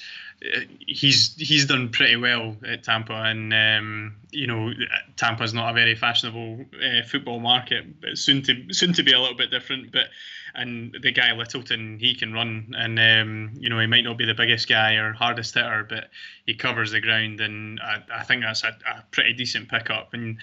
he's 0.86 1.34
he's 1.34 1.66
done 1.66 1.90
pretty 1.90 2.16
well 2.16 2.56
at 2.66 2.84
Tampa, 2.84 3.12
and 3.12 3.52
um, 3.52 4.16
you 4.30 4.46
know 4.46 4.72
Tampa's 5.16 5.52
not 5.52 5.70
a 5.70 5.74
very 5.74 5.96
fashionable 5.96 6.64
uh, 6.74 7.06
football 7.06 7.40
market, 7.40 8.00
but 8.00 8.16
soon 8.18 8.42
to 8.42 8.72
soon 8.72 8.92
to 8.92 9.02
be 9.02 9.12
a 9.12 9.20
little 9.20 9.36
bit 9.36 9.50
different. 9.50 9.92
But 9.92 10.06
and 10.54 10.96
the 11.02 11.12
guy 11.12 11.32
Littleton, 11.32 11.98
he 11.98 12.14
can 12.14 12.32
run, 12.32 12.72
and 12.76 12.98
um, 12.98 13.52
you 13.58 13.68
know 13.68 13.80
he 13.80 13.86
might 13.86 14.04
not 14.04 14.16
be 14.16 14.26
the 14.26 14.34
biggest 14.34 14.68
guy 14.68 14.94
or 14.94 15.12
hardest 15.12 15.54
hitter, 15.54 15.84
but 15.88 16.08
he 16.46 16.54
covers 16.54 16.92
the 16.92 17.00
ground, 17.00 17.40
and 17.40 17.80
I, 17.80 18.02
I 18.20 18.24
think 18.24 18.42
that's 18.42 18.64
a, 18.64 18.76
a 18.86 19.04
pretty 19.10 19.32
decent 19.32 19.68
pickup. 19.68 20.14
And 20.14 20.38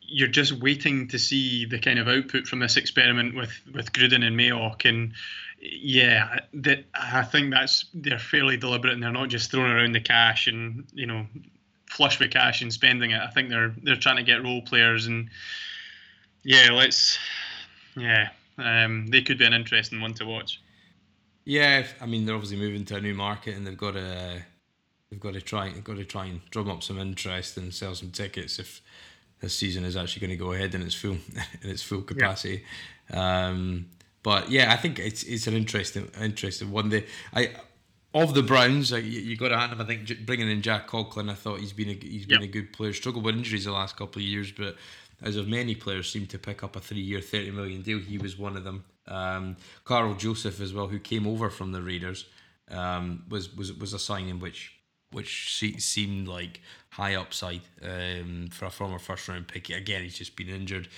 you're 0.00 0.28
just 0.28 0.52
waiting 0.52 1.08
to 1.08 1.18
see 1.18 1.64
the 1.64 1.78
kind 1.78 1.98
of 1.98 2.08
output 2.08 2.46
from 2.46 2.58
this 2.58 2.76
experiment 2.76 3.36
with 3.36 3.52
with 3.72 3.92
Gruden 3.92 4.24
and 4.24 4.38
Mayock, 4.38 4.88
and 4.88 5.12
yeah, 5.62 6.40
that 6.54 6.84
I 6.92 7.22
think 7.22 7.52
that's 7.52 7.86
they're 7.94 8.18
fairly 8.18 8.56
deliberate 8.56 8.94
and 8.94 9.02
they're 9.02 9.12
not 9.12 9.28
just 9.28 9.50
throwing 9.50 9.70
around 9.70 9.92
the 9.92 10.00
cash 10.00 10.48
and 10.48 10.84
you 10.92 11.06
know 11.06 11.24
flush 11.88 12.18
with 12.18 12.32
cash 12.32 12.62
and 12.62 12.72
spending 12.72 13.12
it. 13.12 13.20
I 13.20 13.28
think 13.28 13.48
they're 13.48 13.72
they're 13.82 13.96
trying 13.96 14.16
to 14.16 14.24
get 14.24 14.42
role 14.42 14.62
players 14.62 15.06
and 15.06 15.30
yeah, 16.42 16.70
let's 16.72 17.16
yeah, 17.96 18.30
um, 18.58 19.06
they 19.06 19.22
could 19.22 19.38
be 19.38 19.44
an 19.44 19.52
interesting 19.52 20.00
one 20.00 20.14
to 20.14 20.24
watch. 20.24 20.60
Yeah, 21.44 21.86
I 22.00 22.06
mean 22.06 22.26
they're 22.26 22.34
obviously 22.34 22.58
moving 22.58 22.84
to 22.86 22.96
a 22.96 23.00
new 23.00 23.14
market 23.14 23.56
and 23.56 23.64
they've 23.64 23.76
got 23.76 23.92
to 23.92 24.42
they've 25.10 25.20
got 25.20 25.34
to 25.34 25.40
try 25.40 25.68
they've 25.68 25.84
got 25.84 25.96
to 25.96 26.04
try 26.04 26.26
and 26.26 26.40
drum 26.50 26.70
up 26.70 26.82
some 26.82 26.98
interest 26.98 27.56
and 27.56 27.72
sell 27.72 27.94
some 27.94 28.10
tickets 28.10 28.58
if 28.58 28.82
this 29.40 29.54
season 29.54 29.84
is 29.84 29.96
actually 29.96 30.26
going 30.26 30.36
to 30.38 30.44
go 30.44 30.52
ahead 30.52 30.74
in 30.74 30.82
its 30.82 30.94
full 30.96 31.18
in 31.62 31.70
its 31.70 31.84
full 31.84 32.02
capacity. 32.02 32.64
Yeah. 33.10 33.46
Um, 33.46 33.86
but 34.22 34.50
yeah, 34.50 34.72
I 34.72 34.76
think 34.76 34.98
it's 34.98 35.22
it's 35.22 35.46
an 35.46 35.54
interesting 35.54 36.10
interesting 36.20 36.70
one. 36.70 36.88
The 36.88 37.04
I 37.34 37.52
of 38.14 38.34
the 38.34 38.42
Browns, 38.42 38.92
like, 38.92 39.04
you, 39.04 39.20
you 39.20 39.36
got 39.36 39.48
to 39.48 39.58
hand 39.58 39.72
him. 39.72 39.80
I 39.80 39.84
think 39.84 40.26
bringing 40.26 40.50
in 40.50 40.60
Jack 40.60 40.86
Conklin, 40.86 41.30
I 41.30 41.34
thought 41.34 41.60
he's 41.60 41.72
been 41.72 41.88
a 41.88 41.94
he's 41.94 42.26
been 42.26 42.42
a 42.42 42.46
good 42.46 42.72
player. 42.72 42.92
Struggled 42.92 43.24
with 43.24 43.36
injuries 43.36 43.64
the 43.64 43.72
last 43.72 43.96
couple 43.96 44.20
of 44.20 44.26
years, 44.26 44.52
but 44.52 44.76
as 45.22 45.36
of 45.36 45.48
many 45.48 45.74
players 45.74 46.10
seem 46.10 46.26
to 46.26 46.38
pick 46.38 46.62
up 46.62 46.76
a 46.76 46.80
three-year, 46.80 47.20
thirty 47.20 47.50
million 47.50 47.82
deal. 47.82 47.98
He 47.98 48.18
was 48.18 48.38
one 48.38 48.56
of 48.56 48.64
them. 48.64 48.84
Um, 49.08 49.56
Karl 49.84 50.14
Joseph 50.14 50.60
as 50.60 50.72
well, 50.72 50.88
who 50.88 50.98
came 50.98 51.26
over 51.26 51.50
from 51.50 51.72
the 51.72 51.82
Raiders, 51.82 52.26
um, 52.70 53.24
was 53.28 53.54
was 53.56 53.72
was 53.72 53.92
a 53.92 53.98
signing 53.98 54.40
which 54.40 54.72
which 55.10 55.56
seemed 55.78 56.28
like 56.28 56.60
high 56.90 57.14
upside 57.14 57.62
um, 57.82 58.48
for 58.50 58.66
a 58.66 58.70
former 58.70 58.98
first 58.98 59.26
round 59.28 59.48
pick. 59.48 59.70
Again, 59.70 60.02
he's 60.02 60.18
just 60.18 60.36
been 60.36 60.48
injured. 60.48 60.88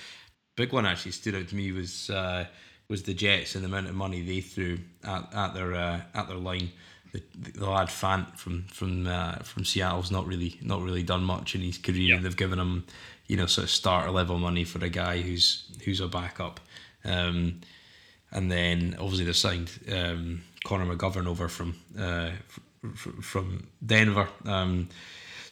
Big 0.55 0.73
one 0.73 0.85
actually 0.85 1.11
stood 1.11 1.35
out 1.35 1.47
to 1.47 1.55
me 1.55 1.71
was. 1.71 2.09
Uh, 2.09 2.45
was 2.87 3.03
the 3.03 3.13
Jets 3.13 3.55
and 3.55 3.63
the 3.63 3.67
amount 3.67 3.87
of 3.87 3.95
money 3.95 4.21
they 4.21 4.41
threw 4.41 4.79
at, 5.03 5.33
at 5.33 5.53
their 5.53 5.73
uh, 5.73 6.01
at 6.13 6.27
their 6.27 6.37
line. 6.37 6.71
The, 7.13 7.23
the 7.53 7.69
lad 7.69 7.87
Fant 7.87 8.37
from 8.37 8.63
from 8.63 9.07
uh, 9.07 9.35
from 9.37 9.63
Seattle's 9.63 10.11
not 10.11 10.25
really 10.25 10.59
not 10.61 10.81
really 10.81 11.03
done 11.03 11.23
much 11.23 11.55
in 11.55 11.61
his 11.61 11.77
career. 11.77 12.19
They've 12.19 12.35
given 12.35 12.59
him, 12.59 12.85
you 13.27 13.37
know, 13.37 13.45
sort 13.45 13.63
of 13.65 13.71
starter 13.71 14.11
level 14.11 14.37
money 14.37 14.65
for 14.65 14.83
a 14.83 14.89
guy 14.89 15.21
who's 15.21 15.71
who's 15.83 16.01
a 16.01 16.07
backup. 16.07 16.59
Um, 17.03 17.61
and 18.31 18.51
then 18.51 18.95
obviously 18.99 19.25
they 19.25 19.33
signed 19.33 19.71
um, 19.91 20.41
Connor 20.65 20.93
McGovern 20.93 21.27
over 21.27 21.47
from 21.47 21.75
uh, 21.97 22.31
f- 22.83 23.13
from 23.21 23.67
Denver. 23.85 24.27
Um, 24.43 24.89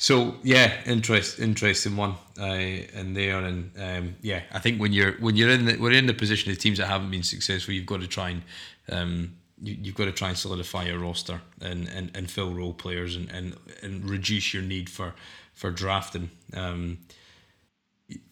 so 0.03 0.35
yeah, 0.43 0.81
interest 0.85 1.39
interesting 1.39 1.95
one 1.95 2.15
uh, 2.37 2.43
in 2.43 3.13
there, 3.13 3.39
and 3.39 3.71
um, 3.79 4.15
yeah, 4.21 4.41
I 4.51 4.59
think 4.59 4.81
when 4.81 4.91
you're 4.91 5.13
when 5.13 5.37
you're 5.37 5.49
in 5.49 5.63
the 5.63 5.77
we're 5.77 5.93
in 5.93 6.07
the 6.07 6.13
position 6.13 6.51
of 6.51 6.57
teams 6.57 6.79
that 6.79 6.87
haven't 6.87 7.09
been 7.09 7.23
successful, 7.23 7.73
you've 7.73 7.85
got 7.85 8.01
to 8.01 8.07
try 8.07 8.31
and 8.31 8.41
um, 8.89 9.37
you, 9.61 9.77
have 9.85 9.95
got 9.95 10.03
to 10.03 10.11
try 10.11 10.27
and 10.27 10.37
solidify 10.37 10.87
your 10.87 10.99
roster 10.99 11.39
and, 11.61 11.87
and, 11.87 12.11
and 12.15 12.29
fill 12.29 12.53
role 12.53 12.73
players 12.73 13.15
and, 13.15 13.31
and, 13.31 13.55
and 13.81 14.09
reduce 14.09 14.53
your 14.53 14.61
need 14.61 14.89
for 14.89 15.15
for 15.53 15.71
drafting 15.71 16.29
um, 16.53 16.97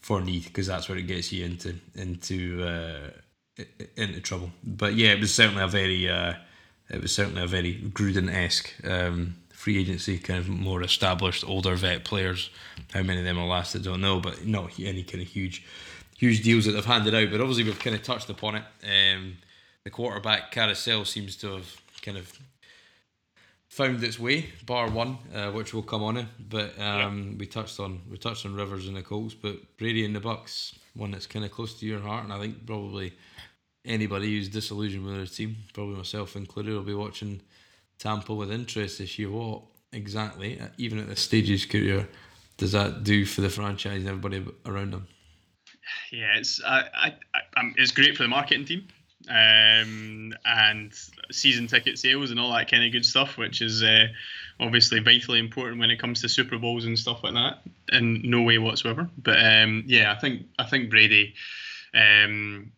for 0.01 0.19
need 0.19 0.43
because 0.43 0.67
that's 0.67 0.89
where 0.89 0.97
it 0.97 1.07
gets 1.07 1.31
you 1.31 1.45
into 1.45 1.75
into 1.95 2.67
uh, 2.67 3.63
into 3.95 4.19
trouble. 4.19 4.51
But 4.61 4.95
yeah, 4.95 5.13
it 5.13 5.21
was 5.21 5.33
certainly 5.33 5.63
a 5.63 5.67
very 5.67 6.09
uh, 6.09 6.33
it 6.89 7.01
was 7.01 7.15
certainly 7.15 7.41
a 7.41 7.47
very 7.47 7.75
Gruden 7.93 8.29
esque 8.29 8.73
um, 8.83 9.37
free 9.61 9.77
agency, 9.79 10.17
kind 10.17 10.39
of 10.39 10.49
more 10.49 10.81
established, 10.81 11.47
older 11.47 11.75
vet 11.75 12.03
players. 12.03 12.49
How 12.93 13.03
many 13.03 13.19
of 13.19 13.25
them 13.25 13.37
will 13.37 13.47
last, 13.47 13.75
I 13.75 13.79
don't 13.79 14.01
know, 14.01 14.19
but 14.19 14.43
not 14.43 14.79
any 14.79 15.03
kind 15.03 15.21
of 15.21 15.27
huge, 15.27 15.63
huge 16.17 16.41
deals 16.41 16.65
that 16.65 16.71
they've 16.71 16.83
handed 16.83 17.13
out. 17.13 17.29
But 17.29 17.41
obviously, 17.41 17.65
we've 17.65 17.77
kind 17.77 17.95
of 17.95 18.01
touched 18.01 18.27
upon 18.31 18.55
it. 18.55 18.63
Um, 18.83 19.37
the 19.83 19.91
quarterback 19.91 20.49
carousel 20.49 21.05
seems 21.05 21.35
to 21.37 21.57
have 21.57 21.79
kind 22.01 22.17
of 22.17 22.33
found 23.69 24.03
its 24.03 24.19
way, 24.19 24.47
bar 24.65 24.89
one, 24.89 25.19
uh, 25.31 25.51
which 25.51 25.75
we'll 25.75 25.83
come 25.83 26.01
on 26.01 26.17
in. 26.17 26.27
But 26.39 26.79
um, 26.79 27.29
yeah. 27.33 27.37
we 27.37 27.45
touched 27.45 27.79
on 27.79 28.01
we 28.09 28.17
touched 28.17 28.47
on 28.47 28.55
Rivers 28.55 28.87
and 28.87 28.97
the 28.97 29.03
Colts, 29.03 29.35
but 29.35 29.77
Brady 29.77 30.03
and 30.03 30.15
the 30.15 30.19
Bucks, 30.19 30.73
one 30.95 31.11
that's 31.11 31.27
kind 31.27 31.45
of 31.45 31.51
close 31.51 31.79
to 31.79 31.85
your 31.85 31.99
heart, 31.99 32.23
and 32.23 32.33
I 32.33 32.39
think 32.39 32.65
probably 32.65 33.13
anybody 33.85 34.35
who's 34.35 34.49
disillusioned 34.49 35.05
with 35.05 35.17
their 35.17 35.27
team, 35.27 35.57
probably 35.71 35.97
myself 35.97 36.35
included, 36.35 36.73
will 36.73 36.81
be 36.81 36.95
watching 36.95 37.41
Tampa 38.01 38.33
with 38.33 38.51
interest 38.51 38.99
if 38.99 39.19
you 39.19 39.31
What 39.31 39.61
exactly, 39.93 40.59
uh, 40.59 40.67
even 40.77 40.97
at 40.97 41.07
this 41.07 41.21
stage 41.21 41.43
of 41.43 41.51
his 41.51 41.65
career, 41.65 42.09
does 42.57 42.71
that 42.71 43.03
do 43.03 43.25
for 43.25 43.41
the 43.41 43.49
franchise 43.49 44.01
and 44.01 44.07
everybody 44.07 44.43
around 44.65 44.93
him? 44.93 45.07
Yeah, 46.11 46.37
it's 46.37 46.61
I, 46.63 46.83
I 46.95 47.59
um, 47.59 47.75
it's 47.77 47.91
great 47.91 48.17
for 48.17 48.23
the 48.23 48.29
marketing 48.29 48.65
team 48.65 48.87
um, 49.29 50.33
and 50.43 50.91
season 51.31 51.67
ticket 51.67 51.99
sales 51.99 52.31
and 52.31 52.39
all 52.39 52.51
that 52.53 52.71
kind 52.71 52.83
of 52.83 52.91
good 52.91 53.05
stuff, 53.05 53.37
which 53.37 53.61
is 53.61 53.83
uh, 53.83 54.07
obviously 54.59 54.99
vitally 54.99 55.39
important 55.39 55.79
when 55.79 55.91
it 55.91 55.99
comes 55.99 56.21
to 56.21 56.29
Super 56.29 56.57
Bowls 56.57 56.85
and 56.85 56.97
stuff 56.97 57.23
like 57.23 57.33
that. 57.33 57.59
In 57.91 58.21
no 58.23 58.41
way 58.41 58.57
whatsoever. 58.57 59.09
But 59.15 59.37
um, 59.45 59.83
yeah, 59.85 60.11
I 60.11 60.19
think 60.19 60.47
I 60.57 60.65
think 60.65 60.89
Brady 60.89 61.35
um, 61.93 62.71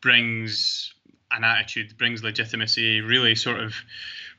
brings 0.00 0.94
an 1.30 1.44
attitude, 1.44 1.98
brings 1.98 2.22
legitimacy, 2.22 3.02
really 3.02 3.34
sort 3.34 3.60
of 3.60 3.74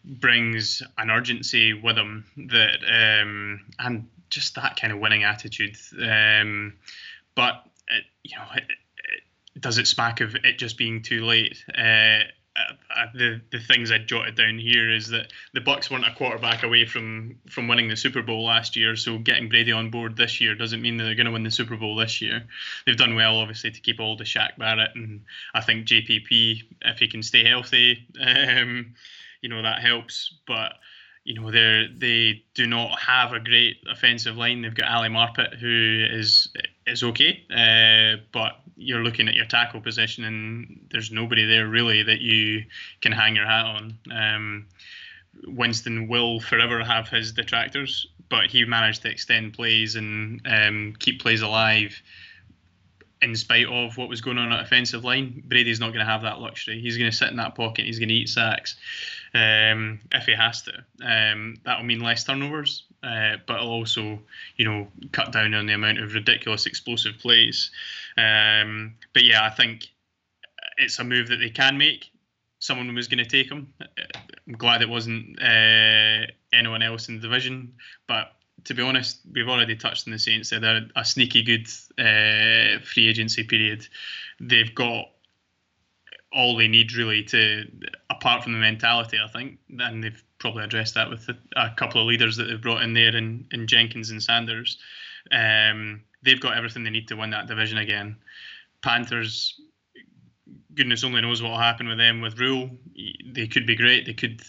brings 0.04 0.84
an 0.98 1.10
urgency 1.10 1.74
with 1.74 1.98
him 1.98 2.26
that 2.50 2.80
um, 2.88 3.62
and 3.80 4.08
just 4.30 4.56
that 4.56 4.80
kind 4.80 4.92
of 4.92 5.00
winning 5.00 5.24
attitude. 5.24 5.78
Um, 6.02 6.74
but 7.36 7.66
it, 7.88 8.04
you 8.24 8.36
know, 8.36 8.46
it, 8.56 8.64
it, 8.64 9.62
does 9.62 9.78
it 9.78 9.88
smack 9.88 10.22
of 10.22 10.36
it 10.36 10.58
just 10.58 10.78
being 10.78 11.02
too 11.02 11.26
late? 11.26 11.64
Uh, 11.78 12.24
uh, 12.56 12.74
uh, 12.96 13.06
the 13.16 13.42
the 13.52 13.60
things 13.60 13.90
I 13.92 13.98
jotted 13.98 14.36
down 14.36 14.60
here 14.60 14.92
is 14.92 15.08
that 15.10 15.32
the 15.54 15.62
Bucks 15.62 15.90
weren't 15.90 16.06
a 16.06 16.14
quarterback 16.14 16.62
away 16.62 16.86
from 16.86 17.40
from 17.50 17.68
winning 17.68 17.88
the 17.88 17.96
Super 17.96 18.22
Bowl 18.22 18.46
last 18.46 18.76
year. 18.76 18.96
So 18.96 19.18
getting 19.18 19.50
Brady 19.50 19.72
on 19.72 19.90
board 19.90 20.16
this 20.16 20.40
year 20.40 20.54
doesn't 20.54 20.82
mean 20.82 20.98
that 20.98 21.06
they're 21.06 21.16
going 21.16 21.26
to 21.26 21.32
win 21.32 21.42
the 21.42 21.50
Super 21.50 21.78
Bowl 21.78 21.96
this 21.96 22.22
year. 22.22 22.44
They've 22.86 22.98
done 22.98 23.16
well, 23.16 23.40
obviously, 23.40 23.72
to 23.72 23.82
keep 23.82 24.00
all 24.00 24.18
the 24.18 24.24
Shaq 24.24 24.58
Barrett, 24.60 24.94
and 24.94 25.22
I 25.56 25.62
think 25.62 25.88
JPP, 25.88 26.64
if 26.82 27.00
he 27.00 27.08
can 27.08 27.24
stay 27.24 27.44
healthy, 27.44 28.08
um, 28.22 28.94
you 29.44 29.50
know 29.50 29.62
that 29.62 29.82
helps. 29.82 30.34
But 30.48 30.74
you 31.24 31.40
know 31.40 31.52
they 31.52 31.88
they 31.96 32.44
do 32.56 32.66
not 32.66 33.00
have 33.00 33.34
a 33.34 33.40
great 33.40 33.78
offensive 33.92 34.36
line. 34.36 34.62
They've 34.62 34.74
got 34.74 34.90
Ali 34.90 35.10
Marpet 35.10 35.60
who 35.60 36.08
is 36.10 36.50
is 36.88 37.04
okay, 37.04 37.44
uh, 37.52 38.22
but 38.32 38.54
you're 38.76 39.04
looking 39.04 39.28
at 39.28 39.36
your 39.36 39.46
tackle 39.46 39.80
position 39.80 40.24
and 40.24 40.88
there's 40.92 41.12
nobody 41.12 41.46
there 41.46 41.68
really 41.68 42.04
that 42.04 42.20
you 42.20 42.64
can 43.02 43.12
hang 43.12 43.36
your 43.36 43.46
hat 43.46 43.66
on. 43.66 43.98
Um, 44.12 44.68
Winston 45.46 46.08
will 46.08 46.40
forever 46.40 46.84
have 46.84 47.08
his 47.08 47.32
detractors, 47.32 48.08
but 48.30 48.48
he 48.48 48.66
managed 48.66 49.04
to 49.04 49.10
extend 49.10 49.54
plays 49.54 49.96
and 49.96 50.42
um, 50.46 50.94
keep 51.00 51.22
plays 51.22 51.42
alive 51.42 52.02
in 53.22 53.36
spite 53.36 53.68
of 53.68 53.96
what 53.98 54.10
was 54.10 54.20
going 54.20 54.38
on 54.38 54.52
at 54.52 54.66
offensive 54.66 55.06
line. 55.06 55.42
Brady's 55.46 55.80
not 55.80 55.88
going 55.88 56.06
to 56.06 56.12
have 56.12 56.24
that 56.24 56.40
luxury. 56.40 56.82
He's 56.82 56.98
going 56.98 57.10
to 57.10 57.16
sit 57.16 57.30
in 57.30 57.38
that 57.38 57.56
pocket. 57.56 57.86
He's 57.86 58.00
going 58.00 58.10
to 58.10 58.16
eat 58.16 58.28
sacks 58.28 58.76
um, 59.34 60.00
if 60.12 60.26
he 60.26 60.34
has 60.34 60.64
to. 60.64 60.74
Um, 61.04 61.56
that'll 61.66 61.84
mean 61.84 62.02
less 62.02 62.24
turnovers, 62.24 62.84
uh, 63.02 63.38
but 63.48 63.58
it'll 63.58 63.72
also, 63.72 64.20
you 64.58 64.66
know, 64.66 64.88
cut 65.12 65.32
down 65.32 65.54
on 65.54 65.66
the 65.66 65.74
amount 65.74 66.00
of 66.00 66.14
ridiculous 66.14 66.66
explosive 66.66 67.18
plays. 67.20 67.72
Um, 68.18 68.96
but 69.14 69.24
yeah, 69.24 69.44
I 69.44 69.50
think 69.50 69.88
it's 70.78 71.00
a 71.00 71.04
move 71.04 71.30
that 71.30 71.38
they 71.38 71.50
can 71.50 71.78
make. 71.78 72.10
Someone 72.60 72.94
was 72.96 73.08
going 73.08 73.24
to 73.24 73.26
take 73.26 73.52
him. 73.52 73.74
I'm 74.48 74.54
glad 74.54 74.82
it 74.82 74.90
wasn't 74.90 75.42
uh, 75.42 76.28
anyone 76.54 76.82
else 76.82 77.10
in 77.10 77.16
the 77.16 77.22
division, 77.22 77.74
but 78.08 78.32
to 78.66 78.74
be 78.74 78.82
honest, 78.82 79.20
we've 79.34 79.50
already 79.50 79.76
touched 79.76 80.08
on 80.08 80.14
the 80.14 80.20
Saints. 80.20 80.50
They're 80.50 80.88
a 80.96 81.04
sneaky 81.04 81.44
good 81.44 81.68
uh, 82.00 82.80
free 82.84 83.10
agency 83.10 83.44
period. 83.44 83.86
They've 84.40 84.74
got 84.74 85.10
all 86.34 86.58
they 86.58 86.68
need 86.68 86.94
really 86.94 87.24
to, 87.24 87.70
apart 88.10 88.44
from 88.44 88.54
the 88.54 88.60
mentality, 88.60 89.18
I 89.24 89.28
think, 89.28 89.60
and 89.80 90.04
they've 90.04 90.24
probably 90.40 90.64
addressed 90.64 90.96
that 90.96 91.10
with 91.10 91.30
a, 91.56 91.70
couple 91.76 92.02
of 92.02 92.08
leaders 92.08 92.38
that 92.38 92.46
they've 92.46 92.62
brought 92.62 92.82
in 92.82 92.94
there 92.94 93.16
in, 93.16 93.46
in 93.52 93.68
Jenkins 93.68 94.10
and 94.10 94.22
Sanders. 94.22 94.78
Um, 95.32 96.02
they've 96.24 96.40
got 96.40 96.58
everything 96.58 96.84
they 96.84 96.90
need 96.90 97.08
to 97.10 97.16
win 97.16 97.30
that 97.30 97.48
division 97.48 97.78
again. 97.78 98.18
Panthers, 98.82 99.60
goodness 100.76 101.04
only 101.04 101.22
knows 101.22 101.42
what 101.42 101.52
will 101.52 101.60
happen 101.60 101.88
with 101.88 101.98
them 101.98 102.22
with 102.22 102.40
Rhule. 102.40 102.72
They 103.26 103.48
could 103.48 103.66
be 103.66 103.76
great. 103.76 104.06
They 104.06 104.14
could 104.14 104.42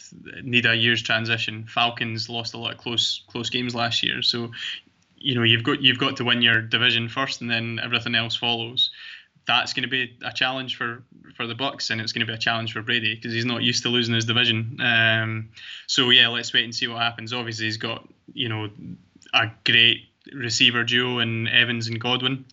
need 0.43 0.67
a 0.67 0.75
year's 0.75 1.03
transition. 1.03 1.67
Falcons 1.69 2.29
lost 2.29 2.55
a 2.55 2.59
lot 2.59 2.73
of 2.73 2.79
close 2.79 3.23
close 3.29 3.51
games 3.51 3.75
last 3.75 4.03
year, 4.03 4.23
so 4.23 4.51
you 5.17 5.35
know 5.35 5.43
you've 5.43 5.63
got 5.63 5.83
you've 5.83 5.99
got 5.99 6.17
to 6.17 6.25
win 6.25 6.43
your 6.43 6.61
division 6.61 7.09
first, 7.09 7.41
and 7.41 7.51
then 7.51 7.79
everything 7.83 8.15
else 8.15 8.37
follows. 8.37 8.91
That's 9.47 9.73
going 9.73 9.83
to 9.83 9.89
be 9.89 10.17
a 10.25 10.33
challenge 10.33 10.77
for 10.77 11.03
for 11.37 11.47
the 11.47 11.55
Bucks, 11.55 11.91
and 11.91 12.01
it's 12.01 12.13
going 12.13 12.27
to 12.27 12.31
be 12.31 12.35
a 12.35 12.39
challenge 12.39 12.73
for 12.73 12.83
Brady 12.83 13.15
because 13.15 13.33
he's 13.33 13.45
not 13.45 13.63
used 13.63 13.83
to 13.83 13.89
losing 13.89 14.15
his 14.15 14.25
division. 14.25 14.79
Um, 14.81 15.51
so 15.87 16.11
yeah, 16.11 16.29
let's 16.29 16.53
wait 16.53 16.65
and 16.65 16.75
see 16.75 16.87
what 16.87 17.01
happens. 17.01 17.33
Obviously, 17.33 17.67
he's 17.67 17.77
got 17.77 18.09
you 18.33 18.49
know 18.49 18.71
a 19.35 19.51
great 19.65 20.09
receiver 20.33 20.85
duo 20.85 21.19
in 21.19 21.49
Evans 21.49 21.89
and 21.89 22.01
Godwin. 22.01 22.45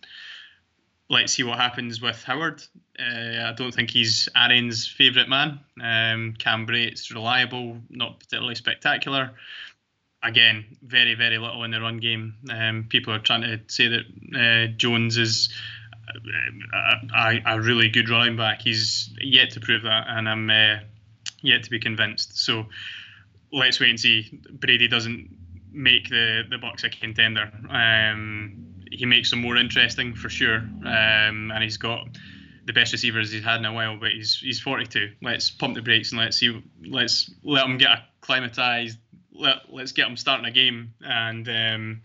Let's 1.08 1.32
see 1.32 1.42
what 1.42 1.58
happens 1.58 2.00
with 2.00 2.22
Howard. 2.24 2.62
Uh, 2.98 3.48
I 3.48 3.54
don't 3.56 3.72
think 3.72 3.90
he's 3.90 4.28
Arians' 4.34 4.86
favourite 4.86 5.28
man. 5.28 5.60
Um, 5.80 6.34
Cam 6.38 6.66
reliable, 6.66 7.78
not 7.90 8.18
particularly 8.18 8.54
spectacular. 8.54 9.32
Again, 10.22 10.76
very, 10.82 11.14
very 11.14 11.38
little 11.38 11.64
in 11.64 11.72
the 11.72 11.80
run 11.80 11.98
game. 11.98 12.34
Um, 12.48 12.86
people 12.88 13.12
are 13.12 13.18
trying 13.18 13.42
to 13.42 13.60
say 13.66 13.88
that 13.88 14.04
uh, 14.38 14.72
Jones 14.76 15.18
is 15.18 15.52
a, 17.14 17.40
a, 17.46 17.60
really 17.60 17.88
good 17.88 18.08
running 18.08 18.36
back. 18.36 18.62
He's 18.62 19.10
yet 19.20 19.50
to 19.52 19.60
prove 19.60 19.82
that, 19.82 20.06
and 20.08 20.28
I'm 20.28 20.50
uh, 20.50 20.78
yet 21.40 21.64
to 21.64 21.70
be 21.70 21.78
convinced. 21.78 22.38
So 22.38 22.66
let's 23.52 23.80
wait 23.80 23.90
and 23.90 24.00
see. 24.00 24.40
Brady 24.50 24.88
doesn't 24.88 25.36
make 25.70 26.08
the 26.08 26.42
the 26.48 26.58
Bucks 26.58 26.84
a 26.84 26.90
contender. 26.90 27.50
Um, 27.68 28.82
he 28.90 29.06
makes 29.06 29.30
them 29.30 29.40
more 29.40 29.56
interesting 29.56 30.14
for 30.14 30.28
sure, 30.28 30.58
um, 30.58 31.50
and 31.50 31.62
he's 31.62 31.78
got 31.78 32.06
the 32.64 32.72
best 32.72 32.92
receivers 32.92 33.32
he's 33.32 33.44
had 33.44 33.58
in 33.58 33.64
a 33.64 33.72
while. 33.72 33.98
But 33.98 34.10
he's 34.10 34.36
he's 34.36 34.60
42. 34.60 35.12
Let's 35.22 35.50
pump 35.50 35.74
the 35.74 35.82
brakes 35.82 36.12
and 36.12 36.20
let's 36.20 36.36
see. 36.36 36.62
Let's 36.84 37.30
let 37.42 37.64
him 37.64 37.78
get 37.78 37.90
acclimatized. 38.22 38.98
Let 39.32 39.72
let's 39.72 39.92
get 39.92 40.08
him 40.08 40.16
starting 40.16 40.46
a 40.46 40.52
game. 40.52 40.94
And 41.00 41.48
um, 41.48 42.02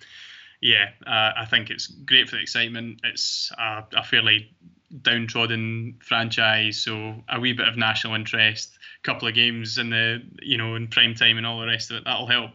yeah, 0.62 0.90
uh, 1.06 1.32
I 1.38 1.46
think 1.50 1.70
it's 1.70 1.88
great 1.88 2.30
for 2.30 2.36
the 2.36 2.42
excitement. 2.42 3.02
It's 3.04 3.52
a, 3.58 3.84
a 3.96 4.04
fairly 4.04 4.56
downtrodden 5.02 6.00
franchise, 6.02 6.82
so 6.82 7.24
a 7.30 7.40
wee 7.40 7.54
bit 7.54 7.68
of 7.68 7.78
national 7.78 8.16
interest, 8.16 8.78
a 9.04 9.08
couple 9.08 9.28
of 9.28 9.36
games 9.36 9.78
in 9.78 9.90
the 9.90 10.22
you 10.42 10.58
know 10.58 10.76
in 10.76 10.88
prime 10.88 11.14
time 11.14 11.38
and 11.38 11.46
all 11.46 11.60
the 11.60 11.68
rest 11.68 11.92
of 11.92 11.98
it. 11.98 12.06
That'll 12.06 12.28
help. 12.28 12.52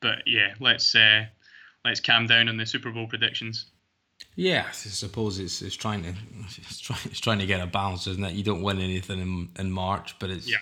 But 0.00 0.18
yeah, 0.26 0.54
let's 0.60 0.94
uh, 0.94 1.26
let's 1.84 2.00
calm 2.00 2.26
down 2.26 2.48
on 2.48 2.56
the 2.56 2.66
Super 2.66 2.90
Bowl 2.90 3.06
predictions. 3.06 3.66
Yeah, 4.36 4.66
I 4.68 4.72
suppose 4.72 5.38
it's 5.38 5.62
it's 5.62 5.76
trying 5.76 6.02
to 6.02 6.14
it's 6.56 6.80
trying 6.80 7.00
it's 7.06 7.20
trying 7.20 7.38
to 7.38 7.46
get 7.46 7.60
a 7.60 7.66
balance, 7.66 8.06
isn't 8.06 8.24
it? 8.24 8.34
You 8.34 8.42
don't 8.42 8.62
win 8.62 8.80
anything 8.80 9.20
in, 9.20 9.48
in 9.58 9.70
March, 9.70 10.18
but 10.18 10.30
it's 10.30 10.48
yeah. 10.48 10.58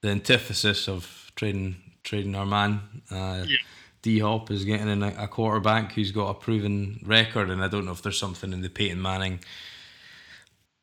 the 0.00 0.08
antithesis 0.08 0.88
of 0.88 1.32
trading 1.36 1.76
trading 2.02 2.34
our 2.34 2.46
man. 2.46 2.80
Uh, 3.10 3.44
yeah. 3.46 3.56
D 4.02 4.20
Hop 4.20 4.50
is 4.50 4.64
getting 4.64 4.88
in 4.88 5.02
a, 5.02 5.28
quarterback 5.28 5.92
who's 5.92 6.12
got 6.12 6.30
a 6.30 6.34
proven 6.34 7.00
record, 7.04 7.50
and 7.50 7.62
I 7.62 7.68
don't 7.68 7.84
know 7.84 7.92
if 7.92 8.02
there's 8.02 8.18
something 8.18 8.52
in 8.52 8.60
the 8.60 8.68
Peyton 8.68 9.02
Manning 9.02 9.40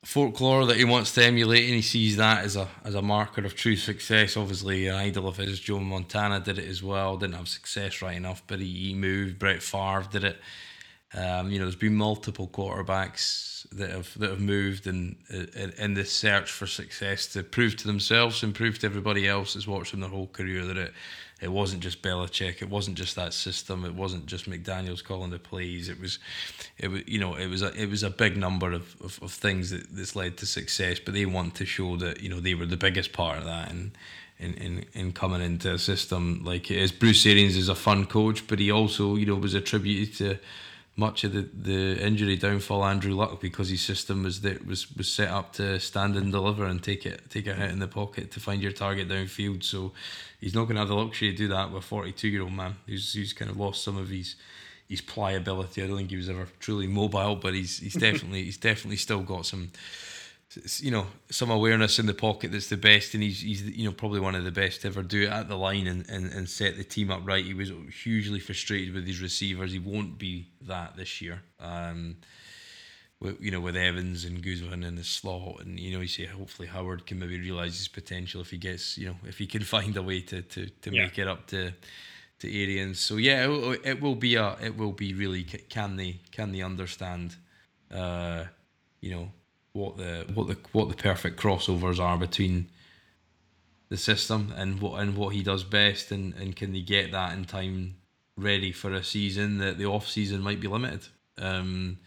folklore 0.03 0.67
that 0.67 0.77
he 0.77 0.85
wants 0.85 1.13
to 1.13 1.23
emulate, 1.23 1.65
and 1.65 1.73
he 1.73 1.81
sees 1.81 2.17
that 2.17 2.43
as 2.45 2.55
a 2.55 2.67
as 2.83 2.95
a 2.95 3.01
marker 3.01 3.45
of 3.45 3.55
true 3.55 3.75
success. 3.75 4.37
Obviously, 4.37 4.87
an 4.87 4.95
idol 4.95 5.27
of 5.27 5.37
his, 5.37 5.59
Joe 5.59 5.79
Montana, 5.79 6.39
did 6.39 6.59
it 6.59 6.67
as 6.67 6.83
well. 6.83 7.17
Didn't 7.17 7.35
have 7.35 7.47
success 7.47 8.01
right 8.01 8.15
enough, 8.15 8.43
but 8.47 8.59
he, 8.59 8.93
moved. 8.93 9.39
Brett 9.39 9.63
Favre 9.63 10.07
did 10.11 10.23
it. 10.23 10.37
Um, 11.13 11.49
you 11.49 11.59
know, 11.59 11.65
there's 11.65 11.75
been 11.75 11.95
multiple 11.95 12.47
quarterbacks 12.47 13.67
that 13.71 13.89
have 13.89 14.17
that 14.19 14.29
have 14.29 14.41
moved 14.41 14.85
in, 14.87 15.15
in, 15.29 15.71
in 15.77 15.93
this 15.93 16.11
search 16.11 16.51
for 16.51 16.67
success 16.67 17.27
to 17.27 17.43
prove 17.43 17.75
to 17.77 17.87
themselves 17.87 18.43
and 18.43 18.53
prove 18.53 18.79
to 18.79 18.85
everybody 18.85 19.27
else 19.27 19.53
that's 19.53 19.65
them 19.91 20.01
their 20.01 20.09
whole 20.09 20.27
career 20.27 20.65
that 20.65 20.77
it 20.77 20.93
it 21.41 21.51
wasn't 21.51 21.83
just 21.83 22.01
Belichick, 22.01 22.61
it 22.61 22.69
wasn't 22.69 22.97
just 22.97 23.15
that 23.15 23.33
system, 23.33 23.83
it 23.83 23.93
wasn't 23.93 24.25
just 24.25 24.49
McDaniels 24.49 25.03
calling 25.03 25.31
the 25.31 25.39
plays. 25.39 25.89
It 25.89 25.99
was, 25.99 26.19
it 26.77 26.87
was 26.87 27.07
you 27.07 27.19
know 27.19 27.35
it 27.35 27.47
was 27.47 27.61
a 27.61 27.73
it 27.73 27.89
was 27.89 28.03
a 28.03 28.09
big 28.09 28.37
number 28.37 28.71
of, 28.71 28.95
of, 29.01 29.19
of 29.21 29.31
things 29.31 29.69
that 29.71 29.95
that's 29.95 30.15
led 30.15 30.37
to 30.37 30.45
success. 30.45 30.99
But 30.99 31.13
they 31.13 31.25
want 31.25 31.55
to 31.55 31.65
show 31.65 31.97
that 31.97 32.21
you 32.21 32.29
know 32.29 32.39
they 32.39 32.55
were 32.55 32.65
the 32.65 32.77
biggest 32.77 33.13
part 33.13 33.37
of 33.37 33.45
that 33.45 33.71
and. 33.71 33.91
In, 34.37 34.53
in, 34.55 34.85
in 34.91 35.13
coming 35.13 35.41
into 35.41 35.73
a 35.73 35.79
system 35.79 36.41
like 36.43 36.69
it 36.69 36.75
is. 36.75 36.91
Bruce 36.91 37.25
Arians 37.25 37.55
is 37.55 37.69
a 37.69 37.73
fun 37.73 38.05
coach, 38.05 38.45
but 38.47 38.59
he 38.59 38.69
also, 38.69 39.15
you 39.15 39.25
know, 39.25 39.35
was 39.35 39.53
attributed 39.53 40.13
to 40.17 40.39
much 40.97 41.23
of 41.25 41.33
the, 41.33 41.41
the 41.53 42.01
injury 42.01 42.37
downfall 42.37 42.85
Andrew 42.85 43.13
Luck 43.13 43.41
because 43.41 43.69
his 43.69 43.81
system 43.81 44.23
was 44.23 44.41
that 44.41 44.65
was 44.65 44.93
was 44.95 45.11
set 45.11 45.29
up 45.29 45.53
to 45.53 45.79
stand 45.79 46.15
and 46.15 46.31
deliver 46.31 46.65
and 46.65 46.81
take 46.81 47.05
it 47.05 47.29
take 47.29 47.47
a 47.47 47.53
hit 47.53 47.71
in 47.71 47.79
the 47.79 47.87
pocket 47.87 48.31
to 48.31 48.39
find 48.39 48.61
your 48.61 48.71
target 48.71 49.09
downfield. 49.09 49.63
So 49.63 49.91
he's 50.45 50.53
not 50.53 50.65
going 50.65 50.75
to 50.75 50.81
have 50.81 50.89
the 50.89 50.95
luxury 50.95 51.31
to 51.31 51.35
do 51.35 51.47
that 51.47 51.71
with 51.71 51.83
a 51.83 51.87
42 51.87 52.27
year 52.27 52.43
old 52.43 52.53
man 52.53 52.75
who's 52.85 53.13
who's 53.13 53.33
kind 53.33 53.49
of 53.49 53.57
lost 53.57 53.83
some 53.83 53.97
of 53.97 54.09
his 54.09 54.35
his 54.87 55.01
pliability. 55.01 55.81
I 55.81 55.87
don't 55.87 55.97
think 55.97 56.11
he 56.11 56.17
was 56.17 56.29
ever 56.29 56.47
truly 56.59 56.85
mobile, 56.85 57.35
but 57.35 57.55
he's 57.55 57.79
he's 57.79 57.95
definitely 57.95 58.43
he's 58.43 58.57
definitely 58.57 58.97
still 58.97 59.23
got 59.23 59.47
some 59.47 59.71
you 60.77 60.91
know 60.91 61.07
some 61.31 61.49
awareness 61.49 61.97
in 61.97 62.05
the 62.05 62.13
pocket 62.13 62.51
that's 62.51 62.69
the 62.69 62.77
best 62.77 63.15
and 63.15 63.23
he's 63.23 63.41
he's 63.41 63.63
you 63.63 63.85
know 63.85 63.91
probably 63.91 64.19
one 64.19 64.35
of 64.35 64.43
the 64.43 64.51
best 64.51 64.81
to 64.81 64.87
ever 64.87 65.01
do 65.01 65.23
it 65.23 65.29
at 65.29 65.49
the 65.49 65.57
line 65.57 65.87
and, 65.87 66.07
and, 66.09 66.31
and 66.31 66.47
set 66.47 66.77
the 66.77 66.83
team 66.83 67.09
up 67.09 67.21
right. 67.25 67.43
He 67.43 67.55
was 67.55 67.71
hugely 68.03 68.39
frustrated 68.39 68.93
with 68.93 69.07
his 69.07 69.19
receivers. 69.21 69.71
He 69.71 69.79
won't 69.79 70.19
be 70.19 70.45
that 70.61 70.95
this 70.95 71.21
year. 71.23 71.41
Um 71.59 72.17
with, 73.19 73.41
you 73.41 73.51
know 73.51 73.59
with 73.59 73.75
Evans 73.75 74.25
and 74.25 74.43
Godwin 74.43 74.83
in 74.83 74.95
the 74.95 75.03
slot 75.03 75.61
and 75.61 75.79
you 75.79 75.93
know 75.93 76.01
you 76.01 76.07
say 76.07 76.25
hopefully 76.25 76.67
Howard 76.67 77.05
can 77.05 77.19
maybe 77.19 77.39
realize 77.39 77.77
his 77.77 77.87
potential 77.87 78.41
if 78.41 78.51
he 78.51 78.57
gets 78.57 78.97
you 78.97 79.07
know 79.07 79.15
if 79.25 79.37
he 79.37 79.47
can 79.47 79.63
find 79.75 79.95
a 79.97 80.01
way 80.01 80.21
to 80.21 80.41
to, 80.41 80.67
to 80.67 80.91
yeah. 80.91 81.03
make 81.03 81.17
it 81.17 81.27
up 81.27 81.47
to 81.47 81.71
to 82.39 82.61
Arians 82.61 82.99
so 82.99 83.15
yeah 83.15 83.49
it, 83.49 83.81
it 83.83 84.01
will 84.01 84.15
be 84.15 84.35
a 84.35 84.57
it 84.61 84.77
will 84.77 84.91
be 84.91 85.13
really 85.13 85.43
can 85.43 85.95
they 85.95 86.19
can 86.31 86.51
they 86.51 86.61
understand 86.61 87.35
uh 87.93 88.45
you 89.01 89.11
know 89.11 89.31
what 89.73 89.97
the 89.97 90.25
what 90.33 90.47
the 90.47 90.57
what 90.71 90.89
the 90.89 90.95
perfect 90.95 91.39
crossovers 91.39 91.99
are 91.99 92.17
between 92.17 92.67
the 93.89 93.97
system 93.97 94.53
and 94.55 94.81
what 94.81 94.99
and 94.99 95.15
what 95.15 95.33
he 95.33 95.43
does 95.43 95.63
best 95.63 96.11
and, 96.11 96.33
and 96.35 96.55
can 96.55 96.73
they 96.73 96.81
get 96.81 97.11
that 97.11 97.33
in 97.33 97.45
time 97.45 97.95
ready 98.35 98.71
for 98.71 98.93
a 98.93 99.03
season 99.03 99.59
that 99.59 99.77
the 99.77 99.85
off 99.85 100.07
season 100.07 100.41
might 100.41 100.59
be 100.59 100.67
limited 100.67 101.07
um, 101.37 101.97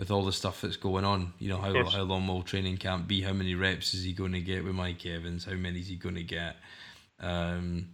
with 0.00 0.10
all 0.10 0.24
the 0.24 0.32
stuff 0.32 0.62
that's 0.62 0.76
going 0.76 1.04
on 1.04 1.34
you 1.38 1.50
know 1.50 1.58
how, 1.58 1.84
how 1.84 2.00
long 2.00 2.26
will 2.26 2.42
training 2.42 2.78
camp 2.78 3.06
be 3.06 3.20
how 3.20 3.34
many 3.34 3.54
reps 3.54 3.92
is 3.92 4.02
he 4.02 4.14
going 4.14 4.32
to 4.32 4.40
get 4.40 4.64
with 4.64 4.74
Mike 4.74 5.04
Evans 5.04 5.44
how 5.44 5.52
many 5.52 5.78
is 5.78 5.88
he 5.88 5.96
going 5.96 6.14
to 6.14 6.22
get 6.22 6.56
um, 7.20 7.90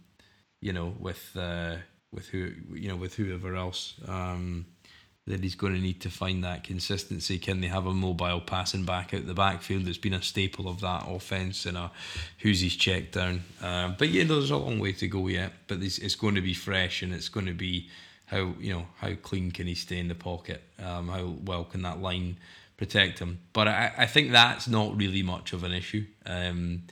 you 0.61 0.71
know 0.71 0.95
with 0.97 1.35
uh, 1.35 1.75
with 2.13 2.27
who 2.29 2.51
you 2.73 2.87
know 2.87 2.95
with 2.95 3.15
whoever 3.15 3.57
else 3.57 3.95
um, 4.07 4.65
that 5.25 5.43
he's 5.43 5.55
going 5.55 5.73
to 5.73 5.81
need 5.81 5.99
to 5.99 6.09
find 6.09 6.45
that 6.45 6.63
consistency. 6.63 7.37
Can 7.37 7.59
they 7.59 7.67
have 7.67 7.85
a 7.85 7.93
mobile 7.93 8.39
passing 8.39 8.85
back 8.85 9.13
out 9.13 9.27
the 9.27 9.33
backfield 9.33 9.83
that's 9.83 9.97
been 9.97 10.13
a 10.13 10.21
staple 10.21 10.69
of 10.69 10.79
that 10.79 11.03
offense 11.05 11.65
and 11.65 11.77
a 11.77 11.91
who's 12.39 12.61
his 12.61 12.77
check 12.77 13.11
down? 13.11 13.43
Uh, 13.61 13.89
but 13.89 14.07
yeah, 14.07 14.23
there's 14.23 14.51
a 14.51 14.55
long 14.55 14.79
way 14.79 14.93
to 14.93 15.07
go 15.09 15.27
yet. 15.27 15.51
But 15.67 15.83
it's, 15.83 15.97
it's 15.97 16.15
going 16.15 16.35
to 16.35 16.41
be 16.41 16.53
fresh 16.53 17.01
and 17.01 17.13
it's 17.13 17.27
going 17.27 17.45
to 17.45 17.53
be 17.53 17.89
how 18.27 18.53
you 18.59 18.73
know 18.73 18.87
how 18.97 19.13
clean 19.15 19.51
can 19.51 19.67
he 19.67 19.75
stay 19.75 19.99
in 19.99 20.07
the 20.07 20.15
pocket? 20.15 20.63
Um, 20.79 21.09
how 21.09 21.35
well 21.43 21.65
can 21.65 21.81
that 21.81 22.01
line 22.01 22.37
protect 22.77 23.19
him? 23.19 23.39
But 23.51 23.67
I, 23.67 23.91
I 23.97 24.05
think 24.05 24.31
that's 24.31 24.67
not 24.67 24.97
really 24.97 25.23
much 25.23 25.51
of 25.51 25.63
an 25.63 25.73
issue, 25.73 26.05
um, 26.25 26.83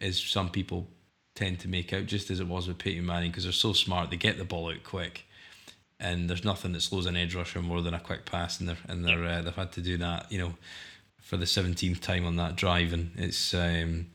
as 0.00 0.18
some 0.18 0.48
people 0.48 0.88
tend 1.34 1.60
to 1.60 1.68
make 1.68 1.92
out, 1.92 2.06
just 2.06 2.30
as 2.30 2.40
it 2.40 2.48
was 2.48 2.68
with 2.68 2.78
Peyton 2.78 3.04
Manning, 3.04 3.30
because 3.30 3.44
they're 3.44 3.52
so 3.52 3.72
smart, 3.72 4.10
they 4.10 4.16
get 4.16 4.38
the 4.38 4.44
ball 4.44 4.70
out 4.70 4.82
quick 4.84 5.24
and 6.00 6.28
there's 6.28 6.44
nothing 6.44 6.72
that 6.72 6.82
slows 6.82 7.06
an 7.06 7.16
edge 7.16 7.34
rusher 7.34 7.60
more 7.60 7.82
than 7.82 7.94
a 7.94 8.00
quick 8.00 8.24
pass, 8.24 8.60
and 8.60 8.68
they're 8.68 8.78
and 8.88 9.04
they're 9.04 9.24
uh, 9.24 9.42
they've 9.42 9.54
had 9.54 9.72
to 9.72 9.80
do 9.80 9.96
that, 9.98 10.30
you 10.30 10.38
know, 10.38 10.54
for 11.20 11.36
the 11.36 11.46
seventeenth 11.46 12.00
time 12.00 12.24
on 12.24 12.36
that 12.36 12.56
drive, 12.56 12.92
and 12.92 13.10
it's 13.16 13.52
um, 13.54 14.06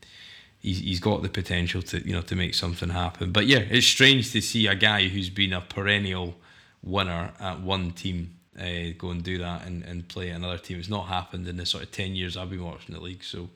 he's 0.58 0.80
he's 0.80 1.00
got 1.00 1.22
the 1.22 1.28
potential 1.28 1.82
to 1.82 2.06
you 2.06 2.14
know 2.14 2.22
to 2.22 2.36
make 2.36 2.54
something 2.54 2.90
happen. 2.90 3.32
But 3.32 3.46
yeah, 3.46 3.58
it's 3.58 3.86
strange 3.86 4.32
to 4.32 4.40
see 4.40 4.66
a 4.66 4.74
guy 4.74 5.08
who's 5.08 5.30
been 5.30 5.52
a 5.52 5.60
perennial 5.60 6.36
winner 6.84 7.32
at 7.40 7.60
one 7.60 7.90
team 7.92 8.36
uh, 8.58 8.92
go 8.98 9.10
and 9.10 9.22
do 9.22 9.38
that 9.38 9.66
and, 9.66 9.82
and 9.84 10.06
play 10.08 10.30
another 10.30 10.58
team. 10.58 10.78
It's 10.78 10.88
not 10.88 11.08
happened 11.08 11.48
in 11.48 11.56
the 11.56 11.66
sort 11.66 11.82
of 11.82 11.90
ten 11.90 12.14
years 12.14 12.36
I've 12.36 12.50
been 12.50 12.64
watching 12.64 12.94
the 12.94 13.00
league, 13.00 13.24
so. 13.24 13.48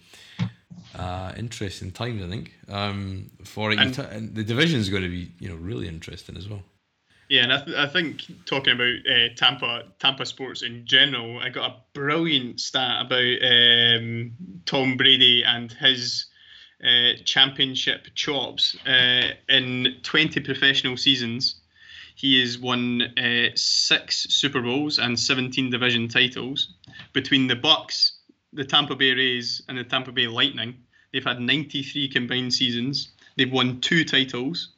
Uh, 0.94 1.32
interesting 1.36 1.90
times, 1.90 2.22
I 2.22 2.28
think. 2.28 2.54
Um, 2.68 3.30
for 3.44 3.72
it, 3.72 3.78
and, 3.78 3.94
t- 3.94 4.02
and 4.02 4.34
the 4.34 4.42
division 4.42 4.80
is 4.80 4.88
going 4.88 5.02
to 5.02 5.08
be, 5.08 5.30
you 5.38 5.48
know, 5.48 5.56
really 5.56 5.86
interesting 5.86 6.36
as 6.36 6.48
well. 6.48 6.62
Yeah, 7.28 7.42
and 7.42 7.52
I, 7.52 7.60
th- 7.60 7.76
I 7.76 7.86
think 7.86 8.22
talking 8.46 8.72
about 8.72 8.94
uh, 9.06 9.34
Tampa 9.36 9.84
Tampa 9.98 10.24
sports 10.24 10.62
in 10.62 10.86
general, 10.86 11.40
I 11.40 11.50
got 11.50 11.70
a 11.70 11.76
brilliant 11.92 12.60
stat 12.60 13.04
about 13.04 13.42
um, 13.42 14.32
Tom 14.64 14.96
Brady 14.96 15.42
and 15.44 15.70
his 15.70 16.26
uh, 16.82 17.20
championship 17.24 18.06
chops. 18.14 18.76
Uh, 18.86 19.32
in 19.48 19.96
20 20.02 20.40
professional 20.40 20.96
seasons, 20.96 21.57
he 22.18 22.40
has 22.40 22.58
won 22.58 23.00
uh, 23.16 23.50
six 23.54 24.26
Super 24.28 24.60
Bowls 24.60 24.98
and 24.98 25.16
17 25.16 25.70
division 25.70 26.08
titles. 26.08 26.74
Between 27.12 27.46
the 27.46 27.54
Bucks, 27.54 28.18
the 28.52 28.64
Tampa 28.64 28.96
Bay 28.96 29.12
Rays, 29.12 29.62
and 29.68 29.78
the 29.78 29.84
Tampa 29.84 30.10
Bay 30.10 30.26
Lightning, 30.26 30.74
they've 31.12 31.24
had 31.24 31.40
93 31.40 32.08
combined 32.08 32.52
seasons. 32.52 33.10
They've 33.36 33.52
won 33.52 33.80
two 33.80 34.04
titles 34.04 34.70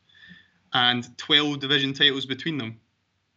and 0.74 1.16
12 1.16 1.60
division 1.60 1.94
titles 1.94 2.26
between 2.26 2.58
them. 2.58 2.78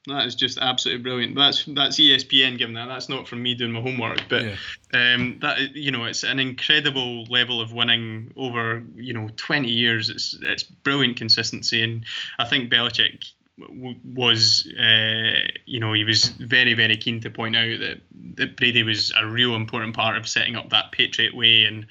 That 0.08 0.26
is 0.26 0.36
just 0.36 0.58
absolutely 0.58 1.02
brilliant. 1.02 1.36
That's 1.36 1.64
that's 1.64 1.98
ESPN 1.98 2.58
giving 2.58 2.76
that. 2.76 2.88
That's 2.88 3.08
not 3.08 3.26
from 3.26 3.42
me 3.42 3.56
doing 3.56 3.72
my 3.72 3.80
homework, 3.80 4.28
but 4.28 4.44
yeah. 4.44 4.56
um, 4.94 5.40
that 5.42 5.78
you 5.78 5.92
know, 5.92 6.04
it's 6.04 6.24
an 6.24 6.42
incredible 6.42 7.24
level 7.30 7.62
of 7.62 7.72
winning 7.72 8.34
over 8.36 8.84
you 8.96 9.14
know 9.14 9.30
20 9.38 9.70
years. 9.70 10.10
It's 10.10 10.38
it's 10.42 10.64
brilliant 10.64 11.16
consistency, 11.16 11.82
and 11.84 12.04
I 12.38 12.44
think 12.44 12.70
Belichick 12.70 13.32
was 13.58 14.68
uh, 14.80 15.48
you 15.66 15.80
know 15.80 15.94
he 15.94 16.04
was 16.04 16.30
very 16.30 16.74
very 16.74 16.98
keen 16.98 17.22
to 17.22 17.30
point 17.30 17.56
out 17.56 17.80
that 17.80 18.02
that 18.36 18.58
Brady 18.58 18.84
was 18.84 19.14
a 19.16 19.28
real 19.28 19.56
important 19.56 19.96
part 19.96 20.18
of 20.18 20.28
setting 20.28 20.56
up 20.56 20.70
that 20.70 20.92
Patriot 20.92 21.36
way 21.36 21.66
and 21.66 21.86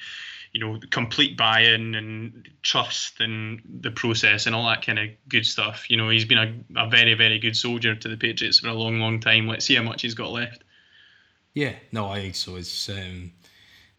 you 0.52 0.60
know, 0.60 0.78
complete 0.90 1.36
buy-in 1.36 1.94
and 1.94 2.48
trust 2.60 3.20
and 3.20 3.62
the 3.80 3.90
process 3.90 4.46
and 4.46 4.54
all 4.54 4.66
that 4.66 4.84
kind 4.84 4.98
of 4.98 5.08
good 5.28 5.46
stuff. 5.46 5.88
You 5.88 5.96
know, 5.96 6.10
he's 6.10 6.26
been 6.26 6.38
a, 6.76 6.84
a 6.84 6.88
very, 6.88 7.14
very 7.14 7.38
good 7.38 7.56
soldier 7.56 7.94
to 7.94 8.08
the 8.08 8.18
Patriots 8.18 8.60
for 8.60 8.68
a 8.68 8.74
long, 8.74 9.00
long 9.00 9.18
time. 9.18 9.48
Let's 9.48 9.64
see 9.64 9.74
how 9.74 9.82
much 9.82 10.02
he's 10.02 10.14
got 10.14 10.30
left. 10.30 10.62
Yeah, 11.54 11.74
no, 11.90 12.08
I 12.08 12.20
think 12.20 12.34
so. 12.34 12.56
It's 12.56 12.88
um, 12.90 13.32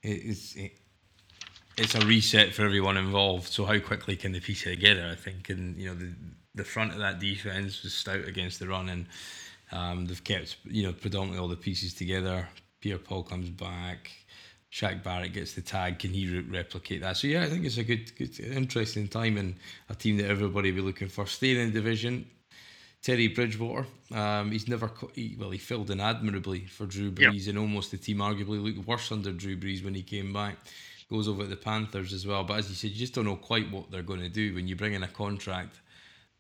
it's 0.04 0.56
it, 0.56 0.78
it's 1.76 1.96
a 1.96 2.06
reset 2.06 2.54
for 2.54 2.64
everyone 2.64 2.98
involved. 2.98 3.48
So 3.48 3.66
how 3.66 3.80
quickly 3.80 4.16
can 4.16 4.32
they 4.32 4.40
piece 4.40 4.66
it 4.66 4.76
together? 4.76 5.10
I 5.12 5.16
think, 5.16 5.50
and 5.50 5.76
you 5.78 5.90
know, 5.90 5.96
the 5.96 6.14
the 6.56 6.64
front 6.64 6.92
of 6.92 7.00
that 7.00 7.20
defense 7.20 7.84
was 7.84 7.94
stout 7.94 8.28
against 8.28 8.60
the 8.60 8.68
run, 8.68 8.90
and 8.90 9.06
um, 9.72 10.06
they've 10.06 10.24
kept 10.24 10.58
you 10.66 10.84
know 10.84 10.94
predominantly 10.94 11.40
all 11.40 11.48
the 11.48 11.56
pieces 11.56 11.94
together. 11.94 12.48
Pierre 12.82 12.98
Paul 12.98 13.24
comes 13.24 13.50
back. 13.50 14.12
Shaq 14.72 15.04
Barrett 15.04 15.34
gets 15.34 15.54
the 15.54 15.62
tag, 15.62 16.00
can 16.00 16.12
he 16.12 16.28
re- 16.28 16.40
replicate 16.40 17.02
that? 17.02 17.16
So 17.16 17.28
yeah, 17.28 17.44
I 17.44 17.50
think 17.50 17.64
it's 17.64 17.78
a 17.78 17.84
good, 17.84 18.16
good, 18.18 18.40
interesting 18.40 19.08
time 19.08 19.38
and 19.38 19.54
a 19.88 19.94
team 19.94 20.18
that 20.18 20.26
everybody 20.26 20.72
will 20.72 20.78
be 20.78 20.82
looking 20.82 21.10
for. 21.10 21.28
Staying 21.28 21.60
in 21.60 21.72
division, 21.72 22.26
Teddy 23.04 23.28
Bridgewater. 23.28 23.86
Um, 24.12 24.52
he's 24.52 24.68
never 24.68 24.90
he, 25.14 25.36
well, 25.40 25.52
he 25.52 25.60
filled 25.60 25.92
in 25.92 26.00
admirably 26.00 26.66
for 26.66 26.88
Drew 26.88 27.12
Brees, 27.12 27.46
yep. 27.46 27.50
and 27.50 27.60
almost 27.60 27.92
the 27.92 27.98
team 27.98 28.18
arguably 28.18 28.64
looked 28.64 28.88
worse 28.88 29.12
under 29.12 29.32
Drew 29.32 29.56
Brees 29.56 29.84
when 29.84 29.94
he 29.94 30.02
came 30.02 30.34
back. 30.34 30.58
Goes 31.08 31.28
over 31.28 31.44
to 31.44 31.48
the 31.48 31.56
Panthers 31.56 32.12
as 32.12 32.26
well, 32.26 32.44
but 32.44 32.58
as 32.58 32.70
you 32.70 32.76
said, 32.76 32.90
you 32.92 32.98
just 32.98 33.14
don't 33.14 33.26
know 33.26 33.36
quite 33.36 33.70
what 33.70 33.92
they're 33.92 34.02
going 34.02 34.22
to 34.22 34.30
do 34.30 34.56
when 34.56 34.68
you 34.68 34.76
bring 34.76 34.94
in 34.94 35.04
a 35.04 35.08
contract 35.08 35.76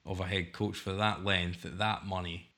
of 0.05 0.19
a 0.19 0.25
head 0.25 0.53
coach 0.53 0.77
for 0.77 0.93
that 0.93 1.23
length 1.23 1.65
at 1.65 1.77
that 1.77 2.05
money. 2.05 2.49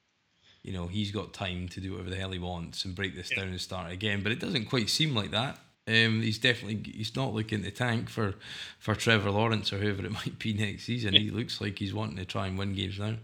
You 0.64 0.74
know, 0.74 0.88
he's 0.88 1.12
got 1.12 1.34
time 1.34 1.68
to 1.70 1.80
do 1.80 1.92
whatever 1.92 2.10
the 2.10 2.16
hell 2.16 2.32
he 2.32 2.40
wants 2.40 2.86
and 2.86 2.96
break 2.96 3.16
this 3.16 3.30
down 3.30 3.50
and 3.50 3.62
start 3.62 3.92
again. 3.92 4.24
But 4.24 4.32
it 4.32 4.40
doesn't 4.40 4.66
quite 4.66 4.90
seem 4.90 5.14
like 5.14 5.32
that. 5.32 5.60
Um, 5.88 6.24
he's 6.24 6.40
definitely 6.40 6.92
he's 6.92 7.16
not 7.16 7.34
looking 7.34 7.62
to 7.62 7.70
tank 7.70 8.10
for 8.10 8.34
for 8.80 8.96
Trevor 8.96 9.30
Lawrence 9.30 9.72
or 9.72 9.78
whoever 9.78 10.04
it 10.04 10.12
might 10.26 10.40
be 10.40 10.54
next 10.54 10.86
season. 10.86 11.14
Yeah. 11.14 11.20
He 11.20 11.30
looks 11.32 11.62
like 11.62 11.78
he's 11.78 11.94
wanting 11.94 12.18
to 12.18 12.26
try 12.26 12.48
and 12.48 12.58
win 12.58 12.74
games 12.74 13.00
now. 13.00 13.18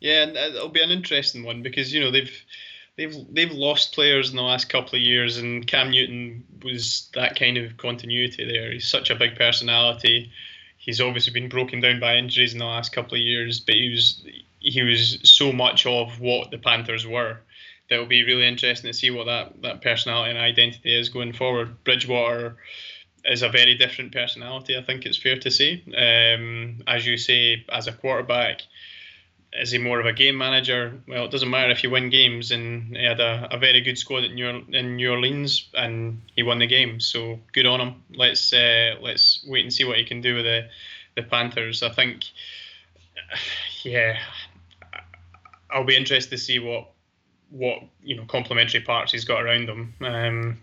Yeah, 0.00 0.22
and 0.22 0.36
it'll 0.36 0.70
be 0.70 0.82
an 0.82 0.90
interesting 0.90 1.44
one 1.44 1.62
because 1.62 1.92
you 1.92 2.00
know 2.00 2.10
they've 2.10 2.32
they've 2.96 3.14
they've 3.30 3.52
lost 3.52 3.94
players 3.94 4.30
in 4.30 4.36
the 4.36 4.42
last 4.42 4.70
couple 4.70 4.96
of 4.96 5.02
years, 5.02 5.36
and 5.36 5.66
Cam 5.66 5.90
Newton 5.90 6.44
was 6.62 7.10
that 7.14 7.38
kind 7.38 7.58
of 7.58 7.76
continuity 7.76 8.50
there. 8.50 8.72
He's 8.72 8.88
such 8.88 9.10
a 9.10 9.14
big 9.14 9.36
personality. 9.36 10.32
He's 10.80 11.00
obviously 11.00 11.34
been 11.34 11.50
broken 11.50 11.80
down 11.80 12.00
by 12.00 12.16
injuries 12.16 12.54
in 12.54 12.58
the 12.58 12.64
last 12.64 12.92
couple 12.92 13.14
of 13.14 13.20
years, 13.20 13.60
but 13.60 13.74
he 13.74 13.90
was 13.90 14.24
he 14.60 14.82
was 14.82 15.18
so 15.24 15.52
much 15.52 15.84
of 15.84 16.20
what 16.20 16.50
the 16.50 16.56
Panthers 16.58 17.06
were 17.06 17.38
that 17.90 17.98
will 17.98 18.06
be 18.06 18.24
really 18.24 18.48
interesting 18.48 18.90
to 18.90 18.96
see 18.96 19.10
what 19.10 19.26
that, 19.26 19.60
that 19.60 19.82
personality 19.82 20.30
and 20.30 20.38
identity 20.38 20.98
is 20.98 21.10
going 21.10 21.34
forward. 21.34 21.84
Bridgewater 21.84 22.56
is 23.26 23.42
a 23.42 23.50
very 23.50 23.74
different 23.74 24.12
personality, 24.12 24.76
I 24.78 24.82
think 24.82 25.04
it's 25.04 25.18
fair 25.18 25.38
to 25.38 25.50
say. 25.50 25.82
Um, 25.88 26.82
as 26.86 27.06
you 27.06 27.18
say, 27.18 27.64
as 27.68 27.86
a 27.86 27.92
quarterback, 27.92 28.62
is 29.52 29.72
he 29.72 29.78
more 29.78 29.98
of 29.98 30.06
a 30.06 30.12
game 30.12 30.38
manager? 30.38 31.00
Well, 31.08 31.24
it 31.24 31.30
doesn't 31.30 31.50
matter 31.50 31.72
if 31.72 31.82
you 31.82 31.90
win 31.90 32.10
games, 32.10 32.50
and 32.52 32.96
he 32.96 33.04
had 33.04 33.20
a, 33.20 33.48
a 33.50 33.58
very 33.58 33.80
good 33.80 33.98
squad 33.98 34.24
in 34.24 34.34
New, 34.34 34.64
in 34.72 34.96
New 34.96 35.10
Orleans, 35.10 35.68
and 35.74 36.22
he 36.36 36.42
won 36.42 36.60
the 36.60 36.66
game. 36.66 37.00
So 37.00 37.40
good 37.52 37.66
on 37.66 37.80
him. 37.80 38.02
Let's 38.14 38.52
uh, 38.52 38.96
let's 39.00 39.44
wait 39.46 39.64
and 39.64 39.72
see 39.72 39.84
what 39.84 39.96
he 39.96 40.04
can 40.04 40.20
do 40.20 40.36
with 40.36 40.44
the 40.44 40.68
the 41.16 41.22
Panthers. 41.22 41.82
I 41.82 41.90
think, 41.90 42.24
yeah, 43.82 44.18
I'll 45.70 45.84
be 45.84 45.96
interested 45.96 46.30
to 46.30 46.38
see 46.38 46.58
what 46.60 46.90
what 47.50 47.78
you 48.02 48.16
know 48.16 48.24
complementary 48.26 48.80
parts 48.80 49.10
he's 49.10 49.24
got 49.24 49.42
around 49.42 49.68
him. 49.68 49.94
Um, 50.00 50.60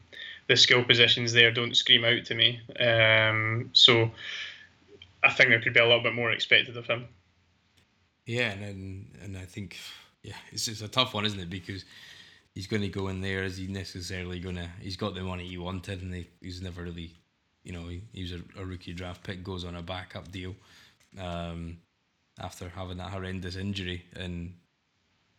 the 0.47 0.55
skill 0.55 0.83
positions 0.85 1.33
there 1.33 1.51
don't 1.51 1.75
scream 1.75 2.05
out 2.05 2.23
to 2.25 2.35
me. 2.35 2.61
Um, 2.79 3.69
so 3.73 4.11
I 5.21 5.33
think 5.33 5.49
there 5.49 5.59
could 5.59 5.73
be 5.73 5.81
a 5.81 5.85
little 5.85 6.03
bit 6.03 6.13
more 6.13 6.31
expected 6.31 6.77
of 6.77 6.85
him. 6.85 7.09
Yeah, 8.27 8.51
and 8.51 9.07
and 9.23 9.37
I 9.37 9.45
think 9.45 9.77
yeah, 10.21 10.35
it's 10.51 10.65
just 10.65 10.83
a 10.83 10.87
tough 10.89 11.13
one, 11.13 11.25
isn't 11.25 11.39
it? 11.39 11.49
Because 11.49 11.85
he's 12.53 12.67
going 12.67 12.81
to 12.81 12.89
go 12.89 13.07
in 13.07 13.21
there. 13.21 13.43
Is 13.43 13.57
he 13.57 13.67
necessarily 13.67 14.39
going 14.39 14.57
to? 14.57 14.69
He's 14.81 14.97
got 14.97 15.15
the 15.15 15.21
money 15.21 15.47
he 15.47 15.57
wanted, 15.57 16.01
and 16.01 16.13
he, 16.13 16.27
he's 16.41 16.61
never 16.61 16.83
really, 16.83 17.13
you 17.63 17.71
know, 17.71 17.87
he, 17.87 18.01
he 18.11 18.23
was 18.23 18.33
a, 18.33 18.61
a, 18.61 18.65
rookie 18.65 18.93
draft 18.93 19.23
pick, 19.23 19.43
goes 19.43 19.63
on 19.63 19.75
a 19.75 19.81
backup 19.81 20.29
deal 20.29 20.55
um, 21.19 21.77
after 22.39 22.67
having 22.67 22.97
that 22.97 23.11
horrendous 23.11 23.55
injury, 23.55 24.03
and 24.13 24.53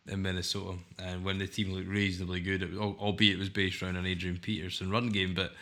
in 0.07 0.23
Minnesota, 0.23 0.79
and 0.97 1.23
when 1.23 1.37
the 1.37 1.45
team 1.45 1.71
looked 1.71 1.87
reasonably 1.87 2.39
good, 2.39 2.63
it, 2.63 2.75
albeit 2.75 3.35
it 3.35 3.39
was 3.39 3.49
based 3.49 3.83
around 3.83 3.97
an 3.97 4.07
Adrian 4.07 4.39
Peterson 4.41 4.89
run 4.89 5.09
game, 5.09 5.35
but 5.35 5.53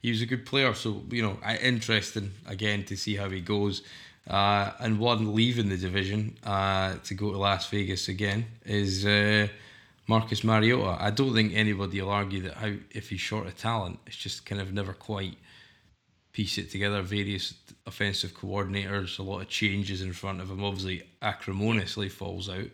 he 0.00 0.10
was 0.10 0.22
a 0.22 0.26
good 0.26 0.46
player. 0.46 0.72
So 0.72 1.02
you 1.10 1.22
know, 1.22 1.36
interesting 1.60 2.30
again 2.46 2.84
to 2.84 2.96
see 2.96 3.16
how 3.16 3.28
he 3.28 3.40
goes. 3.40 3.82
Uh, 4.26 4.72
and 4.80 4.98
one 4.98 5.34
leaving 5.34 5.68
the 5.68 5.76
division 5.76 6.36
uh, 6.44 6.96
to 7.04 7.14
go 7.14 7.30
to 7.30 7.38
Las 7.38 7.68
Vegas 7.70 8.08
again 8.08 8.44
is 8.64 9.06
uh, 9.06 9.46
Marcus 10.08 10.42
Mariota. 10.42 10.96
I 11.00 11.10
don't 11.10 11.32
think 11.32 11.52
anybody 11.54 12.00
will 12.00 12.10
argue 12.10 12.42
that 12.42 12.54
how 12.54 12.72
if 12.90 13.10
he's 13.10 13.20
short 13.20 13.46
of 13.46 13.56
talent, 13.56 14.00
it's 14.06 14.16
just 14.16 14.44
kind 14.44 14.60
of 14.60 14.72
never 14.72 14.92
quite 14.92 15.36
piece 16.32 16.58
it 16.58 16.70
together. 16.70 17.02
Various 17.02 17.54
offensive 17.86 18.34
coordinators, 18.34 19.18
a 19.18 19.22
lot 19.22 19.42
of 19.42 19.48
changes 19.48 20.02
in 20.02 20.12
front 20.12 20.40
of 20.40 20.50
him. 20.50 20.64
Obviously, 20.64 21.04
acrimoniously 21.22 22.08
falls 22.08 22.48
out. 22.48 22.70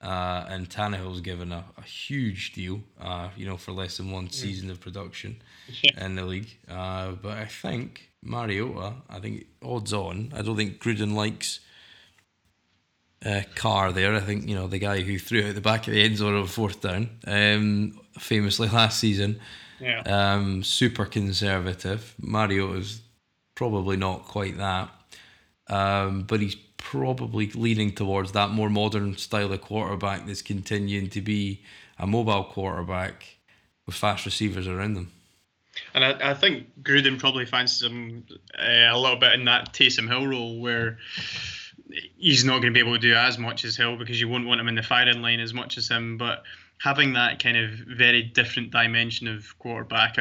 Uh, 0.00 0.44
and 0.48 0.68
Tannehill's 0.68 1.20
given 1.20 1.52
a, 1.52 1.64
a 1.78 1.82
huge 1.82 2.52
deal, 2.52 2.80
uh, 3.00 3.28
you 3.36 3.46
know, 3.46 3.56
for 3.56 3.70
less 3.70 3.98
than 3.98 4.10
one 4.10 4.30
season 4.30 4.68
of 4.68 4.80
production 4.80 5.40
yeah. 5.80 6.04
in 6.04 6.16
the 6.16 6.24
league. 6.24 6.58
Uh, 6.68 7.12
but 7.12 7.38
I 7.38 7.44
think 7.44 8.10
Mariota, 8.22 8.94
I 9.10 9.18
think 9.18 9.46
odds 9.62 9.92
on, 9.92 10.32
I 10.36 10.42
don't 10.42 10.56
think 10.56 10.80
Gruden 10.80 11.14
likes 11.14 11.60
uh, 13.24 13.42
Carr 13.54 13.92
there. 13.92 14.14
I 14.14 14.20
think, 14.20 14.48
you 14.48 14.54
know, 14.54 14.66
the 14.66 14.78
guy 14.78 15.00
who 15.00 15.18
threw 15.18 15.48
out 15.48 15.54
the 15.54 15.60
back 15.60 15.86
of 15.86 15.94
the 15.94 16.02
end 16.02 16.16
zone 16.16 16.34
on 16.34 16.46
fourth 16.46 16.80
down, 16.80 17.10
um, 17.26 18.00
famously 18.18 18.68
last 18.72 18.98
season. 18.98 19.40
Yeah. 19.80 20.00
Um, 20.00 20.62
super 20.62 21.04
conservative. 21.04 22.14
Mariota's 22.20 23.00
probably 23.54 23.96
not 23.96 24.24
quite 24.24 24.56
that. 24.58 24.90
Um, 25.68 26.22
but 26.22 26.40
he's 26.40 26.56
probably 26.76 27.50
leaning 27.50 27.92
towards 27.92 28.32
that 28.32 28.50
more 28.50 28.68
modern 28.68 29.16
style 29.16 29.52
of 29.52 29.60
quarterback 29.60 30.26
that's 30.26 30.42
continuing 30.42 31.08
to 31.10 31.20
be 31.20 31.62
a 31.98 32.06
mobile 32.06 32.44
quarterback 32.44 33.24
with 33.86 33.94
fast 33.94 34.24
receivers 34.26 34.66
around 34.66 34.94
them. 34.94 35.12
And 35.94 36.04
I, 36.04 36.30
I 36.30 36.34
think 36.34 36.82
Gruden 36.82 37.18
probably 37.18 37.46
finds 37.46 37.82
him 37.82 38.24
uh, 38.58 38.88
a 38.90 38.98
little 38.98 39.18
bit 39.18 39.34
in 39.34 39.44
that 39.46 39.72
Taysom 39.72 40.08
Hill 40.08 40.26
role 40.26 40.60
where 40.60 40.98
he's 42.16 42.44
not 42.44 42.62
going 42.62 42.72
to 42.72 42.74
be 42.74 42.80
able 42.80 42.94
to 42.94 42.98
do 42.98 43.14
as 43.14 43.38
much 43.38 43.64
as 43.64 43.76
Hill 43.76 43.96
because 43.96 44.20
you 44.20 44.28
won't 44.28 44.46
want 44.46 44.60
him 44.60 44.68
in 44.68 44.74
the 44.74 44.82
firing 44.82 45.22
line 45.22 45.40
as 45.40 45.52
much 45.52 45.76
as 45.76 45.88
him. 45.88 46.16
But 46.16 46.42
having 46.78 47.12
that 47.14 47.42
kind 47.42 47.56
of 47.56 47.70
very 47.70 48.22
different 48.22 48.70
dimension 48.70 49.28
of 49.28 49.58
quarterback, 49.58 50.16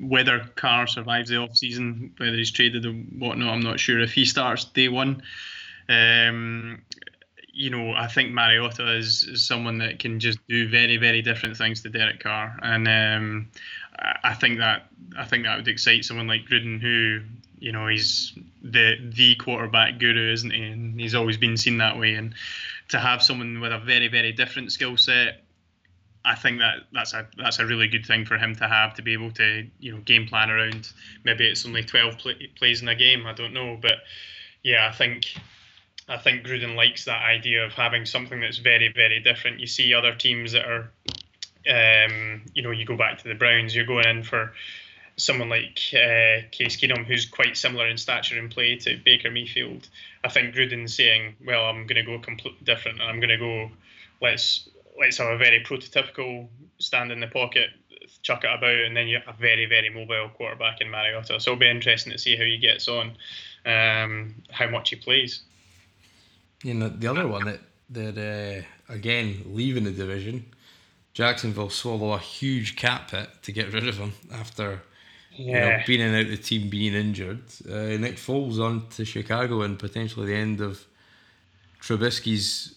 whether 0.00 0.40
Carr 0.56 0.86
survives 0.86 1.30
the 1.30 1.36
off 1.36 1.56
season, 1.56 2.14
whether 2.16 2.36
he's 2.36 2.50
traded 2.50 2.86
or 2.86 2.92
whatnot, 2.92 3.54
I'm 3.54 3.60
not 3.60 3.80
sure. 3.80 4.00
If 4.00 4.12
he 4.12 4.24
starts 4.24 4.64
day 4.64 4.88
one, 4.88 5.22
um, 5.88 6.82
you 7.52 7.70
know, 7.70 7.92
I 7.92 8.08
think 8.08 8.32
Mariota 8.32 8.96
is, 8.96 9.22
is, 9.22 9.46
someone 9.46 9.78
that 9.78 10.00
can 10.00 10.18
just 10.18 10.38
do 10.48 10.68
very, 10.68 10.96
very 10.96 11.22
different 11.22 11.56
things 11.56 11.82
to 11.82 11.88
Derek 11.88 12.20
Carr, 12.20 12.58
and 12.62 12.88
um, 12.88 13.48
I 13.98 14.34
think 14.34 14.58
that 14.58 14.88
I 15.16 15.24
think 15.24 15.44
that 15.44 15.56
would 15.56 15.68
excite 15.68 16.04
someone 16.04 16.26
like 16.26 16.46
Gruden, 16.46 16.80
who 16.80 17.20
you 17.58 17.72
know 17.72 17.86
he's 17.86 18.32
the 18.62 18.96
the 19.00 19.34
quarterback 19.36 19.98
guru, 19.98 20.32
isn't 20.32 20.50
he? 20.50 20.62
And 20.62 21.00
he's 21.00 21.14
always 21.14 21.36
been 21.36 21.56
seen 21.56 21.78
that 21.78 21.98
way. 21.98 22.14
And 22.14 22.34
to 22.88 22.98
have 22.98 23.22
someone 23.22 23.60
with 23.60 23.72
a 23.72 23.78
very 23.78 24.08
very 24.08 24.32
different 24.32 24.72
skill 24.72 24.96
set, 24.96 25.42
I 26.24 26.34
think 26.34 26.58
that 26.58 26.84
that's 26.92 27.14
a 27.14 27.26
that's 27.36 27.58
a 27.58 27.66
really 27.66 27.88
good 27.88 28.06
thing 28.06 28.24
for 28.24 28.36
him 28.36 28.54
to 28.56 28.68
have 28.68 28.94
to 28.94 29.02
be 29.02 29.12
able 29.12 29.30
to 29.32 29.66
you 29.78 29.92
know 29.92 29.98
game 29.98 30.26
plan 30.26 30.50
around. 30.50 30.92
Maybe 31.24 31.46
it's 31.46 31.64
only 31.64 31.82
twelve 31.82 32.18
play, 32.18 32.50
plays 32.56 32.82
in 32.82 32.88
a 32.88 32.94
game. 32.94 33.26
I 33.26 33.32
don't 33.32 33.52
know, 33.52 33.78
but 33.80 33.98
yeah, 34.62 34.88
I 34.88 34.92
think 34.92 35.34
I 36.08 36.18
think 36.18 36.44
Gruden 36.44 36.76
likes 36.76 37.04
that 37.06 37.22
idea 37.22 37.64
of 37.64 37.72
having 37.72 38.04
something 38.04 38.40
that's 38.40 38.58
very, 38.58 38.92
very 38.92 39.20
different. 39.20 39.60
You 39.60 39.66
see 39.66 39.94
other 39.94 40.14
teams 40.14 40.52
that 40.52 40.66
are, 40.66 40.90
um, 41.68 42.42
you 42.54 42.62
know, 42.62 42.70
you 42.70 42.84
go 42.84 42.96
back 42.96 43.18
to 43.18 43.28
the 43.28 43.34
Browns, 43.34 43.74
you're 43.74 43.86
going 43.86 44.06
in 44.06 44.22
for 44.22 44.52
someone 45.16 45.48
like 45.48 45.78
uh, 45.92 46.42
Case 46.50 46.76
Keenum, 46.76 47.04
who's 47.04 47.26
quite 47.26 47.56
similar 47.56 47.86
in 47.86 47.96
stature 47.96 48.38
and 48.38 48.50
play 48.50 48.76
to 48.76 48.98
Baker 49.04 49.30
Mayfield. 49.30 49.88
I 50.24 50.28
think 50.28 50.54
Gruden's 50.54 50.94
saying, 50.94 51.36
well, 51.46 51.64
I'm 51.64 51.86
going 51.86 51.96
to 51.96 52.02
go 52.02 52.18
completely 52.18 52.64
different, 52.64 53.00
and 53.00 53.08
I'm 53.08 53.20
going 53.20 53.30
to 53.30 53.38
go, 53.38 53.70
let's 54.20 54.68
let's 54.98 55.18
have 55.18 55.28
a 55.28 55.38
very 55.38 55.64
prototypical 55.64 56.48
stand 56.78 57.10
in 57.10 57.20
the 57.20 57.26
pocket, 57.26 57.70
chuck 58.22 58.44
it 58.44 58.50
about, 58.52 58.78
and 58.78 58.96
then 58.96 59.08
you 59.08 59.18
have 59.18 59.34
a 59.34 59.38
very, 59.38 59.66
very 59.66 59.90
mobile 59.90 60.30
quarterback 60.34 60.80
in 60.80 60.90
Mariota. 60.90 61.40
So 61.40 61.52
it'll 61.52 61.60
be 61.60 61.70
interesting 61.70 62.12
to 62.12 62.18
see 62.18 62.36
how 62.36 62.44
he 62.44 62.58
gets 62.58 62.88
on, 62.88 63.16
um, 63.66 64.34
how 64.50 64.68
much 64.68 64.90
he 64.90 64.96
plays. 64.96 65.42
You 66.62 66.74
know, 66.74 66.88
the 66.88 67.08
other 67.08 67.26
one 67.28 67.44
that 67.44 67.60
that 67.90 68.18
uh, 68.18 68.92
again 68.92 69.42
leaving 69.46 69.84
the 69.84 69.90
division, 69.90 70.46
Jacksonville 71.14 71.70
swallow 71.70 72.12
a 72.12 72.18
huge 72.18 72.76
cap 72.76 73.12
hit 73.12 73.28
to 73.42 73.52
get 73.52 73.72
rid 73.72 73.86
of 73.86 73.96
him 73.96 74.12
after 74.32 74.82
yeah. 75.36 75.46
you 75.46 75.52
know, 75.52 75.82
being 75.86 76.14
out 76.14 76.28
the 76.28 76.36
team 76.36 76.68
being 76.68 76.94
injured. 76.94 77.42
Uh, 77.68 77.96
Nick 77.96 78.16
Foles 78.16 78.60
on 78.60 78.88
to 78.90 79.04
Chicago 79.04 79.62
and 79.62 79.78
potentially 79.78 80.26
the 80.26 80.34
end 80.34 80.60
of 80.60 80.84
Trubisky's 81.80 82.74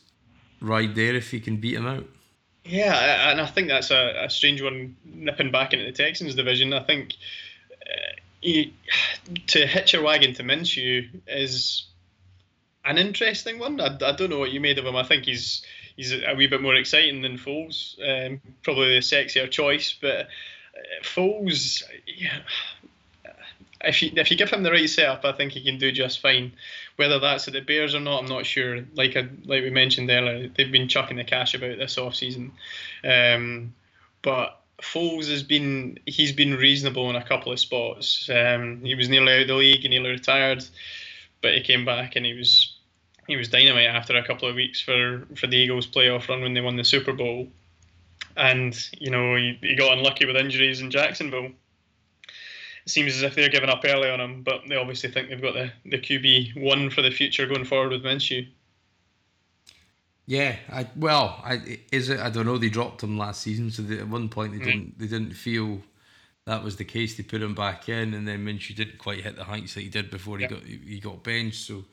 ride 0.62 0.96
there 0.96 1.16
if 1.16 1.32
he 1.32 1.40
can 1.40 1.58
beat 1.58 1.76
him 1.76 1.88
out. 1.88 2.06
Yeah, 2.64 3.32
and 3.32 3.40
I 3.40 3.46
think 3.46 3.70
that's 3.70 3.92
a, 3.92 4.26
a 4.26 4.30
strange 4.30 4.62
one 4.62 4.96
nipping 5.06 5.52
back 5.52 5.74
into 5.74 5.86
the 5.86 5.92
Texans 5.92 6.36
division. 6.36 6.74
I 6.74 6.84
think 6.84 7.16
uh, 7.72 8.20
he, 8.42 8.74
to 9.48 9.66
hitch 9.66 9.94
your 9.94 10.04
wagon 10.04 10.34
to 10.36 10.44
Minshew 10.44 11.10
is 11.28 11.86
an 12.86 12.98
interesting 12.98 13.58
one. 13.58 13.80
I, 13.82 13.96
I 13.96 14.12
don't 14.12 14.30
know 14.30 14.40
what 14.40 14.52
you 14.52 14.60
made 14.60 14.78
of 14.78 14.86
him. 14.86 14.96
I 14.96 15.04
think 15.04 15.26
he's 15.26 15.66
he's 15.98 16.14
a 16.14 16.34
wee 16.36 16.48
bit 16.48 16.62
more 16.62 16.76
exciting 16.76 17.22
than 17.22 17.38
Foles. 17.38 17.98
Um, 18.00 18.40
probably 18.64 18.96
a 18.96 19.02
sexier 19.02 19.52
choice, 19.52 19.94
but 20.00 20.28
uh, 20.76 21.04
Foles, 21.04 21.84
yeah, 22.06 22.40
if 23.82 24.02
you 24.02 24.12
if 24.16 24.32
you 24.32 24.38
give 24.38 24.50
him 24.50 24.64
the 24.64 24.72
right 24.72 24.90
setup, 24.90 25.26
I 25.26 25.34
think 25.34 25.52
he 25.52 25.64
can 25.64 25.78
do 25.78 25.92
just 25.92 26.22
fine. 26.22 26.54
Whether 26.96 27.20
that's 27.20 27.48
at 27.48 27.54
the 27.54 27.62
Bears 27.62 27.94
or 27.94 28.00
not, 28.00 28.24
I'm 28.24 28.30
not 28.30 28.46
sure. 28.46 28.86
Like 28.96 29.16
I, 29.18 29.28
like 29.46 29.64
we 29.64 29.70
mentioned 29.70 30.10
earlier, 30.10 30.50
they've 30.56 30.72
been 30.72 30.88
chucking 30.88 31.18
the 31.18 31.24
cash 31.24 31.54
about 31.54 31.78
this 31.78 31.98
off 31.98 32.16
season, 32.16 32.54
um, 33.04 33.74
but 34.22 34.60
Foles 34.82 35.30
has 35.30 35.44
been 35.44 36.00
he's 36.06 36.32
been 36.32 36.56
reasonable 36.56 37.10
in 37.10 37.16
a 37.16 37.24
couple 37.24 37.52
of 37.52 37.60
spots. 37.60 38.30
Um, 38.30 38.82
he 38.84 38.96
was 38.96 39.10
nearly 39.10 39.34
out 39.34 39.42
of 39.42 39.48
the 39.48 39.56
league 39.56 39.84
and 39.84 39.92
nearly 39.92 40.12
retired, 40.12 40.64
but 41.42 41.54
he 41.54 41.62
came 41.62 41.86
back 41.86 42.16
and 42.16 42.26
he 42.26 42.34
was 42.34 42.77
he 43.28 43.36
was 43.36 43.50
dynamite 43.50 43.86
after 43.86 44.18
a 44.18 44.26
couple 44.26 44.48
of 44.48 44.56
weeks 44.56 44.82
for 44.82 45.26
for 45.36 45.48
the 45.48 45.58
Eagles 45.58 45.88
playoff 45.88 46.28
run 46.30 46.42
when 46.42 46.54
they 46.54 46.62
won 46.62 46.76
the 46.76 46.84
Super 46.84 47.14
Bowl, 47.14 47.48
and 48.36 48.78
you 49.00 49.12
know 49.12 49.36
he, 49.36 49.58
he 49.62 49.76
got 49.76 49.98
unlucky 49.98 50.26
with 50.26 50.36
injuries 50.36 50.82
in 50.82 50.90
Jacksonville 50.90 51.52
it 52.88 52.92
seems 52.92 53.18
as 53.18 53.22
if 53.22 53.36
they're 53.36 53.50
giving 53.50 53.70
up 53.70 53.82
early 53.84 54.10
on 54.10 54.22
him, 54.22 54.44
but 54.44 54.62
they 54.70 54.78
obviously 54.78 55.12
think 55.12 55.28
they've 55.28 55.42
got 55.42 55.54
the, 55.56 55.70
the 55.84 55.98
QB 55.98 56.64
one 56.64 56.90
for 56.90 57.02
the 57.02 57.12
future 57.12 57.46
going 57.46 57.66
forward 57.66 57.92
with 57.92 58.02
Minshew. 58.02 58.48
Yeah, 60.26 60.56
I 60.72 60.88
well, 60.96 61.42
I 61.44 61.80
is 61.92 62.08
it? 62.10 62.22
I 62.22 62.30
don't 62.30 62.46
know. 62.46 62.58
They 62.58 62.70
dropped 62.70 63.04
him 63.04 63.18
last 63.18 63.42
season, 63.42 63.72
so 63.72 63.82
they, 63.82 64.00
at 64.00 64.08
one 64.08 64.30
point 64.30 64.54
they 64.54 64.60
mm. 64.60 64.64
didn't 64.64 65.00
they 65.00 65.08
didn't 65.08 65.34
feel 65.34 65.82
that 66.46 66.64
was 66.64 66.78
the 66.78 66.86
case. 66.86 67.18
They 67.18 67.24
put 67.24 67.42
him 67.42 67.54
back 67.54 67.90
in, 67.90 68.14
and 68.14 68.26
then 68.26 68.46
Minshew 68.46 68.74
didn't 68.74 69.00
quite 69.00 69.22
hit 69.22 69.36
the 69.36 69.44
heights 69.44 69.74
that 69.74 69.82
he 69.82 69.90
did 69.90 70.10
before 70.10 70.40
yeah. 70.40 70.48
he 70.48 70.56
got 70.56 70.64
he 70.64 71.00
got 71.02 71.24
benched. 71.24 71.66
So 71.68 71.84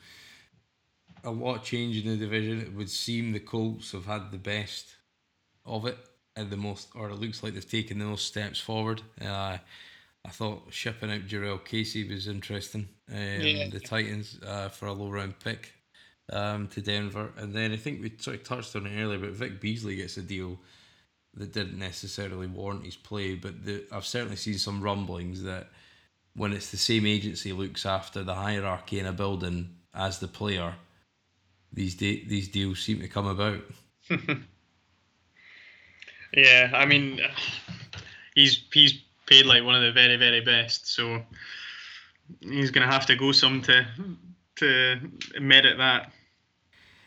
a 1.25 1.31
lot 1.31 1.57
of 1.57 1.64
change 1.64 2.05
in 2.05 2.11
the 2.11 2.16
division. 2.16 2.61
It 2.61 2.75
would 2.75 2.91
seem 2.91 3.33
the 3.33 3.41
Colts 3.41 3.93
have 3.93 4.07
had 4.07 4.31
the 4.31 4.39
best 4.39 4.95
of 5.64 5.87
it 5.87 5.99
and 6.37 6.51
the 6.51 6.57
most, 6.57 6.89
or 6.95 7.11
it 7.11 7.16
looks 7.16 7.43
like 7.43 7.55
they've 7.55 7.68
taken 7.68 7.99
the 7.99 8.05
most 8.05 8.27
steps 8.27 8.61
forward. 8.61 9.03
Uh, 9.20 9.59
I 10.27 10.31
thought 10.31 10.62
shipping 10.70 11.11
out 11.11 11.27
Jurrell 11.27 11.64
Casey 11.64 12.09
was 12.09 12.29
interesting. 12.29 12.89
Um, 13.11 13.41
yeah. 13.41 13.68
The 13.68 13.81
Titans 13.81 14.39
uh, 14.47 14.68
for 14.68 14.87
a 14.87 14.93
low 14.93 15.11
round 15.11 15.39
pick 15.39 15.72
um, 16.33 16.68
to 16.68 16.81
Denver, 16.81 17.33
and 17.37 17.53
then 17.53 17.72
I 17.72 17.77
think 17.77 18.03
we 18.03 18.12
sort 18.18 18.37
of 18.37 18.45
touched 18.45 18.75
on 18.77 18.87
it 18.87 19.01
earlier, 19.01 19.18
but 19.18 19.31
Vic 19.31 19.61
Beasley 19.61 19.97
gets 19.97 20.16
a 20.16 20.22
deal 20.22 20.59
that 21.35 21.53
didn't 21.53 21.79
necessarily 21.79 22.47
warrant 22.47 22.85
his 22.85 22.97
play. 22.97 23.35
But 23.35 23.64
the, 23.64 23.85
I've 23.93 24.07
certainly 24.07 24.37
seen 24.37 24.59
some 24.59 24.81
rumblings 24.81 25.43
that 25.43 25.68
when 26.35 26.53
it's 26.53 26.70
the 26.70 26.77
same 26.77 27.07
agency 27.07 27.53
looks 27.53 27.85
after 27.85 28.22
the 28.22 28.35
hierarchy 28.35 28.99
in 28.99 29.07
a 29.07 29.12
building 29.12 29.77
as 29.95 30.18
the 30.18 30.29
player, 30.29 30.75
these 31.75 31.95
de- 31.95 32.25
these 32.27 32.49
deals 32.49 32.81
seem 32.81 33.01
to 33.01 33.09
come 33.09 33.27
about. 33.27 33.61
yeah, 36.33 36.70
I 36.72 36.87
mean, 36.87 37.20
he's 38.35 38.64
he's 38.72 39.03
paid 39.27 39.47
like 39.47 39.64
one 39.64 39.75
of 39.75 39.83
the 39.83 39.93
very 39.93 40.16
very 40.16 40.41
best. 40.41 40.87
So 40.87 41.22
he's 42.41 42.70
going 42.70 42.87
to 42.87 42.93
have 42.93 43.07
to 43.07 43.16
go 43.16 43.33
some 43.33 43.61
to 43.62 43.87
to 44.57 45.01
merit 45.41 45.79
that. 45.79 46.12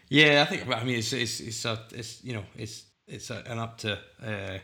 Yeah, 0.09 0.45
I 0.45 0.49
think. 0.49 0.67
I 0.69 0.83
mean, 0.83 0.99
it's 0.99 1.13
it's 1.13 1.39
it's 1.39 1.65
a 1.65 1.85
it's 1.91 2.23
you 2.23 2.33
know 2.33 2.43
it's 2.55 2.83
it's 3.07 3.29
a, 3.29 3.43
an 3.47 3.59
up 3.59 3.77
to 3.79 3.97
uh, 4.23 4.57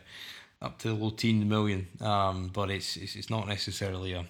up 0.62 0.78
to 0.80 0.92
low 0.94 1.10
teen 1.10 1.48
million, 1.48 1.86
um, 2.00 2.50
but 2.52 2.70
it's, 2.70 2.96
it's 2.96 3.16
it's 3.16 3.30
not 3.30 3.48
necessarily 3.48 4.12
a 4.12 4.24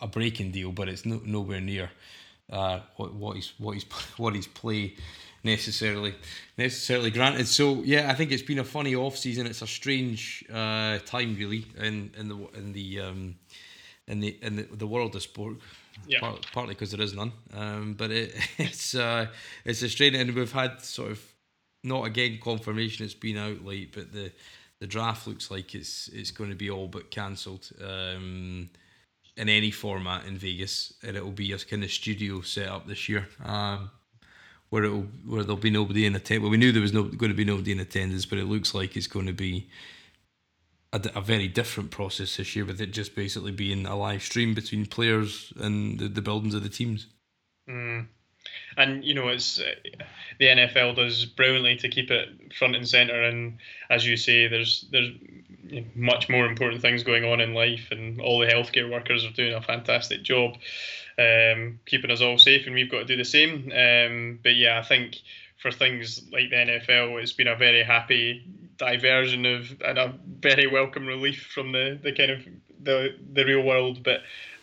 a 0.00 0.06
breaking 0.06 0.50
deal, 0.50 0.72
but 0.72 0.88
it's 0.88 1.04
no, 1.06 1.20
nowhere 1.24 1.60
near 1.60 1.90
uh, 2.50 2.80
what 2.96 3.14
what 3.14 3.36
he's 3.36 3.52
what 3.58 3.72
he's 3.72 3.84
what 4.16 4.34
he's 4.34 4.46
play 4.46 4.94
necessarily 5.44 6.14
necessarily 6.56 7.10
granted. 7.10 7.46
So 7.46 7.82
yeah, 7.82 8.10
I 8.10 8.14
think 8.14 8.32
it's 8.32 8.42
been 8.42 8.58
a 8.58 8.64
funny 8.64 8.94
off 8.94 9.16
season. 9.16 9.46
It's 9.46 9.62
a 9.62 9.66
strange 9.66 10.44
uh, 10.52 10.98
time 11.04 11.36
really 11.36 11.66
in 11.76 12.12
in 12.16 12.28
the 12.28 12.36
in 12.54 12.72
the 12.72 13.00
um, 13.00 13.36
in 14.06 14.20
the 14.20 14.38
in 14.42 14.56
the, 14.56 14.62
the 14.62 14.86
world 14.86 15.14
of 15.14 15.22
sport. 15.22 15.56
Yeah. 16.06 16.20
Part, 16.20 16.46
partly 16.52 16.74
because 16.74 16.92
there 16.92 17.00
is 17.00 17.12
none, 17.12 17.32
um, 17.52 17.94
but 17.94 18.12
it, 18.12 18.32
it's 18.58 18.94
uh, 18.94 19.26
it's 19.64 19.82
a 19.82 19.88
strange, 19.88 20.14
and 20.14 20.32
we've 20.32 20.52
had 20.52 20.80
sort 20.80 21.10
of 21.10 21.20
not 21.82 22.04
again 22.04 22.38
confirmation 22.40 23.04
it's 23.04 23.14
been 23.14 23.36
out 23.36 23.64
late, 23.64 23.92
but 23.92 24.12
the 24.12 24.30
the 24.80 24.86
draft 24.86 25.26
looks 25.26 25.50
like 25.50 25.74
it's 25.74 26.08
it's 26.08 26.30
going 26.30 26.50
to 26.50 26.56
be 26.56 26.70
all 26.70 26.86
but 26.86 27.10
cancelled 27.10 27.68
um, 27.84 28.70
in 29.38 29.48
any 29.48 29.70
format 29.70 30.26
in 30.26 30.36
Vegas, 30.36 30.92
and 31.02 31.16
it 31.16 31.24
will 31.24 31.30
be 31.30 31.52
a 31.52 31.58
kind 31.58 31.84
of 31.84 31.90
studio 31.90 32.42
set 32.42 32.68
up 32.68 32.86
this 32.86 33.08
year. 33.08 33.28
Um, 33.44 33.90
where 34.68 34.84
it'll 34.84 35.06
where 35.24 35.42
there'll 35.42 35.56
be 35.56 35.70
nobody 35.70 36.04
in 36.04 36.14
attendance. 36.14 36.42
Well, 36.42 36.50
we 36.50 36.58
knew 36.58 36.72
there 36.72 36.82
was 36.82 36.92
no 36.92 37.04
going 37.04 37.30
to 37.30 37.36
be 37.36 37.44
nobody 37.44 37.72
in 37.72 37.80
attendance, 37.80 38.26
but 38.26 38.38
it 38.38 38.44
looks 38.44 38.74
like 38.74 38.96
it's 38.96 39.06
going 39.06 39.26
to 39.26 39.32
be 39.32 39.70
a, 40.92 41.00
a, 41.14 41.20
very 41.22 41.48
different 41.48 41.90
process 41.90 42.36
this 42.36 42.54
year, 42.54 42.64
with 42.64 42.80
it 42.80 42.90
just 42.90 43.14
basically 43.14 43.52
being 43.52 43.86
a 43.86 43.96
live 43.96 44.22
stream 44.22 44.54
between 44.54 44.84
players 44.84 45.52
and 45.58 45.98
the, 45.98 46.08
the 46.08 46.20
buildings 46.20 46.54
of 46.54 46.62
the 46.62 46.68
teams. 46.68 47.06
Mm. 47.70 48.08
And 48.78 49.04
you 49.04 49.12
know, 49.12 49.28
it's 49.28 49.60
uh, 49.60 49.74
the 50.38 50.46
NFL 50.46 50.96
does 50.96 51.26
brilliantly 51.26 51.76
to 51.76 51.88
keep 51.88 52.10
it 52.10 52.54
front 52.54 52.76
and 52.76 52.88
center. 52.88 53.22
And 53.22 53.58
as 53.90 54.06
you 54.06 54.16
say, 54.16 54.46
there's 54.48 54.86
there's 54.90 55.10
much 55.94 56.30
more 56.30 56.46
important 56.46 56.80
things 56.80 57.02
going 57.02 57.24
on 57.24 57.40
in 57.40 57.52
life, 57.52 57.88
and 57.90 58.20
all 58.20 58.38
the 58.38 58.46
healthcare 58.46 58.90
workers 58.90 59.24
are 59.24 59.32
doing 59.32 59.52
a 59.52 59.60
fantastic 59.60 60.22
job 60.22 60.54
um, 61.18 61.80
keeping 61.86 62.10
us 62.10 62.20
all 62.20 62.38
safe, 62.38 62.66
and 62.66 62.74
we've 62.74 62.90
got 62.90 62.98
to 62.98 63.04
do 63.04 63.16
the 63.16 63.24
same. 63.24 63.72
Um, 63.74 64.38
but 64.42 64.54
yeah, 64.54 64.78
I 64.78 64.82
think 64.82 65.16
for 65.60 65.72
things 65.72 66.22
like 66.32 66.50
the 66.50 66.56
NFL, 66.56 67.20
it's 67.20 67.32
been 67.32 67.48
a 67.48 67.56
very 67.56 67.82
happy 67.82 68.46
diversion 68.76 69.44
of 69.44 69.82
and 69.84 69.98
a 69.98 70.14
very 70.40 70.68
welcome 70.68 71.06
relief 71.06 71.50
from 71.52 71.72
the, 71.72 71.98
the 72.00 72.12
kind 72.12 72.30
of 72.30 72.46
the 72.80 73.16
the 73.32 73.44
real 73.44 73.62
world. 73.62 74.04
But 74.04 74.20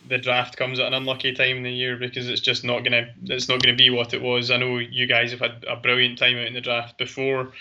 the 0.08 0.18
draft 0.18 0.56
comes 0.56 0.78
at 0.78 0.86
an 0.86 0.94
unlucky 0.94 1.32
time 1.32 1.58
in 1.58 1.62
the 1.62 1.72
year 1.72 1.96
because 1.96 2.28
it's 2.28 2.40
just 2.40 2.64
not 2.64 2.84
gonna 2.84 3.08
it's 3.24 3.48
not 3.48 3.62
gonna 3.62 3.76
be 3.76 3.90
what 3.90 4.14
it 4.14 4.22
was. 4.22 4.50
I 4.50 4.56
know 4.56 4.78
you 4.78 5.06
guys 5.06 5.30
have 5.30 5.40
had 5.40 5.64
a 5.68 5.76
brilliant 5.76 6.18
time 6.18 6.36
out 6.36 6.46
in 6.46 6.54
the 6.54 6.60
draft 6.60 6.98
before. 6.98 7.52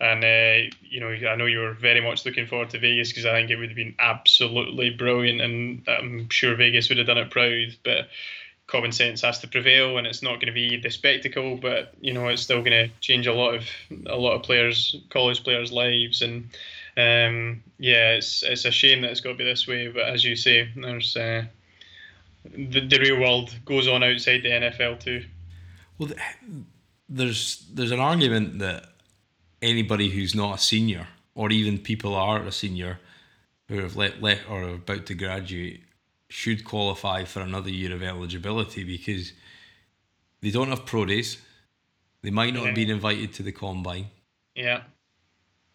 And 0.00 0.24
uh, 0.24 0.74
you 0.80 0.98
know, 0.98 1.10
I 1.10 1.36
know 1.36 1.44
you 1.44 1.58
were 1.58 1.74
very 1.74 2.00
much 2.00 2.24
looking 2.24 2.46
forward 2.46 2.70
to 2.70 2.78
Vegas 2.78 3.10
because 3.10 3.26
I 3.26 3.32
think 3.32 3.50
it 3.50 3.56
would 3.56 3.68
have 3.68 3.76
been 3.76 3.94
absolutely 3.98 4.88
brilliant, 4.88 5.42
and 5.42 5.82
I'm 5.86 6.30
sure 6.30 6.56
Vegas 6.56 6.88
would 6.88 6.96
have 6.96 7.06
done 7.06 7.18
it 7.18 7.30
proud. 7.30 7.76
But 7.84 8.08
common 8.66 8.92
sense 8.92 9.20
has 9.20 9.40
to 9.40 9.48
prevail, 9.48 9.98
and 9.98 10.06
it's 10.06 10.22
not 10.22 10.36
going 10.36 10.46
to 10.46 10.52
be 10.52 10.80
the 10.80 10.90
spectacle, 10.90 11.56
but 11.56 11.92
you 12.00 12.14
know 12.14 12.28
it's 12.28 12.40
still 12.40 12.62
going 12.62 12.88
to 12.88 12.88
change 13.00 13.26
a 13.26 13.34
lot 13.34 13.54
of 13.54 13.68
a 14.06 14.16
lot 14.16 14.36
of 14.36 14.42
players, 14.42 14.96
college 15.10 15.44
players' 15.44 15.70
lives, 15.70 16.22
and 16.22 16.48
um, 16.96 17.62
yeah, 17.78 18.12
it's 18.12 18.42
it's 18.42 18.64
a 18.64 18.70
shame 18.70 19.02
that 19.02 19.10
it's 19.10 19.20
got 19.20 19.30
to 19.30 19.34
be 19.34 19.44
this 19.44 19.66
way. 19.66 19.88
But 19.88 20.04
as 20.04 20.24
you 20.24 20.34
say, 20.34 20.70
there's 20.76 21.14
uh, 21.14 21.44
the, 22.44 22.86
the 22.86 22.98
real 22.98 23.20
world 23.20 23.54
goes 23.64 23.88
on 23.88 24.02
outside 24.02 24.42
the 24.42 24.50
NFL 24.50 25.00
too. 25.00 25.24
Well, 25.98 26.10
there's 27.08 27.66
there's 27.72 27.90
an 27.90 28.00
argument 28.00 28.58
that 28.60 28.84
anybody 29.60 30.10
who's 30.10 30.34
not 30.34 30.58
a 30.58 30.60
senior, 30.60 31.06
or 31.34 31.50
even 31.50 31.78
people 31.78 32.14
are 32.14 32.42
a 32.42 32.52
senior, 32.52 32.98
who 33.68 33.80
have 33.80 33.96
let, 33.96 34.22
let 34.22 34.40
or 34.48 34.62
are 34.62 34.74
about 34.74 35.06
to 35.06 35.14
graduate, 35.14 35.82
should 36.28 36.64
qualify 36.64 37.24
for 37.24 37.40
another 37.40 37.70
year 37.70 37.94
of 37.94 38.02
eligibility 38.02 38.84
because 38.84 39.32
they 40.40 40.50
don't 40.50 40.68
have 40.68 40.86
pro 40.86 41.04
days. 41.04 41.38
They 42.22 42.30
might 42.30 42.54
not 42.54 42.60
yeah. 42.60 42.66
have 42.66 42.74
been 42.74 42.90
invited 42.90 43.32
to 43.34 43.42
the 43.42 43.52
combine. 43.52 44.06
Yeah. 44.54 44.82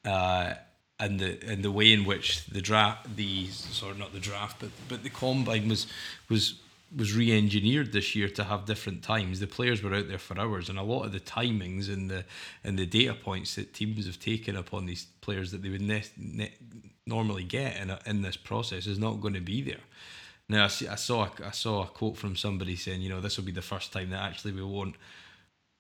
Uh, 0.04 0.54
and 1.00 1.20
the 1.20 1.40
and 1.46 1.64
the 1.64 1.72
way 1.72 1.92
in 1.92 2.06
which 2.06 2.46
the 2.46 2.62
draft, 2.62 3.16
the 3.16 3.48
sorry, 3.48 3.98
not 3.98 4.14
the 4.14 4.20
draft, 4.20 4.60
but 4.60 4.70
but 4.88 5.04
the 5.04 5.10
combine 5.10 5.68
was 5.68 5.88
was 6.30 6.60
was 6.96 7.14
re-engineered 7.14 7.92
this 7.92 8.16
year 8.16 8.30
to 8.30 8.44
have 8.44 8.66
different 8.66 9.04
times. 9.04 9.40
The 9.40 9.48
players 9.48 9.84
were 9.84 9.94
out 9.94 10.08
there 10.08 10.20
for 10.20 10.40
hours, 10.40 10.70
and 10.70 10.80
a 10.80 10.84
lot 10.84 11.04
of 11.04 11.12
the 11.12 11.20
timings 11.20 11.92
and 11.92 12.10
the 12.10 12.24
and 12.64 12.80
the 12.80 12.86
data 12.86 13.14
points 13.14 13.56
that 13.56 13.74
teams 13.74 14.06
have 14.06 14.20
taken 14.20 14.56
upon 14.56 14.86
these 14.86 15.08
players 15.22 15.52
that 15.52 15.62
they 15.62 15.70
would 15.70 15.82
ne- 15.82 16.04
ne- 16.18 16.54
normally 17.06 17.44
get 17.44 17.78
in 17.78 17.90
a, 17.90 18.00
in 18.06 18.22
this 18.22 18.38
process 18.38 18.88
is 18.88 18.98
not 18.98 19.22
going 19.22 19.34
to 19.34 19.42
be 19.42 19.62
there. 19.62 19.82
Now 20.48 20.66
I, 20.66 20.68
see, 20.68 20.88
I 20.88 20.96
saw 20.96 21.28
I 21.44 21.52
saw 21.52 21.84
a 21.84 21.88
quote 21.88 22.18
from 22.18 22.36
somebody 22.36 22.76
saying, 22.76 23.02
you 23.02 23.10
know, 23.10 23.20
this 23.20 23.38
will 23.38 23.46
be 23.46 23.52
the 23.52 23.62
first 23.62 23.92
time 23.92 24.12
that 24.12 24.22
actually 24.22 24.54
we 24.54 24.64
won't 24.64 24.96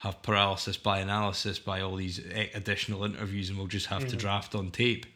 have 0.06 0.22
paralysis 0.22 0.78
by 0.78 1.00
analysis 1.00 1.58
by 1.58 1.82
all 1.82 1.96
these 1.96 2.20
additional 2.54 3.04
interviews, 3.04 3.50
and 3.50 3.58
we'll 3.58 3.68
just 3.68 3.88
have 3.88 4.04
mm-hmm. 4.04 4.12
to 4.12 4.16
draft 4.16 4.54
on 4.54 4.70
tape. 4.70 5.08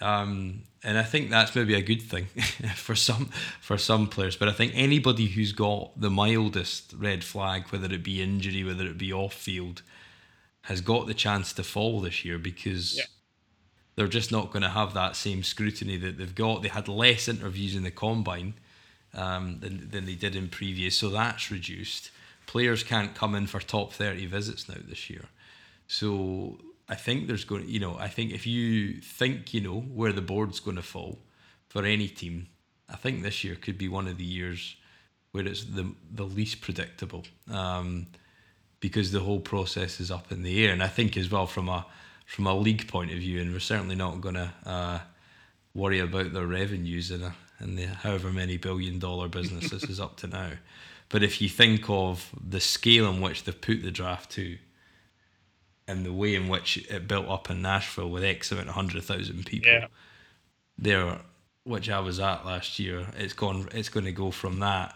Um, 0.00 0.64
and 0.82 0.98
I 0.98 1.04
think 1.04 1.30
that's 1.30 1.54
maybe 1.54 1.74
a 1.74 1.82
good 1.82 2.02
thing 2.02 2.24
for 2.74 2.96
some 2.96 3.26
for 3.60 3.78
some 3.78 4.08
players. 4.08 4.36
But 4.36 4.48
I 4.48 4.52
think 4.52 4.72
anybody 4.74 5.26
who's 5.26 5.52
got 5.52 5.98
the 5.98 6.10
mildest 6.10 6.92
red 6.98 7.22
flag, 7.22 7.68
whether 7.68 7.92
it 7.92 8.02
be 8.02 8.20
injury, 8.20 8.64
whether 8.64 8.86
it 8.86 8.98
be 8.98 9.12
off 9.12 9.34
field, 9.34 9.82
has 10.62 10.80
got 10.80 11.06
the 11.06 11.14
chance 11.14 11.52
to 11.52 11.62
fall 11.62 12.00
this 12.00 12.24
year 12.24 12.38
because 12.38 12.98
yeah. 12.98 13.04
they're 13.94 14.08
just 14.08 14.32
not 14.32 14.50
going 14.50 14.62
to 14.62 14.68
have 14.70 14.94
that 14.94 15.14
same 15.14 15.44
scrutiny 15.44 15.96
that 15.96 16.18
they've 16.18 16.34
got. 16.34 16.62
They 16.62 16.68
had 16.68 16.88
less 16.88 17.28
interviews 17.28 17.76
in 17.76 17.84
the 17.84 17.92
combine 17.92 18.54
um, 19.14 19.60
than 19.60 19.88
than 19.90 20.06
they 20.06 20.16
did 20.16 20.34
in 20.34 20.48
previous, 20.48 20.96
so 20.96 21.08
that's 21.08 21.52
reduced. 21.52 22.10
Players 22.46 22.82
can't 22.82 23.14
come 23.14 23.34
in 23.34 23.46
for 23.46 23.60
top 23.60 23.92
thirty 23.92 24.26
visits 24.26 24.68
now 24.68 24.76
this 24.86 25.08
year, 25.10 25.26
so 25.86 26.58
I 26.88 26.94
think 26.94 27.26
there's 27.26 27.44
going 27.44 27.64
to, 27.64 27.70
you 27.70 27.80
know, 27.80 27.96
I 27.98 28.08
think 28.08 28.32
if 28.32 28.46
you 28.46 29.00
think 29.00 29.54
you 29.54 29.60
know 29.60 29.80
where 29.80 30.12
the 30.12 30.20
board's 30.20 30.60
going 30.60 30.76
to 30.76 30.82
fall 30.82 31.18
for 31.68 31.84
any 31.84 32.08
team, 32.08 32.48
I 32.88 32.96
think 32.96 33.22
this 33.22 33.42
year 33.42 33.54
could 33.54 33.78
be 33.78 33.88
one 33.88 34.06
of 34.06 34.18
the 34.18 34.24
years 34.24 34.76
where 35.32 35.46
it's 35.46 35.64
the 35.64 35.92
the 36.12 36.24
least 36.24 36.60
predictable, 36.60 37.24
um, 37.50 38.06
because 38.80 39.12
the 39.12 39.20
whole 39.20 39.40
process 39.40 39.98
is 39.98 40.10
up 40.10 40.30
in 40.30 40.42
the 40.42 40.64
air. 40.64 40.72
And 40.72 40.82
I 40.82 40.88
think 40.88 41.16
as 41.16 41.30
well 41.30 41.46
from 41.46 41.68
a 41.68 41.86
from 42.26 42.46
a 42.46 42.54
league 42.54 42.86
point 42.88 43.10
of 43.12 43.18
view, 43.18 43.40
and 43.40 43.52
we're 43.52 43.60
certainly 43.60 43.96
not 43.96 44.20
going 44.20 44.36
to 44.36 44.52
uh, 44.66 44.98
worry 45.74 45.98
about 45.98 46.32
their 46.32 46.46
revenues 46.46 47.10
in 47.10 47.22
a 47.22 47.34
in 47.60 47.76
the 47.76 47.86
however 47.86 48.30
many 48.30 48.58
billion 48.58 48.98
dollar 48.98 49.28
business 49.28 49.70
this 49.70 49.84
is 49.84 50.00
up 50.00 50.16
to 50.18 50.26
now. 50.26 50.50
But 51.14 51.22
if 51.22 51.40
you 51.40 51.48
think 51.48 51.88
of 51.88 52.34
the 52.44 52.58
scale 52.58 53.08
in 53.08 53.20
which 53.20 53.44
they've 53.44 53.60
put 53.60 53.84
the 53.84 53.92
draft 53.92 54.32
to, 54.32 54.58
and 55.86 56.04
the 56.04 56.12
way 56.12 56.34
in 56.34 56.48
which 56.48 56.76
it 56.90 57.06
built 57.06 57.28
up 57.28 57.48
in 57.48 57.62
Nashville 57.62 58.10
with 58.10 58.24
X 58.24 58.50
amount 58.50 58.70
of 58.70 58.74
hundred 58.74 59.04
thousand 59.04 59.46
people. 59.46 59.70
Yeah. 59.70 59.86
There, 60.76 61.20
which 61.62 61.88
I 61.88 62.00
was 62.00 62.18
at 62.18 62.44
last 62.44 62.80
year, 62.80 63.06
it's 63.16 63.32
gone. 63.32 63.68
It's 63.72 63.88
going 63.88 64.06
to 64.06 64.10
go 64.10 64.32
from 64.32 64.58
that 64.58 64.92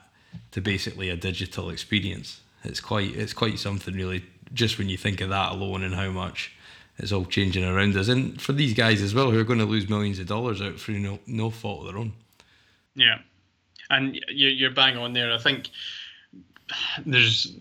to 0.50 0.60
basically 0.60 1.08
a 1.08 1.16
digital 1.16 1.70
experience. 1.70 2.40
It's 2.64 2.80
quite. 2.80 3.14
It's 3.14 3.32
quite 3.32 3.60
something 3.60 3.94
really. 3.94 4.24
Just 4.52 4.76
when 4.76 4.88
you 4.88 4.96
think 4.96 5.20
of 5.20 5.28
that 5.28 5.52
alone 5.52 5.84
and 5.84 5.94
how 5.94 6.10
much 6.10 6.52
it's 6.98 7.12
all 7.12 7.26
changing 7.26 7.62
around 7.62 7.96
us, 7.96 8.08
and 8.08 8.42
for 8.42 8.54
these 8.54 8.74
guys 8.74 9.02
as 9.02 9.14
well 9.14 9.30
who 9.30 9.38
are 9.38 9.44
going 9.44 9.60
to 9.60 9.64
lose 9.66 9.88
millions 9.88 10.18
of 10.18 10.26
dollars 10.26 10.60
out 10.60 10.80
through 10.80 10.98
no 10.98 11.20
no 11.28 11.50
fault 11.50 11.86
of 11.86 11.92
their 11.92 12.00
own. 12.00 12.12
Yeah, 12.96 13.18
and 13.88 14.18
you're 14.28 14.72
bang 14.72 14.96
on 14.96 15.12
there. 15.12 15.32
I 15.32 15.38
think 15.38 15.70
there's 17.06 17.52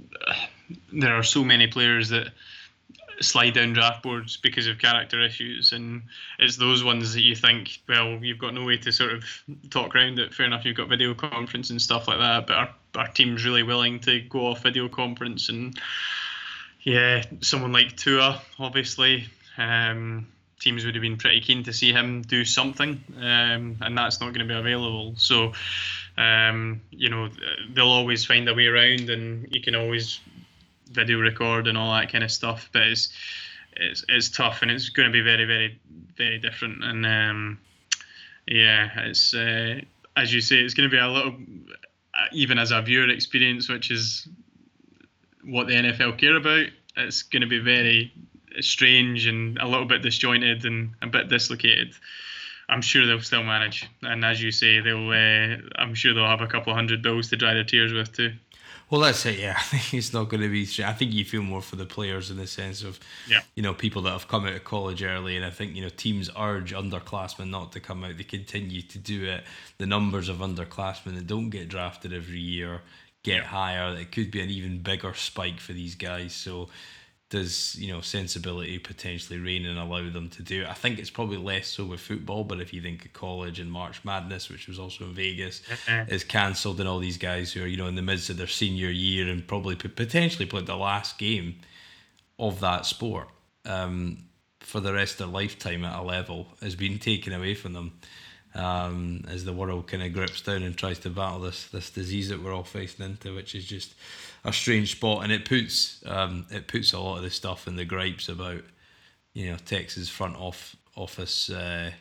there 0.92 1.16
are 1.16 1.24
so 1.24 1.44
many 1.44 1.68
players 1.68 2.10
that 2.10 2.28
slide 3.20 3.54
down 3.54 3.74
draft 3.74 4.04
boards 4.04 4.38
because 4.38 4.68
of 4.68 4.78
character 4.78 5.24
issues, 5.24 5.72
and 5.72 6.04
it's 6.40 6.58
those 6.58 6.84
ones 6.84 7.14
that 7.14 7.22
you 7.22 7.36
think, 7.36 7.80
well, 7.88 8.12
you've 8.24 8.38
got 8.38 8.54
no 8.54 8.66
way 8.66 8.78
to 8.78 8.92
sort 8.92 9.14
of 9.14 9.24
talk 9.70 9.96
around 9.96 10.20
it. 10.20 10.34
Fair 10.34 10.46
enough, 10.46 10.66
you've 10.66 10.78
got 10.78 10.90
video 10.90 11.14
conference 11.14 11.70
and 11.70 11.82
stuff 11.82 12.08
like 12.08 12.20
that, 12.20 12.48
but 12.48 12.56
our, 12.56 12.70
our 12.96 13.08
team's 13.08 13.46
really 13.46 13.64
willing 13.64 14.00
to 14.02 14.22
go 14.22 14.48
off 14.48 14.64
video 14.64 14.88
conference, 14.88 15.50
and 15.50 15.80
yeah, 16.82 17.24
someone 17.42 17.72
like 17.72 17.96
Tua, 17.96 18.42
obviously. 18.60 19.28
Um, 19.58 20.28
teams 20.60 20.86
would 20.86 20.96
have 20.96 21.02
been 21.02 21.18
pretty 21.18 21.42
keen 21.42 21.64
to 21.64 21.74
see 21.74 21.92
him 21.92 22.22
do 22.24 22.44
something, 22.46 23.04
um, 23.18 23.78
and 23.82 23.98
that's 23.98 24.20
not 24.20 24.34
going 24.34 24.48
to 24.48 24.54
be 24.54 24.58
available. 24.58 25.14
So, 25.18 25.54
um, 26.18 26.82
you 26.92 27.10
know, 27.10 27.30
they'll 27.74 27.86
always 27.86 28.26
find 28.26 28.48
a 28.50 28.54
way 28.54 28.68
around, 28.68 29.10
and 29.10 29.48
you 29.52 29.62
can 29.62 29.76
always 29.76 30.20
video 30.90 31.20
record 31.20 31.68
and 31.68 31.78
all 31.78 31.94
that 31.94 32.12
kind 32.12 32.24
of 32.24 32.32
stuff. 32.32 32.70
But 32.72 32.84
it's 32.84 33.10
it's 33.76 34.06
it's 34.10 34.30
tough 34.30 34.62
and 34.62 34.72
it's 34.72 34.90
going 34.90 35.08
to 35.08 35.14
be 35.14 35.22
very 35.22 35.46
very 35.46 35.80
very 36.18 36.40
different. 36.40 36.84
And 36.84 37.06
um, 37.06 37.60
yeah, 38.48 38.90
it's 39.02 39.34
uh, 39.34 39.82
as 40.16 40.34
you 40.34 40.42
say, 40.42 40.58
it's 40.58 40.74
going 40.74 40.90
to 40.90 40.96
be 40.96 41.00
a 41.00 41.08
little 41.08 41.36
even 42.32 42.58
as 42.58 42.72
a 42.72 42.82
viewer 42.82 43.10
experience, 43.10 43.70
which 43.70 43.92
is 43.92 44.28
what 45.44 45.68
the 45.68 45.74
NFL 45.74 46.18
care 46.18 46.36
about. 46.36 46.68
It's 46.96 47.22
going 47.22 47.42
to 47.42 47.48
be 47.48 47.60
very 47.60 48.12
strange 48.60 49.28
and 49.28 49.58
a 49.60 49.68
little 49.68 49.86
bit 49.86 50.02
disjointed 50.02 50.66
and 50.66 50.96
a 51.02 51.08
bit 51.08 51.30
dislocated. 51.30 51.94
I'm 52.70 52.82
sure 52.82 53.06
they'll 53.06 53.22
still 53.22 53.44
manage, 53.44 53.90
and 54.02 54.26
as 54.26 54.44
you 54.44 54.52
say, 54.52 54.82
they'll. 54.82 55.10
Uh, 55.10 55.58
I'm 55.78 55.94
sure 55.94 56.14
they'll 56.14 56.26
have 56.26 56.42
a 56.42 56.48
couple 56.48 56.74
of 56.74 56.76
hundred 56.76 57.02
bills 57.02 57.30
to 57.30 57.38
dry 57.38 57.54
their 57.54 57.64
tears 57.64 57.94
with 57.94 58.12
too. 58.12 58.34
Well, 58.90 59.02
that's 59.02 59.26
it. 59.26 59.40
Yeah, 59.40 59.56
I 59.58 59.62
think 59.62 59.94
it's 59.94 60.14
not 60.14 60.30
going 60.30 60.42
to 60.42 60.50
be. 60.50 60.68
I 60.84 60.94
think 60.94 61.14
you 61.14 61.26
feel 61.26 61.44
more 61.44 61.62
for 61.62 61.76
the 61.76 61.86
players 61.86 62.30
in 62.30 62.38
the 62.38 62.48
sense 62.48 62.84
of, 62.84 63.00
yeah. 63.30 63.42
you 63.56 63.64
know, 63.64 63.74
people 63.74 64.02
that 64.04 64.12
have 64.12 64.28
come 64.28 64.46
out 64.46 64.54
of 64.54 64.64
college 64.64 65.04
early, 65.04 65.36
and 65.36 65.46
I 65.46 65.50
think 65.50 65.76
you 65.76 65.82
know 65.82 65.90
teams 65.90 66.30
urge 66.38 66.74
underclassmen 66.74 67.50
not 67.50 67.72
to 67.74 67.80
come 67.80 68.04
out. 68.04 68.18
They 68.18 68.24
continue 68.24 68.82
to 68.82 68.98
do 68.98 69.26
it. 69.26 69.44
The 69.78 69.86
numbers 69.86 70.30
of 70.30 70.38
underclassmen 70.38 71.16
that 71.16 71.28
don't 71.28 71.50
get 71.50 71.70
drafted 71.70 72.14
every 72.14 72.40
year 72.40 72.82
get 73.24 73.44
higher. 73.44 73.96
It 73.98 74.12
could 74.12 74.32
be 74.32 74.42
an 74.42 74.50
even 74.50 74.80
bigger 74.80 75.14
spike 75.14 75.60
for 75.60 75.74
these 75.74 75.96
guys. 75.96 76.34
So 76.34 76.70
does 77.30 77.76
you 77.76 77.92
know 77.92 78.00
sensibility 78.00 78.80
potentially 78.80 79.38
reign 79.38 79.66
and 79.66 79.78
allow 79.78 80.10
them 80.10 80.30
to 80.30 80.44
do 80.44 80.62
it? 80.62 80.70
I 80.70 80.74
think 80.74 81.00
it's 81.00 81.10
probably 81.10 81.38
less 81.38 81.68
so 81.68 81.86
with 81.86 82.00
football, 82.00 82.44
but 82.44 82.62
if 82.62 82.74
you 82.74 82.82
think 82.82 83.06
of 83.06 83.14
college 83.14 83.60
and 83.60 83.72
March 83.72 84.04
Madness, 84.06 84.50
which 84.50 84.68
was 84.68 84.80
also 84.80 85.06
in 85.06 85.14
Vegas, 85.14 85.62
uh-huh. 85.70 86.06
is 86.08 86.24
cancelled, 86.24 86.80
and 86.80 86.88
all 86.88 87.00
these 87.00 87.18
guys 87.18 87.52
who 87.52 87.64
are 87.64 87.68
you 87.68 87.78
know 87.78 87.88
in 87.88 87.96
the 87.96 88.02
midst 88.02 88.30
of 88.30 88.38
their 88.38 88.48
senior 88.48 88.90
year 88.90 89.30
and 89.30 89.48
probably 89.48 89.76
potentially 89.76 90.46
played 90.46 90.68
the 90.68 90.78
last 90.78 91.18
game 91.18 91.56
of 92.40 92.60
that 92.60 92.86
sport 92.86 93.28
um, 93.66 94.26
for 94.60 94.80
the 94.80 94.94
rest 94.94 95.14
of 95.14 95.18
their 95.20 95.28
lifetime 95.28 95.84
at 95.84 96.00
a 96.00 96.02
level 96.02 96.48
has 96.62 96.76
been 96.76 97.00
taken 97.00 97.34
away 97.34 97.56
from 97.56 97.74
them 97.74 97.92
um, 98.58 99.24
as 99.28 99.46
the 99.46 99.54
world 99.54 99.88
kind 99.88 100.04
of 100.04 100.14
grips 100.14 100.42
down 100.42 100.64
and 100.64 100.76
tries 100.76 101.00
to 101.00 101.10
battle 101.10 101.40
this 101.40 101.68
this 101.68 101.90
disease 101.90 102.30
that 102.30 102.42
we're 102.42 102.54
all 102.54 102.64
facing 102.64 103.06
into, 103.06 103.36
which 103.36 103.54
is 103.56 103.66
just 103.66 103.94
a 104.48 104.54
strange 104.54 104.94
spot, 104.94 105.24
and 105.24 105.32
it 105.32 105.46
puts 105.46 106.02
um, 106.08 106.48
it 106.50 106.68
puts 106.68 106.94
a 106.94 107.00
lot 107.00 107.18
of 107.18 107.24
the 107.24 107.30
stuff 107.30 107.68
in 107.68 107.76
the 107.76 107.86
gripes 107.86 108.30
about 108.30 108.62
you 109.34 109.52
know 109.52 109.58
Texas 109.66 110.10
front 110.10 110.38
off 110.38 110.76
office 110.96 111.50
uh, 111.50 111.92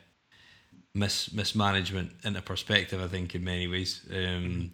mis 0.95 1.33
mismanagement 1.33 2.13
into 2.25 2.41
perspective. 2.41 3.03
I 3.03 3.09
think 3.09 3.35
in 3.35 3.45
many 3.45 3.67
ways. 3.67 4.01
Um, 4.11 4.71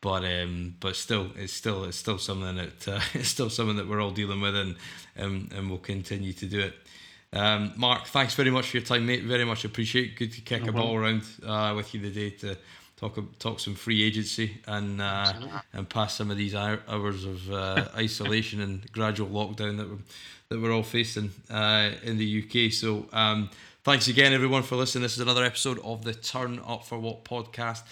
but 0.00 0.24
um, 0.24 0.76
but 0.78 0.94
still, 0.94 1.32
it's 1.36 1.52
still 1.52 1.84
it's 1.84 1.96
still 1.96 2.18
something 2.18 2.56
that 2.56 2.88
uh, 2.96 3.00
it's 3.12 3.28
still 3.28 3.50
something 3.50 3.76
that 3.76 3.88
we're 3.88 4.00
all 4.00 4.12
dealing 4.12 4.40
with, 4.40 4.54
and 4.54 4.76
um, 5.18 5.48
and 5.54 5.68
we'll 5.68 5.78
continue 5.78 6.32
to 6.32 6.46
do 6.46 6.60
it. 6.60 6.74
Um, 7.32 7.72
Mark, 7.76 8.06
thanks 8.06 8.34
very 8.34 8.50
much 8.50 8.70
for 8.70 8.76
your 8.76 8.86
time, 8.86 9.04
mate. 9.04 9.24
Very 9.24 9.44
much 9.44 9.64
appreciate. 9.64 10.16
Good 10.16 10.32
to 10.34 10.40
kick 10.42 10.62
no 10.62 10.68
a 10.68 10.72
ball 10.72 10.96
around 10.96 11.22
uh, 11.44 11.74
with 11.74 11.92
you 11.92 12.00
today 12.00 12.30
to 12.30 12.56
talk 12.96 13.18
talk 13.38 13.60
some 13.60 13.74
free 13.74 14.02
agency 14.02 14.58
and 14.66 15.00
uh, 15.00 15.32
and 15.72 15.88
pass 15.88 16.14
some 16.14 16.30
of 16.30 16.36
these 16.36 16.54
hours 16.54 17.24
of 17.24 17.52
uh, 17.52 17.88
isolation 17.96 18.60
and 18.60 18.90
gradual 18.92 19.28
lockdown 19.28 19.76
that 19.78 19.88
we're, 19.88 19.98
that 20.48 20.60
we're 20.60 20.72
all 20.72 20.82
facing 20.82 21.30
uh, 21.50 21.90
in 22.02 22.18
the 22.18 22.44
UK. 22.44 22.72
So. 22.72 23.06
Um, 23.12 23.50
thanks 23.84 24.08
again, 24.08 24.32
everyone, 24.32 24.64
for 24.64 24.74
listening. 24.74 25.02
This 25.02 25.14
is 25.14 25.20
another 25.20 25.44
episode 25.44 25.78
of 25.84 26.02
the 26.02 26.12
Turn 26.12 26.60
Up 26.66 26.84
for 26.84 26.98
What 26.98 27.24
podcast 27.24 27.82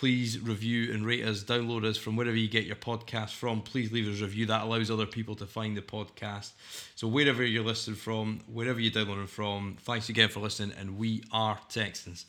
please 0.00 0.40
review 0.40 0.94
and 0.94 1.04
rate 1.04 1.22
us, 1.22 1.44
download 1.44 1.84
us 1.84 1.98
from 1.98 2.16
wherever 2.16 2.34
you 2.34 2.48
get 2.48 2.64
your 2.64 2.74
podcast 2.74 3.34
from. 3.34 3.60
Please 3.60 3.92
leave 3.92 4.08
us 4.08 4.20
a 4.20 4.24
review. 4.24 4.46
That 4.46 4.62
allows 4.62 4.90
other 4.90 5.04
people 5.04 5.34
to 5.36 5.44
find 5.44 5.76
the 5.76 5.82
podcast. 5.82 6.52
So 6.94 7.06
wherever 7.06 7.44
you're 7.44 7.62
listening 7.62 7.96
from, 7.96 8.40
wherever 8.50 8.80
you're 8.80 8.92
downloading 8.92 9.26
from, 9.26 9.76
thanks 9.80 10.08
again 10.08 10.30
for 10.30 10.40
listening, 10.40 10.74
and 10.78 10.96
we 10.96 11.22
are 11.32 11.58
Texans. 11.68 12.24